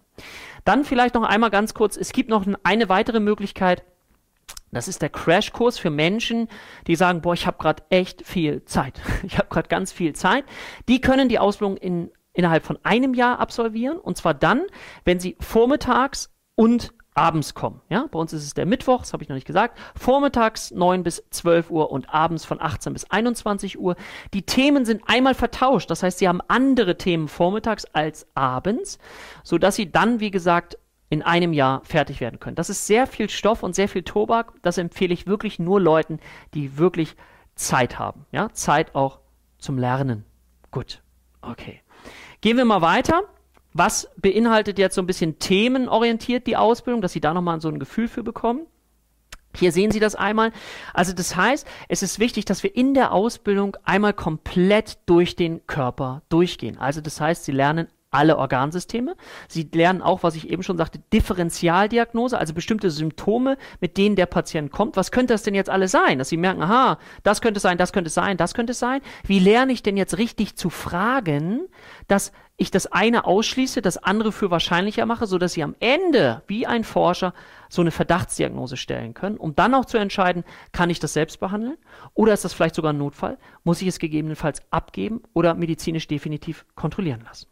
Dann 0.64 0.84
vielleicht 0.84 1.14
noch 1.14 1.22
einmal 1.22 1.50
ganz 1.50 1.74
kurz, 1.74 1.96
es 1.96 2.12
gibt 2.12 2.28
noch 2.28 2.46
eine 2.62 2.88
weitere 2.88 3.20
Möglichkeit, 3.20 3.84
das 4.72 4.88
ist 4.88 5.02
der 5.02 5.08
Crashkurs 5.08 5.78
für 5.78 5.90
Menschen, 5.90 6.48
die 6.86 6.96
sagen, 6.96 7.20
boah, 7.20 7.34
ich 7.34 7.46
habe 7.46 7.58
gerade 7.58 7.82
echt 7.90 8.26
viel 8.26 8.64
Zeit. 8.64 9.00
Ich 9.22 9.38
habe 9.38 9.48
gerade 9.48 9.68
ganz 9.68 9.92
viel 9.92 10.14
Zeit. 10.14 10.44
Die 10.88 11.00
können 11.00 11.28
die 11.28 11.38
Ausbildung 11.38 11.76
in, 11.76 12.10
innerhalb 12.32 12.64
von 12.64 12.78
einem 12.82 13.14
Jahr 13.14 13.38
absolvieren. 13.38 13.98
Und 13.98 14.16
zwar 14.16 14.34
dann, 14.34 14.62
wenn 15.04 15.20
sie 15.20 15.36
vormittags 15.40 16.30
und 16.54 16.92
abends 17.14 17.54
kommen. 17.54 17.80
Ja, 17.88 18.06
bei 18.10 18.18
uns 18.18 18.32
ist 18.32 18.44
es 18.44 18.54
der 18.54 18.66
Mittwoch, 18.66 19.00
das 19.00 19.12
habe 19.12 19.22
ich 19.22 19.28
noch 19.28 19.34
nicht 19.34 19.46
gesagt. 19.46 19.78
Vormittags 19.96 20.70
9 20.70 21.02
bis 21.02 21.22
12 21.30 21.70
Uhr 21.70 21.90
und 21.90 22.12
abends 22.12 22.44
von 22.44 22.60
18 22.60 22.92
bis 22.92 23.10
21 23.10 23.78
Uhr. 23.78 23.96
Die 24.32 24.42
Themen 24.42 24.84
sind 24.84 25.02
einmal 25.06 25.34
vertauscht. 25.34 25.90
Das 25.90 26.02
heißt, 26.02 26.18
sie 26.18 26.28
haben 26.28 26.40
andere 26.48 26.96
Themen 26.96 27.28
vormittags 27.28 27.84
als 27.92 28.26
abends, 28.34 28.98
sodass 29.42 29.76
sie 29.76 29.90
dann, 29.90 30.20
wie 30.20 30.30
gesagt, 30.30 30.78
in 31.10 31.22
einem 31.22 31.52
Jahr 31.52 31.82
fertig 31.84 32.20
werden 32.20 32.40
können. 32.40 32.56
Das 32.56 32.70
ist 32.70 32.86
sehr 32.86 33.06
viel 33.06 33.28
Stoff 33.28 33.62
und 33.62 33.74
sehr 33.74 33.88
viel 33.88 34.04
Tobak. 34.04 34.52
Das 34.62 34.78
empfehle 34.78 35.12
ich 35.12 35.26
wirklich 35.26 35.58
nur 35.58 35.80
Leuten, 35.80 36.20
die 36.54 36.78
wirklich 36.78 37.16
Zeit 37.56 37.98
haben. 37.98 38.24
Ja, 38.32 38.50
Zeit 38.52 38.94
auch 38.94 39.18
zum 39.58 39.76
Lernen. 39.76 40.24
Gut. 40.70 41.02
Okay. 41.42 41.80
Gehen 42.40 42.56
wir 42.56 42.64
mal 42.64 42.80
weiter. 42.80 43.24
Was 43.72 44.08
beinhaltet 44.16 44.78
jetzt 44.78 44.94
so 44.94 45.02
ein 45.02 45.06
bisschen 45.06 45.38
themenorientiert 45.38 46.46
die 46.46 46.56
Ausbildung, 46.56 47.02
dass 47.02 47.12
Sie 47.12 47.20
da 47.20 47.34
nochmal 47.34 47.60
so 47.60 47.68
ein 47.68 47.78
Gefühl 47.78 48.08
für 48.08 48.22
bekommen? 48.22 48.66
Hier 49.56 49.72
sehen 49.72 49.90
Sie 49.90 50.00
das 50.00 50.14
einmal. 50.14 50.52
Also 50.94 51.12
das 51.12 51.34
heißt, 51.34 51.66
es 51.88 52.04
ist 52.04 52.20
wichtig, 52.20 52.44
dass 52.44 52.62
wir 52.62 52.76
in 52.76 52.94
der 52.94 53.12
Ausbildung 53.12 53.76
einmal 53.82 54.12
komplett 54.12 54.98
durch 55.06 55.34
den 55.34 55.66
Körper 55.66 56.22
durchgehen. 56.28 56.78
Also 56.78 57.00
das 57.00 57.20
heißt, 57.20 57.44
Sie 57.44 57.52
lernen 57.52 57.88
alle 58.10 58.36
Organsysteme. 58.36 59.16
Sie 59.48 59.68
lernen 59.72 60.02
auch, 60.02 60.22
was 60.22 60.34
ich 60.34 60.50
eben 60.50 60.62
schon 60.62 60.76
sagte, 60.76 61.00
Differentialdiagnose, 61.12 62.38
also 62.38 62.54
bestimmte 62.54 62.90
Symptome, 62.90 63.56
mit 63.80 63.96
denen 63.96 64.16
der 64.16 64.26
Patient 64.26 64.72
kommt. 64.72 64.96
Was 64.96 65.12
könnte 65.12 65.34
das 65.34 65.42
denn 65.42 65.54
jetzt 65.54 65.70
alles 65.70 65.92
sein? 65.92 66.18
Dass 66.18 66.28
Sie 66.28 66.36
merken, 66.36 66.62
aha, 66.62 66.98
das 67.22 67.40
könnte 67.40 67.60
sein, 67.60 67.78
das 67.78 67.92
könnte 67.92 68.10
sein, 68.10 68.36
das 68.36 68.54
könnte 68.54 68.74
sein. 68.74 69.00
Wie 69.24 69.38
lerne 69.38 69.72
ich 69.72 69.82
denn 69.82 69.96
jetzt 69.96 70.18
richtig 70.18 70.56
zu 70.56 70.70
fragen, 70.70 71.68
dass 72.08 72.32
ich 72.56 72.70
das 72.70 72.86
eine 72.88 73.24
ausschließe, 73.24 73.80
das 73.80 73.96
andere 73.96 74.32
für 74.32 74.50
wahrscheinlicher 74.50 75.06
mache, 75.06 75.26
so 75.26 75.38
dass 75.38 75.54
Sie 75.54 75.62
am 75.62 75.74
Ende, 75.80 76.42
wie 76.46 76.66
ein 76.66 76.84
Forscher, 76.84 77.32
so 77.70 77.80
eine 77.80 77.90
Verdachtsdiagnose 77.90 78.76
stellen 78.76 79.14
können, 79.14 79.38
um 79.38 79.54
dann 79.54 79.72
auch 79.74 79.86
zu 79.86 79.96
entscheiden, 79.96 80.44
kann 80.72 80.90
ich 80.90 80.98
das 80.98 81.14
selbst 81.14 81.40
behandeln 81.40 81.78
oder 82.12 82.34
ist 82.34 82.44
das 82.44 82.52
vielleicht 82.52 82.74
sogar 82.74 82.92
ein 82.92 82.98
Notfall? 82.98 83.38
Muss 83.64 83.80
ich 83.80 83.88
es 83.88 83.98
gegebenenfalls 83.98 84.60
abgeben 84.70 85.22
oder 85.32 85.54
medizinisch 85.54 86.06
definitiv 86.06 86.66
kontrollieren 86.74 87.22
lassen? 87.24 87.46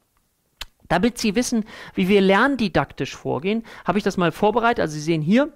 Damit 0.88 1.18
Sie 1.18 1.34
wissen, 1.34 1.64
wie 1.94 2.08
wir 2.08 2.20
lerndidaktisch 2.20 3.14
vorgehen, 3.14 3.64
habe 3.84 3.98
ich 3.98 4.04
das 4.04 4.16
mal 4.16 4.32
vorbereitet. 4.32 4.80
Also 4.80 4.94
Sie 4.94 5.00
sehen 5.00 5.22
hier 5.22 5.52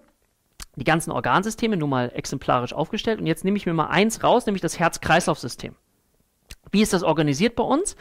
die 0.76 0.84
ganzen 0.84 1.10
Organsysteme 1.10 1.76
nur 1.76 1.88
mal 1.88 2.12
exemplarisch 2.14 2.72
aufgestellt. 2.72 3.20
Und 3.20 3.26
jetzt 3.26 3.44
nehme 3.44 3.56
ich 3.56 3.66
mir 3.66 3.74
mal 3.74 3.88
eins 3.88 4.22
raus, 4.22 4.46
nämlich 4.46 4.62
das 4.62 4.78
Herz-Kreislauf-System. 4.78 5.74
Wie 6.70 6.82
ist 6.82 6.92
das 6.92 7.02
organisiert 7.02 7.56
bei 7.56 7.64
uns? 7.64 7.96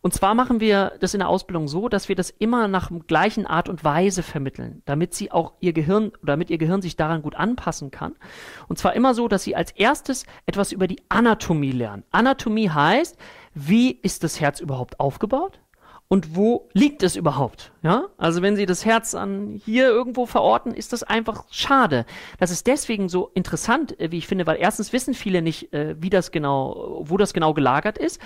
Und 0.00 0.14
zwar 0.14 0.34
machen 0.34 0.60
wir 0.60 0.92
das 1.00 1.14
in 1.14 1.20
der 1.20 1.28
Ausbildung 1.28 1.66
so, 1.66 1.88
dass 1.88 2.08
wir 2.08 2.14
das 2.14 2.30
immer 2.30 2.68
nach 2.68 2.90
gleichen 3.06 3.46
Art 3.46 3.68
und 3.68 3.82
Weise 3.82 4.22
vermitteln, 4.22 4.82
damit 4.84 5.12
sie 5.14 5.32
auch 5.32 5.54
ihr 5.60 5.72
Gehirn, 5.72 6.12
damit 6.22 6.50
ihr 6.50 6.58
Gehirn 6.58 6.82
sich 6.82 6.96
daran 6.96 7.22
gut 7.22 7.34
anpassen 7.34 7.90
kann. 7.90 8.14
Und 8.68 8.78
zwar 8.78 8.94
immer 8.94 9.14
so, 9.14 9.26
dass 9.26 9.42
sie 9.42 9.56
als 9.56 9.72
erstes 9.72 10.24
etwas 10.46 10.70
über 10.70 10.86
die 10.86 11.02
Anatomie 11.08 11.72
lernen. 11.72 12.04
Anatomie 12.12 12.70
heißt, 12.70 13.16
wie 13.54 13.90
ist 13.90 14.22
das 14.22 14.40
Herz 14.40 14.60
überhaupt 14.60 15.00
aufgebaut? 15.00 15.58
Und 16.10 16.34
wo 16.34 16.70
liegt 16.72 17.02
es 17.02 17.16
überhaupt? 17.16 17.70
Ja, 17.82 18.06
also 18.16 18.40
wenn 18.40 18.56
Sie 18.56 18.64
das 18.64 18.86
Herz 18.86 19.14
an 19.14 19.60
hier 19.62 19.88
irgendwo 19.88 20.24
verorten, 20.24 20.72
ist 20.72 20.94
das 20.94 21.02
einfach 21.02 21.44
schade. 21.50 22.06
Das 22.38 22.50
ist 22.50 22.66
deswegen 22.66 23.10
so 23.10 23.30
interessant, 23.34 24.00
äh, 24.00 24.10
wie 24.10 24.16
ich 24.16 24.26
finde, 24.26 24.46
weil 24.46 24.56
erstens 24.58 24.94
wissen 24.94 25.12
viele 25.12 25.42
nicht, 25.42 25.72
äh, 25.74 25.96
wie 26.00 26.08
das 26.08 26.32
genau, 26.32 27.02
wo 27.04 27.18
das 27.18 27.34
genau 27.34 27.52
gelagert 27.52 27.98
ist. 27.98 28.20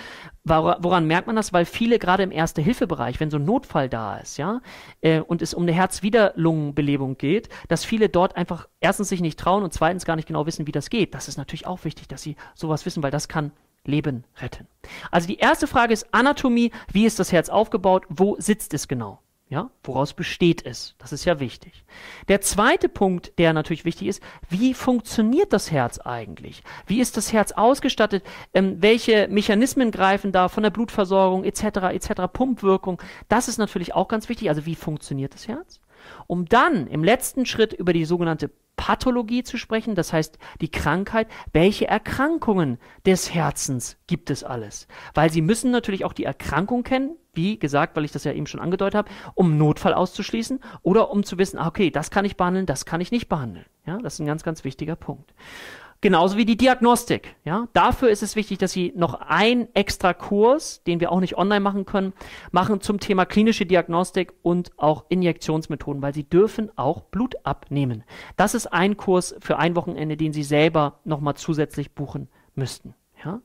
Woran 0.45 1.07
merkt 1.07 1.27
man 1.27 1.35
das? 1.35 1.51
Weil 1.51 1.65
viele 1.65 1.99
gerade 1.99 2.23
im 2.23 2.31
Erste-Hilfe-Bereich, 2.31 3.19
wenn 3.19 3.29
so 3.29 3.37
ein 3.37 3.45
Notfall 3.45 3.89
da 3.89 4.17
ist, 4.17 4.37
ja, 4.37 4.61
äh, 5.01 5.19
und 5.19 5.41
es 5.41 5.53
um 5.53 5.63
eine 5.63 5.73
Herz-Wiederlungenbelebung 5.73 7.17
geht, 7.17 7.49
dass 7.67 7.83
viele 7.83 8.07
dort 8.07 8.37
einfach 8.37 8.69
erstens 8.79 9.09
sich 9.09 9.19
nicht 9.19 9.37
trauen 9.37 9.61
und 9.63 9.73
zweitens 9.73 10.05
gar 10.05 10.15
nicht 10.15 10.27
genau 10.27 10.45
wissen, 10.45 10.67
wie 10.67 10.71
das 10.71 10.89
geht. 10.89 11.13
Das 11.13 11.27
ist 11.27 11.37
natürlich 11.37 11.67
auch 11.67 11.83
wichtig, 11.83 12.07
dass 12.07 12.21
sie 12.21 12.37
sowas 12.55 12.85
wissen, 12.85 13.03
weil 13.03 13.11
das 13.11 13.27
kann 13.27 13.51
Leben 13.85 14.23
retten. 14.37 14.67
Also 15.11 15.27
die 15.27 15.37
erste 15.37 15.67
Frage 15.67 15.93
ist 15.93 16.13
Anatomie. 16.13 16.71
Wie 16.91 17.05
ist 17.05 17.19
das 17.19 17.31
Herz 17.31 17.49
aufgebaut? 17.49 18.05
Wo 18.09 18.35
sitzt 18.39 18.73
es 18.73 18.87
genau? 18.87 19.19
Ja, 19.49 19.69
woraus 19.83 20.13
besteht 20.13 20.65
es? 20.65 20.95
Das 20.97 21.11
ist 21.11 21.25
ja 21.25 21.39
wichtig. 21.39 21.83
Der 22.27 22.41
zweite 22.41 22.89
Punkt, 22.89 23.37
der 23.37 23.53
natürlich 23.53 23.85
wichtig 23.85 24.07
ist, 24.07 24.23
wie 24.49 24.73
funktioniert 24.73 25.53
das 25.53 25.69
Herz 25.69 25.99
eigentlich? 25.99 26.63
Wie 26.87 26.99
ist 26.99 27.17
das 27.17 27.33
Herz 27.33 27.51
ausgestattet? 27.51 28.23
Ähm, 28.55 28.81
welche 28.81 29.27
Mechanismen 29.27 29.91
greifen 29.91 30.31
da 30.31 30.47
von 30.47 30.63
der 30.63 30.71
Blutversorgung 30.71 31.43
etc. 31.43 31.61
etc. 31.91 32.23
Pumpwirkung? 32.33 32.99
Das 33.27 33.47
ist 33.47 33.59
natürlich 33.59 33.93
auch 33.93 34.07
ganz 34.07 34.27
wichtig. 34.27 34.49
Also 34.49 34.65
wie 34.65 34.75
funktioniert 34.75 35.35
das 35.35 35.47
Herz? 35.47 35.81
Um 36.25 36.45
dann 36.45 36.87
im 36.87 37.03
letzten 37.03 37.45
Schritt 37.45 37.73
über 37.73 37.93
die 37.93 38.05
sogenannte 38.05 38.49
Pathologie 38.75 39.43
zu 39.43 39.57
sprechen, 39.57 39.95
das 39.95 40.13
heißt 40.13 40.37
die 40.61 40.71
Krankheit, 40.71 41.27
welche 41.51 41.87
Erkrankungen 41.87 42.79
des 43.05 43.33
Herzens 43.33 43.97
gibt 44.07 44.29
es 44.29 44.43
alles? 44.43 44.87
Weil 45.13 45.31
Sie 45.31 45.41
müssen 45.41 45.71
natürlich 45.71 46.05
auch 46.05 46.13
die 46.13 46.25
Erkrankung 46.25 46.83
kennen, 46.83 47.15
wie 47.33 47.57
gesagt, 47.57 47.95
weil 47.95 48.05
ich 48.05 48.11
das 48.11 48.23
ja 48.23 48.33
eben 48.33 48.47
schon 48.47 48.59
angedeutet 48.59 48.95
habe, 48.95 49.09
um 49.35 49.57
Notfall 49.57 49.93
auszuschließen 49.93 50.59
oder 50.81 51.11
um 51.11 51.23
zu 51.23 51.37
wissen, 51.37 51.57
ah, 51.57 51.67
okay, 51.67 51.89
das 51.89 52.11
kann 52.11 52.25
ich 52.25 52.37
behandeln, 52.37 52.65
das 52.65 52.85
kann 52.85 53.01
ich 53.01 53.11
nicht 53.11 53.29
behandeln. 53.29 53.65
Ja, 53.85 53.97
das 53.97 54.13
ist 54.13 54.19
ein 54.19 54.27
ganz, 54.27 54.43
ganz 54.43 54.63
wichtiger 54.63 54.95
Punkt. 54.95 55.33
Genauso 56.03 56.35
wie 56.35 56.43
die 56.43 56.57
Diagnostik. 56.57 57.33
Ja? 57.45 57.69
Dafür 57.71 58.09
ist 58.09 58.23
es 58.23 58.35
wichtig, 58.35 58.57
dass 58.57 58.73
Sie 58.73 58.91
noch 58.93 59.21
einen 59.21 59.73
extra 59.73 60.13
Kurs, 60.13 60.83
den 60.83 60.99
wir 60.99 61.13
auch 61.13 61.21
nicht 61.21 61.37
online 61.37 61.61
machen 61.61 61.85
können, 61.85 62.11
machen 62.51 62.81
zum 62.81 62.99
Thema 62.99 63.25
klinische 63.25 63.65
Diagnostik 63.65 64.33
und 64.41 64.73
auch 64.75 65.05
Injektionsmethoden, 65.07 66.01
weil 66.01 66.13
Sie 66.13 66.25
dürfen 66.25 66.69
auch 66.77 67.03
Blut 67.03 67.35
abnehmen. 67.45 68.03
Das 68.35 68.53
ist 68.53 68.67
ein 68.67 68.97
Kurs 68.97 69.33
für 69.39 69.59
ein 69.59 69.77
Wochenende, 69.77 70.17
den 70.17 70.33
Sie 70.33 70.43
selber 70.43 70.99
nochmal 71.05 71.35
zusätzlich 71.35 71.93
buchen 71.93 72.27
müssten. 72.53 72.95
Ja? 73.23 73.39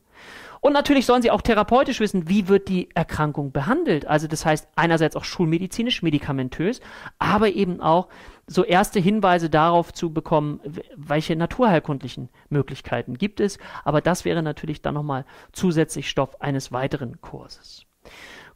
Und 0.61 0.73
natürlich 0.73 1.07
sollen 1.07 1.23
sie 1.23 1.31
auch 1.31 1.43
therapeutisch 1.43 2.01
wissen, 2.01 2.29
wie 2.29 2.49
wird 2.49 2.69
die 2.69 2.89
Erkrankung 2.93 3.53
behandelt. 3.53 4.07
Also 4.07 4.27
das 4.27 4.45
heißt 4.45 4.67
einerseits 4.75 5.15
auch 5.15 5.25
schulmedizinisch, 5.25 6.03
medikamentös, 6.03 6.81
aber 7.21 7.51
eben 7.51 7.81
auch 7.81 8.09
so 8.49 8.65
erste 8.65 8.99
Hinweise 8.99 9.51
darauf 9.51 9.93
zu 9.93 10.13
bekommen, 10.13 10.61
welche 10.97 11.37
naturheilkundlichen 11.37 12.31
Möglichkeiten 12.49 13.17
gibt 13.17 13.41
es. 13.41 13.59
Aber 13.85 14.01
das 14.01 14.25
wäre 14.25 14.43
natürlich 14.43 14.83
dann 14.83 14.95
nochmal 14.95 15.25
zusätzlich 15.53 16.09
Stoff 16.09 16.41
eines 16.41 16.73
weiteren 16.73 17.21
Kurses. 17.21 17.85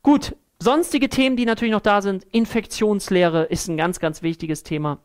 Gut, 0.02 0.34
sonstige 0.58 1.08
Themen, 1.08 1.36
die 1.36 1.44
natürlich 1.44 1.72
noch 1.72 1.80
da 1.80 2.02
sind. 2.02 2.24
Infektionslehre 2.24 3.44
ist 3.44 3.68
ein 3.68 3.76
ganz, 3.76 4.00
ganz 4.00 4.22
wichtiges 4.22 4.62
Thema. 4.62 4.98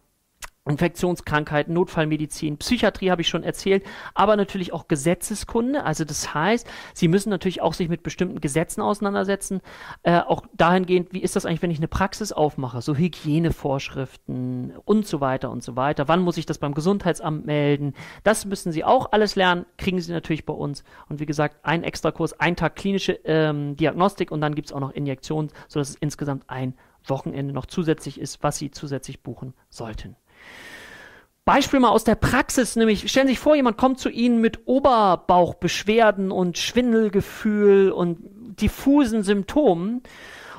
Infektionskrankheiten, 0.70 1.74
Notfallmedizin, 1.74 2.58
Psychiatrie 2.58 3.12
habe 3.12 3.22
ich 3.22 3.28
schon 3.28 3.44
erzählt, 3.44 3.84
aber 4.14 4.36
natürlich 4.36 4.74
auch 4.74 4.88
Gesetzeskunde. 4.88 5.84
Also 5.84 6.06
das 6.06 6.34
heißt, 6.34 6.68
Sie 6.94 7.08
müssen 7.08 7.30
natürlich 7.30 7.62
auch 7.62 7.74
sich 7.74 7.90
mit 7.90 8.04
bestimmten 8.04 8.42
Gesetzen 8.42 8.82
auseinandersetzen. 8.82 9.62
Äh, 10.04 10.20
auch 10.20 10.44
dahingehend, 10.54 11.14
wie 11.14 11.22
ist 11.22 11.36
das 11.36 11.46
eigentlich, 11.46 11.62
wenn 11.62 11.72
ich 11.72 11.80
eine 11.80 11.88
Praxis 11.88 12.32
aufmache? 12.32 12.82
So 12.82 12.96
Hygienevorschriften 12.96 14.74
und 14.86 15.08
so 15.08 15.22
weiter 15.22 15.52
und 15.52 15.64
so 15.64 15.76
weiter. 15.76 16.08
Wann 16.08 16.22
muss 16.22 16.38
ich 16.38 16.46
das 16.46 16.58
beim 16.58 16.74
Gesundheitsamt 16.74 17.46
melden? 17.46 17.94
Das 18.24 18.46
müssen 18.46 18.72
Sie 18.72 18.84
auch 18.84 19.12
alles 19.12 19.36
lernen, 19.36 19.66
kriegen 19.78 20.00
Sie 20.00 20.12
natürlich 20.12 20.46
bei 20.46 20.54
uns. 20.54 20.84
Und 21.10 21.20
wie 21.20 21.26
gesagt, 21.26 21.58
ein 21.64 21.84
Extrakurs, 21.84 22.40
ein 22.40 22.56
Tag 22.56 22.76
klinische 22.76 23.14
ähm, 23.24 23.76
Diagnostik 23.76 24.32
und 24.32 24.42
dann 24.42 24.56
gibt 24.56 24.68
es 24.68 24.74
auch 24.74 24.80
noch 24.80 24.92
Injektionen, 24.92 25.52
sodass 25.68 25.90
es 25.90 25.96
insgesamt 25.96 26.44
ein 26.48 26.74
Wochenende 27.06 27.54
noch 27.54 27.66
zusätzlich 27.66 28.20
ist, 28.20 28.44
was 28.44 28.58
Sie 28.58 28.72
zusätzlich 28.72 29.24
buchen 29.24 29.54
sollten. 29.70 30.16
Beispiel 31.46 31.80
mal 31.80 31.92
aus 31.92 32.04
der 32.04 32.16
Praxis, 32.16 32.76
nämlich 32.76 33.10
stellen 33.10 33.28
Sie 33.28 33.34
sich 33.34 33.40
vor, 33.40 33.56
jemand 33.56 33.78
kommt 33.78 34.00
zu 34.00 34.10
Ihnen 34.10 34.42
mit 34.42 34.68
Oberbauchbeschwerden 34.68 36.30
und 36.30 36.58
Schwindelgefühl 36.58 37.90
und 37.90 38.20
diffusen 38.60 39.24
Symptomen. 39.24 40.02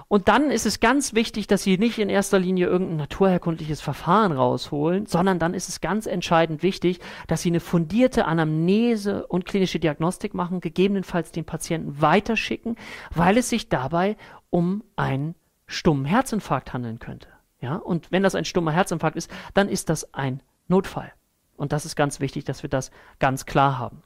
Und 0.08 0.28
dann 0.28 0.50
ist 0.50 0.64
es 0.64 0.80
ganz 0.80 1.12
wichtig, 1.12 1.46
dass 1.46 1.62
Sie 1.62 1.76
nicht 1.76 1.98
in 1.98 2.08
erster 2.08 2.38
Linie 2.38 2.66
irgendein 2.68 2.96
naturherkundliches 2.96 3.82
Verfahren 3.82 4.32
rausholen, 4.32 5.04
sondern 5.04 5.38
dann 5.38 5.52
ist 5.52 5.68
es 5.68 5.82
ganz 5.82 6.06
entscheidend 6.06 6.62
wichtig, 6.62 7.00
dass 7.26 7.42
Sie 7.42 7.50
eine 7.50 7.60
fundierte 7.60 8.24
Anamnese 8.24 9.26
und 9.26 9.44
klinische 9.44 9.78
Diagnostik 9.78 10.32
machen, 10.32 10.60
gegebenenfalls 10.60 11.32
den 11.32 11.44
Patienten 11.44 12.00
weiterschicken, 12.00 12.76
weil 13.14 13.36
es 13.36 13.50
sich 13.50 13.68
dabei 13.68 14.16
um 14.48 14.82
einen 14.96 15.34
stummen 15.66 16.06
Herzinfarkt 16.06 16.72
handeln 16.72 16.98
könnte. 16.98 17.28
Ja, 17.60 17.76
und 17.76 18.12
wenn 18.12 18.22
das 18.22 18.34
ein 18.34 18.44
stummer 18.44 18.72
Herzinfarkt 18.72 19.16
ist, 19.16 19.30
dann 19.54 19.68
ist 19.68 19.88
das 19.88 20.14
ein 20.14 20.42
Notfall. 20.68 21.12
Und 21.56 21.72
das 21.72 21.84
ist 21.84 21.96
ganz 21.96 22.20
wichtig, 22.20 22.44
dass 22.44 22.62
wir 22.62 22.70
das 22.70 22.90
ganz 23.18 23.46
klar 23.46 23.78
haben. 23.78 24.02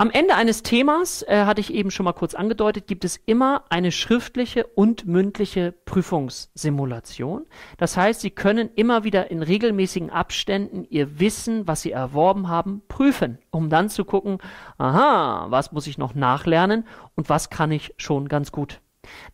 Am 0.00 0.10
Ende 0.10 0.34
eines 0.34 0.62
Themas, 0.62 1.20
äh, 1.28 1.44
hatte 1.44 1.60
ich 1.60 1.74
eben 1.74 1.90
schon 1.90 2.04
mal 2.04 2.14
kurz 2.14 2.32
angedeutet, 2.32 2.86
gibt 2.86 3.04
es 3.04 3.18
immer 3.18 3.64
eine 3.68 3.92
schriftliche 3.92 4.64
und 4.64 5.06
mündliche 5.06 5.72
Prüfungssimulation. 5.72 7.44
Das 7.76 7.98
heißt, 7.98 8.22
Sie 8.22 8.30
können 8.30 8.70
immer 8.76 9.04
wieder 9.04 9.30
in 9.30 9.42
regelmäßigen 9.42 10.08
Abständen 10.08 10.86
Ihr 10.88 11.20
Wissen, 11.20 11.68
was 11.68 11.82
Sie 11.82 11.90
erworben 11.90 12.48
haben, 12.48 12.80
prüfen, 12.88 13.40
um 13.50 13.68
dann 13.68 13.90
zu 13.90 14.06
gucken, 14.06 14.38
aha, 14.78 15.48
was 15.50 15.72
muss 15.72 15.86
ich 15.86 15.98
noch 15.98 16.14
nachlernen 16.14 16.86
und 17.14 17.28
was 17.28 17.50
kann 17.50 17.70
ich 17.70 17.92
schon 17.98 18.26
ganz 18.26 18.52
gut. 18.52 18.80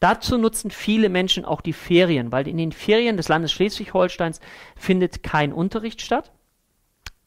Dazu 0.01 0.39
nutzen 0.39 0.71
viele 0.71 1.09
Menschen 1.09 1.45
auch 1.45 1.61
die 1.61 1.73
Ferien, 1.73 2.33
weil 2.33 2.49
in 2.49 2.57
den 2.57 2.73
Ferien 2.73 3.17
des 3.17 3.29
Landes 3.29 3.53
Schleswig-Holsteins 3.53 4.41
findet 4.77 5.23
kein 5.23 5.53
Unterricht 5.53 6.03
statt. 6.03 6.33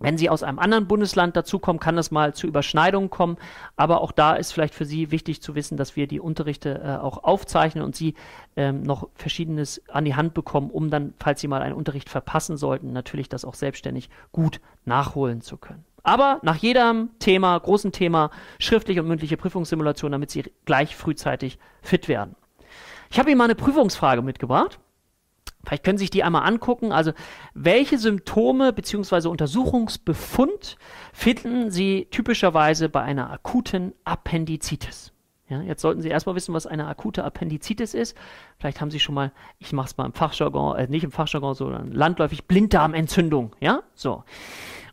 Wenn 0.01 0.17
Sie 0.17 0.29
aus 0.29 0.43
einem 0.43 0.59
anderen 0.59 0.87
Bundesland 0.87 1.35
dazukommen, 1.35 1.81
kann 1.81 1.97
es 1.97 2.09
mal 2.09 2.33
zu 2.33 2.47
Überschneidungen 2.47 3.09
kommen. 3.09 3.37
Aber 3.75 3.99
auch 3.99 4.13
da 4.13 4.35
ist 4.35 4.53
vielleicht 4.53 4.73
für 4.73 4.85
Sie 4.85 5.11
wichtig 5.11 5.41
zu 5.41 5.55
wissen, 5.55 5.75
dass 5.75 5.97
wir 5.97 6.07
die 6.07 6.21
Unterrichte 6.21 6.81
äh, 6.81 7.03
auch 7.03 7.25
aufzeichnen 7.25 7.83
und 7.83 7.97
Sie 7.97 8.15
ähm, 8.55 8.81
noch 8.81 9.09
Verschiedenes 9.15 9.81
an 9.89 10.05
die 10.05 10.15
Hand 10.15 10.33
bekommen, 10.33 10.69
um 10.69 10.89
dann, 10.89 11.13
falls 11.19 11.41
Sie 11.41 11.49
mal 11.49 11.61
einen 11.61 11.75
Unterricht 11.75 12.09
verpassen 12.09 12.55
sollten, 12.55 12.93
natürlich 12.93 13.27
das 13.27 13.43
auch 13.43 13.55
selbstständig 13.55 14.09
gut 14.31 14.61
nachholen 14.85 15.41
zu 15.41 15.57
können. 15.57 15.83
Aber 16.09 16.39
nach 16.41 16.55
jedem 16.55 17.11
Thema, 17.19 17.55
großen 17.59 17.91
Thema, 17.91 18.31
schriftliche 18.57 19.03
und 19.03 19.07
mündliche 19.07 19.37
Prüfungssimulation, 19.37 20.11
damit 20.11 20.31
Sie 20.31 20.51
gleich 20.65 20.95
frühzeitig 20.95 21.59
fit 21.83 22.07
werden. 22.07 22.35
Ich 23.11 23.19
habe 23.19 23.29
Ihnen 23.29 23.37
mal 23.37 23.43
eine 23.43 23.53
Prüfungsfrage 23.53 24.23
mitgebracht. 24.23 24.79
Vielleicht 25.63 25.83
können 25.83 25.99
Sie 25.99 26.05
sich 26.05 26.09
die 26.09 26.23
einmal 26.23 26.47
angucken. 26.47 26.91
Also, 26.91 27.11
welche 27.53 27.99
Symptome 27.99 28.73
bzw. 28.73 29.27
Untersuchungsbefund 29.27 30.77
finden 31.13 31.69
Sie 31.69 32.07
typischerweise 32.09 32.89
bei 32.89 33.03
einer 33.03 33.29
akuten 33.29 33.93
Appendizitis? 34.03 35.13
Ja, 35.47 35.61
jetzt 35.61 35.83
sollten 35.83 36.01
Sie 36.01 36.09
erstmal 36.09 36.33
wissen, 36.33 36.55
was 36.55 36.65
eine 36.65 36.87
akute 36.87 37.23
Appendizitis 37.23 37.93
ist. 37.93 38.17
Vielleicht 38.57 38.81
haben 38.81 38.89
Sie 38.89 38.99
schon 38.99 39.13
mal, 39.13 39.31
ich 39.59 39.73
mache 39.73 39.89
es 39.89 39.97
mal 39.97 40.05
im 40.05 40.13
Fachjargon, 40.13 40.75
äh, 40.75 40.87
nicht 40.87 41.03
im 41.03 41.11
Fachjargon, 41.11 41.53
sondern 41.53 41.91
landläufig 41.91 42.45
Blinddarmentzündung. 42.45 43.55
Ja, 43.59 43.83
so. 43.93 44.23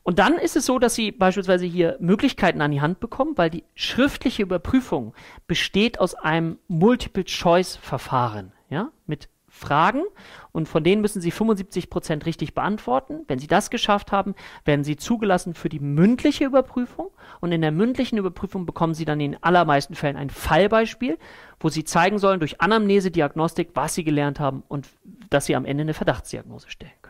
Und 0.06 0.20
dann 0.20 0.34
ist 0.38 0.54
es 0.54 0.66
so, 0.66 0.78
dass 0.78 0.94
Sie 0.94 1.10
beispielsweise 1.10 1.66
hier 1.66 1.96
Möglichkeiten 1.98 2.60
an 2.60 2.70
die 2.70 2.80
Hand 2.80 3.00
bekommen, 3.00 3.36
weil 3.36 3.50
die 3.50 3.64
schriftliche 3.74 4.42
Überprüfung 4.42 5.14
besteht 5.48 5.98
aus 5.98 6.14
einem 6.14 6.60
Multiple-Choice-Verfahren, 6.68 8.52
ja, 8.70 8.92
mit 9.06 9.28
Fragen 9.48 10.04
und 10.52 10.68
von 10.68 10.84
denen 10.84 11.02
müssen 11.02 11.20
Sie 11.20 11.32
75 11.32 11.90
Prozent 11.90 12.24
richtig 12.24 12.54
beantworten. 12.54 13.24
Wenn 13.26 13.40
Sie 13.40 13.48
das 13.48 13.68
geschafft 13.68 14.12
haben, 14.12 14.36
werden 14.64 14.84
Sie 14.84 14.96
zugelassen 14.96 15.54
für 15.54 15.68
die 15.68 15.80
mündliche 15.80 16.44
Überprüfung 16.44 17.10
und 17.40 17.50
in 17.50 17.60
der 17.60 17.72
mündlichen 17.72 18.16
Überprüfung 18.16 18.64
bekommen 18.64 18.94
Sie 18.94 19.06
dann 19.06 19.18
in 19.18 19.42
allermeisten 19.42 19.96
Fällen 19.96 20.16
ein 20.16 20.30
Fallbeispiel, 20.30 21.18
wo 21.58 21.68
Sie 21.68 21.82
zeigen 21.82 22.20
sollen 22.20 22.38
durch 22.38 22.60
Anamnese, 22.60 23.10
Diagnostik, 23.10 23.70
was 23.74 23.94
Sie 23.94 24.04
gelernt 24.04 24.38
haben 24.38 24.62
und 24.68 24.86
dass 25.30 25.46
Sie 25.46 25.56
am 25.56 25.64
Ende 25.64 25.82
eine 25.82 25.94
Verdachtsdiagnose 25.94 26.70
stellen 26.70 26.92
können. 27.02 27.05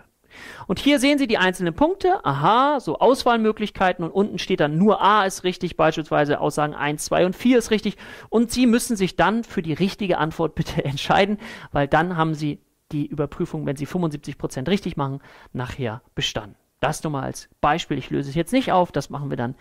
Und 0.66 0.78
hier 0.78 0.98
sehen 0.98 1.18
Sie 1.18 1.26
die 1.26 1.38
einzelnen 1.38 1.74
Punkte. 1.74 2.24
Aha, 2.24 2.80
so 2.80 2.98
Auswahlmöglichkeiten 2.98 4.04
und 4.04 4.10
unten 4.10 4.38
steht 4.38 4.60
dann 4.60 4.78
nur 4.78 5.02
A 5.02 5.24
ist 5.24 5.44
richtig, 5.44 5.76
beispielsweise 5.76 6.40
Aussagen 6.40 6.74
1, 6.74 7.04
2 7.04 7.26
und 7.26 7.36
4 7.36 7.58
ist 7.58 7.70
richtig. 7.70 7.96
Und 8.28 8.50
Sie 8.50 8.66
müssen 8.66 8.96
sich 8.96 9.16
dann 9.16 9.44
für 9.44 9.62
die 9.62 9.72
richtige 9.72 10.18
Antwort 10.18 10.54
bitte 10.56 10.84
entscheiden, 10.84 11.38
weil 11.72 11.88
dann 11.88 12.16
haben 12.16 12.34
Sie 12.34 12.60
die 12.92 13.06
Überprüfung, 13.06 13.66
wenn 13.66 13.76
Sie 13.76 13.86
75 13.86 14.38
Prozent 14.38 14.68
richtig 14.68 14.96
machen, 14.96 15.20
nachher 15.52 16.02
bestanden. 16.14 16.56
Das 16.80 17.02
nur 17.02 17.10
mal 17.10 17.24
als 17.24 17.48
Beispiel. 17.60 17.98
Ich 17.98 18.10
löse 18.10 18.28
es 18.28 18.36
jetzt 18.36 18.52
nicht 18.52 18.72
auf, 18.72 18.92
das 18.92 19.10
machen 19.10 19.30
wir 19.30 19.36
dann 19.36 19.54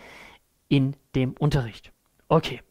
in 0.67 0.95
dem 1.15 1.33
Unterricht. 1.33 1.91
Okay. 2.27 2.61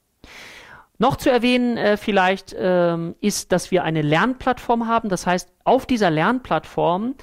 Noch 0.98 1.16
zu 1.16 1.30
erwähnen 1.30 1.76
äh, 1.76 1.96
vielleicht 1.96 2.55
ähm, 2.57 3.16
ist, 3.20 3.50
dass 3.50 3.70
wir 3.70 3.82
eine 3.82 4.02
Lernplattform 4.02 4.86
haben. 4.86 5.09
Das 5.09 5.26
heißt, 5.26 5.52
auf 5.64 5.86
dieser 5.86 6.11
Lernplattform 6.11 7.16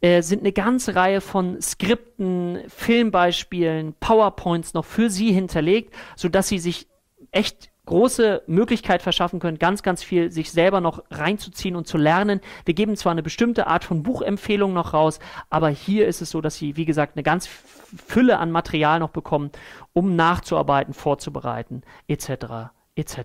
äh, 0.00 0.22
sind 0.22 0.40
eine 0.40 0.52
ganze 0.52 0.94
Reihe 0.94 1.20
von 1.20 1.60
Skripten, 1.60 2.60
Filmbeispielen, 2.68 3.94
PowerPoints 4.00 4.74
noch 4.74 4.84
für 4.84 5.10
Sie 5.10 5.32
hinterlegt, 5.32 5.94
sodass 6.16 6.48
Sie 6.48 6.58
sich 6.58 6.86
echt 7.32 7.70
große 7.88 8.42
Möglichkeit 8.46 9.00
verschaffen 9.00 9.40
können, 9.40 9.58
ganz, 9.58 9.82
ganz 9.82 10.04
viel 10.04 10.30
sich 10.30 10.52
selber 10.52 10.82
noch 10.82 11.02
reinzuziehen 11.10 11.74
und 11.74 11.86
zu 11.86 11.96
lernen. 11.96 12.40
Wir 12.66 12.74
geben 12.74 12.96
zwar 12.96 13.12
eine 13.12 13.22
bestimmte 13.22 13.66
Art 13.66 13.82
von 13.82 14.02
Buchempfehlung 14.02 14.74
noch 14.74 14.92
raus, 14.92 15.20
aber 15.48 15.70
hier 15.70 16.06
ist 16.06 16.20
es 16.20 16.30
so, 16.30 16.42
dass 16.42 16.56
Sie, 16.56 16.76
wie 16.76 16.84
gesagt, 16.84 17.16
eine 17.16 17.22
ganz 17.22 17.46
Fülle 17.46 18.38
an 18.38 18.50
Material 18.50 18.98
noch 19.00 19.08
bekommen, 19.08 19.50
um 19.94 20.16
nachzuarbeiten, 20.16 20.92
vorzubereiten, 20.92 21.82
etc., 22.08 22.70
etc. 22.94 23.16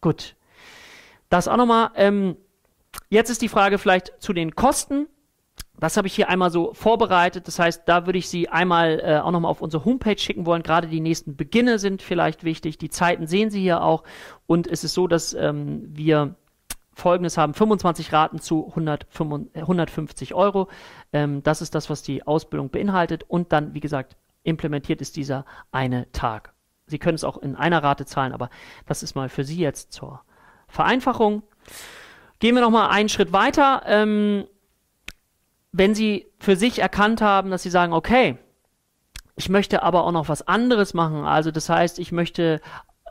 Gut. 0.00 0.36
Das 1.28 1.46
auch 1.46 1.58
nochmal. 1.58 1.90
Ähm, 1.94 2.36
jetzt 3.10 3.28
ist 3.28 3.42
die 3.42 3.50
Frage 3.50 3.76
vielleicht 3.76 4.14
zu 4.20 4.32
den 4.32 4.54
Kosten. 4.54 5.06
Das 5.80 5.96
habe 5.96 6.08
ich 6.08 6.14
hier 6.14 6.28
einmal 6.28 6.50
so 6.50 6.74
vorbereitet. 6.74 7.46
Das 7.46 7.58
heißt, 7.58 7.82
da 7.86 8.06
würde 8.06 8.18
ich 8.18 8.28
Sie 8.28 8.48
einmal 8.48 9.00
äh, 9.00 9.18
auch 9.18 9.30
nochmal 9.30 9.50
auf 9.50 9.60
unsere 9.60 9.84
Homepage 9.84 10.18
schicken 10.18 10.44
wollen. 10.44 10.62
Gerade 10.62 10.88
die 10.88 11.00
nächsten 11.00 11.36
Beginne 11.36 11.78
sind 11.78 12.02
vielleicht 12.02 12.42
wichtig. 12.42 12.78
Die 12.78 12.90
Zeiten 12.90 13.26
sehen 13.26 13.50
Sie 13.50 13.60
hier 13.60 13.82
auch. 13.82 14.02
Und 14.46 14.66
es 14.66 14.82
ist 14.82 14.94
so, 14.94 15.06
dass 15.06 15.34
ähm, 15.34 15.84
wir 15.88 16.34
Folgendes 16.92 17.38
haben: 17.38 17.54
25 17.54 18.12
Raten 18.12 18.40
zu 18.40 18.72
150 18.74 20.34
Euro. 20.34 20.68
Ähm, 21.12 21.42
das 21.44 21.62
ist 21.62 21.74
das, 21.74 21.88
was 21.88 22.02
die 22.02 22.26
Ausbildung 22.26 22.70
beinhaltet. 22.70 23.24
Und 23.28 23.52
dann, 23.52 23.72
wie 23.74 23.80
gesagt, 23.80 24.16
implementiert 24.42 25.00
ist 25.00 25.16
dieser 25.16 25.44
eine 25.70 26.10
Tag. 26.12 26.54
Sie 26.86 26.98
können 26.98 27.14
es 27.14 27.24
auch 27.24 27.36
in 27.36 27.54
einer 27.54 27.82
Rate 27.82 28.06
zahlen, 28.06 28.32
aber 28.32 28.50
das 28.86 29.02
ist 29.02 29.14
mal 29.14 29.28
für 29.28 29.44
Sie 29.44 29.58
jetzt 29.58 29.92
zur 29.92 30.22
Vereinfachung. 30.66 31.42
Gehen 32.40 32.54
wir 32.54 32.62
nochmal 32.62 32.90
einen 32.90 33.08
Schritt 33.08 33.32
weiter. 33.32 33.82
Ähm, 33.86 34.44
wenn 35.78 35.94
sie 35.94 36.26
für 36.38 36.56
sich 36.56 36.80
erkannt 36.80 37.20
haben, 37.20 37.50
dass 37.50 37.62
sie 37.62 37.70
sagen, 37.70 37.92
okay, 37.92 38.36
ich 39.36 39.48
möchte 39.48 39.82
aber 39.84 40.04
auch 40.04 40.12
noch 40.12 40.28
was 40.28 40.46
anderes 40.46 40.92
machen. 40.94 41.24
Also 41.24 41.50
das 41.52 41.68
heißt, 41.68 42.00
ich 42.00 42.10
möchte 42.10 42.60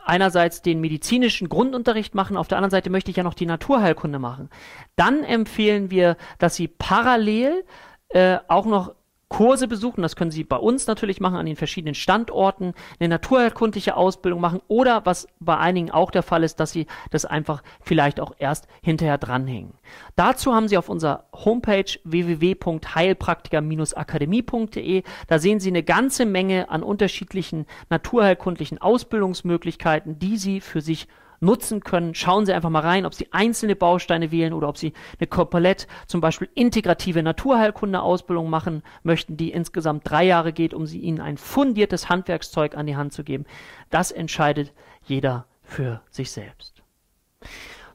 einerseits 0.05 0.61
den 0.61 0.81
medizinischen 0.81 1.49
Grundunterricht 1.49 2.15
machen, 2.15 2.37
auf 2.37 2.47
der 2.47 2.57
anderen 2.57 2.71
Seite 2.71 2.89
möchte 2.89 3.11
ich 3.11 3.17
ja 3.17 3.23
noch 3.23 3.33
die 3.33 3.45
Naturheilkunde 3.45 4.19
machen. 4.19 4.49
Dann 4.95 5.23
empfehlen 5.23 5.89
wir, 5.91 6.17
dass 6.39 6.55
sie 6.55 6.67
parallel 6.67 7.65
äh, 8.09 8.37
auch 8.47 8.65
noch 8.65 8.95
Kurse 9.29 9.67
besuchen, 9.67 10.01
das 10.01 10.15
können 10.15 10.31
Sie 10.31 10.45
bei 10.45 10.55
uns 10.55 10.87
natürlich 10.87 11.19
machen, 11.19 11.35
an 11.35 11.45
den 11.45 11.57
verschiedenen 11.57 11.95
Standorten, 11.95 12.73
eine 12.99 13.09
naturheilkundliche 13.09 13.97
Ausbildung 13.97 14.39
machen 14.39 14.61
oder 14.67 15.05
was 15.05 15.27
bei 15.39 15.57
einigen 15.57 15.91
auch 15.91 16.11
der 16.11 16.23
Fall 16.23 16.43
ist, 16.43 16.61
dass 16.61 16.71
Sie 16.71 16.87
das 17.11 17.25
einfach 17.25 17.61
vielleicht 17.81 18.21
auch 18.21 18.31
erst 18.39 18.69
hinterher 18.81 19.17
dranhängen. 19.17 19.73
Dazu 20.15 20.55
haben 20.55 20.69
Sie 20.69 20.77
auf 20.77 20.87
unserer 20.87 21.25
Homepage 21.33 21.99
www.heilpraktiker-akademie.de, 22.05 25.03
da 25.27 25.39
sehen 25.39 25.59
Sie 25.59 25.69
eine 25.69 25.83
ganze 25.83 26.25
Menge 26.25 26.69
an 26.69 26.81
unterschiedlichen 26.81 27.65
naturheilkundlichen 27.89 28.79
Ausbildungsmöglichkeiten, 28.79 30.19
die 30.19 30.37
Sie 30.37 30.61
für 30.61 30.79
sich 30.79 31.09
nutzen 31.39 31.81
können. 31.81 32.15
Schauen 32.15 32.45
Sie 32.45 32.53
einfach 32.53 32.69
mal 32.69 32.81
rein, 32.81 33.05
ob 33.05 33.13
Sie 33.13 33.27
einzelne 33.31 33.75
Bausteine 33.75 34.31
wählen 34.31 34.53
oder 34.53 34.69
ob 34.69 34.77
Sie 34.77 34.93
eine 35.19 35.27
komplett 35.27 35.87
zum 36.07 36.21
Beispiel 36.21 36.49
integrative 36.55 37.21
Naturheilkunde-Ausbildung 37.23 38.49
machen 38.49 38.83
möchten, 39.03 39.37
die 39.37 39.51
insgesamt 39.51 40.09
drei 40.09 40.23
Jahre 40.25 40.53
geht, 40.53 40.73
um 40.73 40.85
Sie 40.85 40.99
Ihnen 40.99 41.21
ein 41.21 41.37
fundiertes 41.37 42.09
Handwerkszeug 42.09 42.75
an 42.75 42.87
die 42.87 42.95
Hand 42.95 43.13
zu 43.13 43.23
geben. 43.23 43.45
Das 43.89 44.11
entscheidet 44.11 44.73
jeder 45.03 45.45
für 45.63 46.01
sich 46.09 46.31
selbst. 46.31 46.81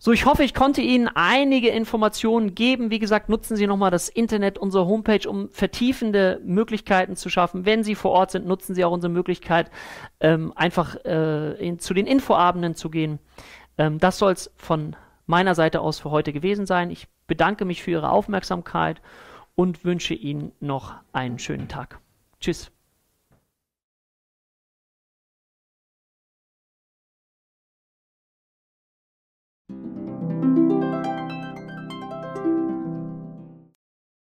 So, 0.05 0.11
ich 0.11 0.26
hoffe, 0.26 0.42
ich 0.42 0.53
konnte 0.53 0.80
Ihnen 0.80 1.07
einige 1.14 1.68
Informationen 1.68 2.57
geben. 2.57 2.90
Wie 2.90 2.98
gesagt, 2.98 3.28
nutzen 3.28 3.57
Sie 3.57 3.68
nochmal 3.68 3.92
das 3.92 4.09
Internet, 4.09 4.59
unsere 4.59 4.86
Homepage, 4.86 5.30
um 5.30 5.48
vertiefende 5.50 6.40
Möglichkeiten 6.44 7.14
zu 7.14 7.30
schaffen. 7.30 7.66
Wenn 7.66 7.84
Sie 7.84 7.94
vor 7.94 8.11
Ort 8.11 8.32
sind, 8.32 8.44
nutzen 8.44 8.74
Sie 8.74 8.84
auch 8.84 8.90
unsere 8.90 9.12
Möglichkeit, 9.12 9.70
ähm, 10.18 10.53
einfach 10.57 10.96
äh, 11.05 11.53
in, 11.64 11.78
zu 11.78 11.94
den 11.94 12.09
Infoabenden 12.09 12.74
zu 12.74 12.90
gehen. 12.90 13.20
Ähm, 13.78 14.00
das 14.00 14.18
soll 14.18 14.32
es 14.32 14.53
von 14.57 14.96
meiner 15.26 15.55
Seite 15.55 15.80
aus 15.80 16.00
für 16.00 16.11
heute 16.11 16.32
gewesen 16.32 16.66
sein. 16.66 16.90
Ich 16.90 17.07
bedanke 17.28 17.64
mich 17.64 17.84
für 17.84 17.92
Ihre 17.92 18.11
Aufmerksamkeit 18.11 19.00
und 19.55 19.84
wünsche 19.84 20.14
Ihnen 20.14 20.50
noch 20.59 20.94
einen 21.12 21.38
schönen 21.38 21.68
Tag. 21.68 22.00
Tschüss. 22.40 22.72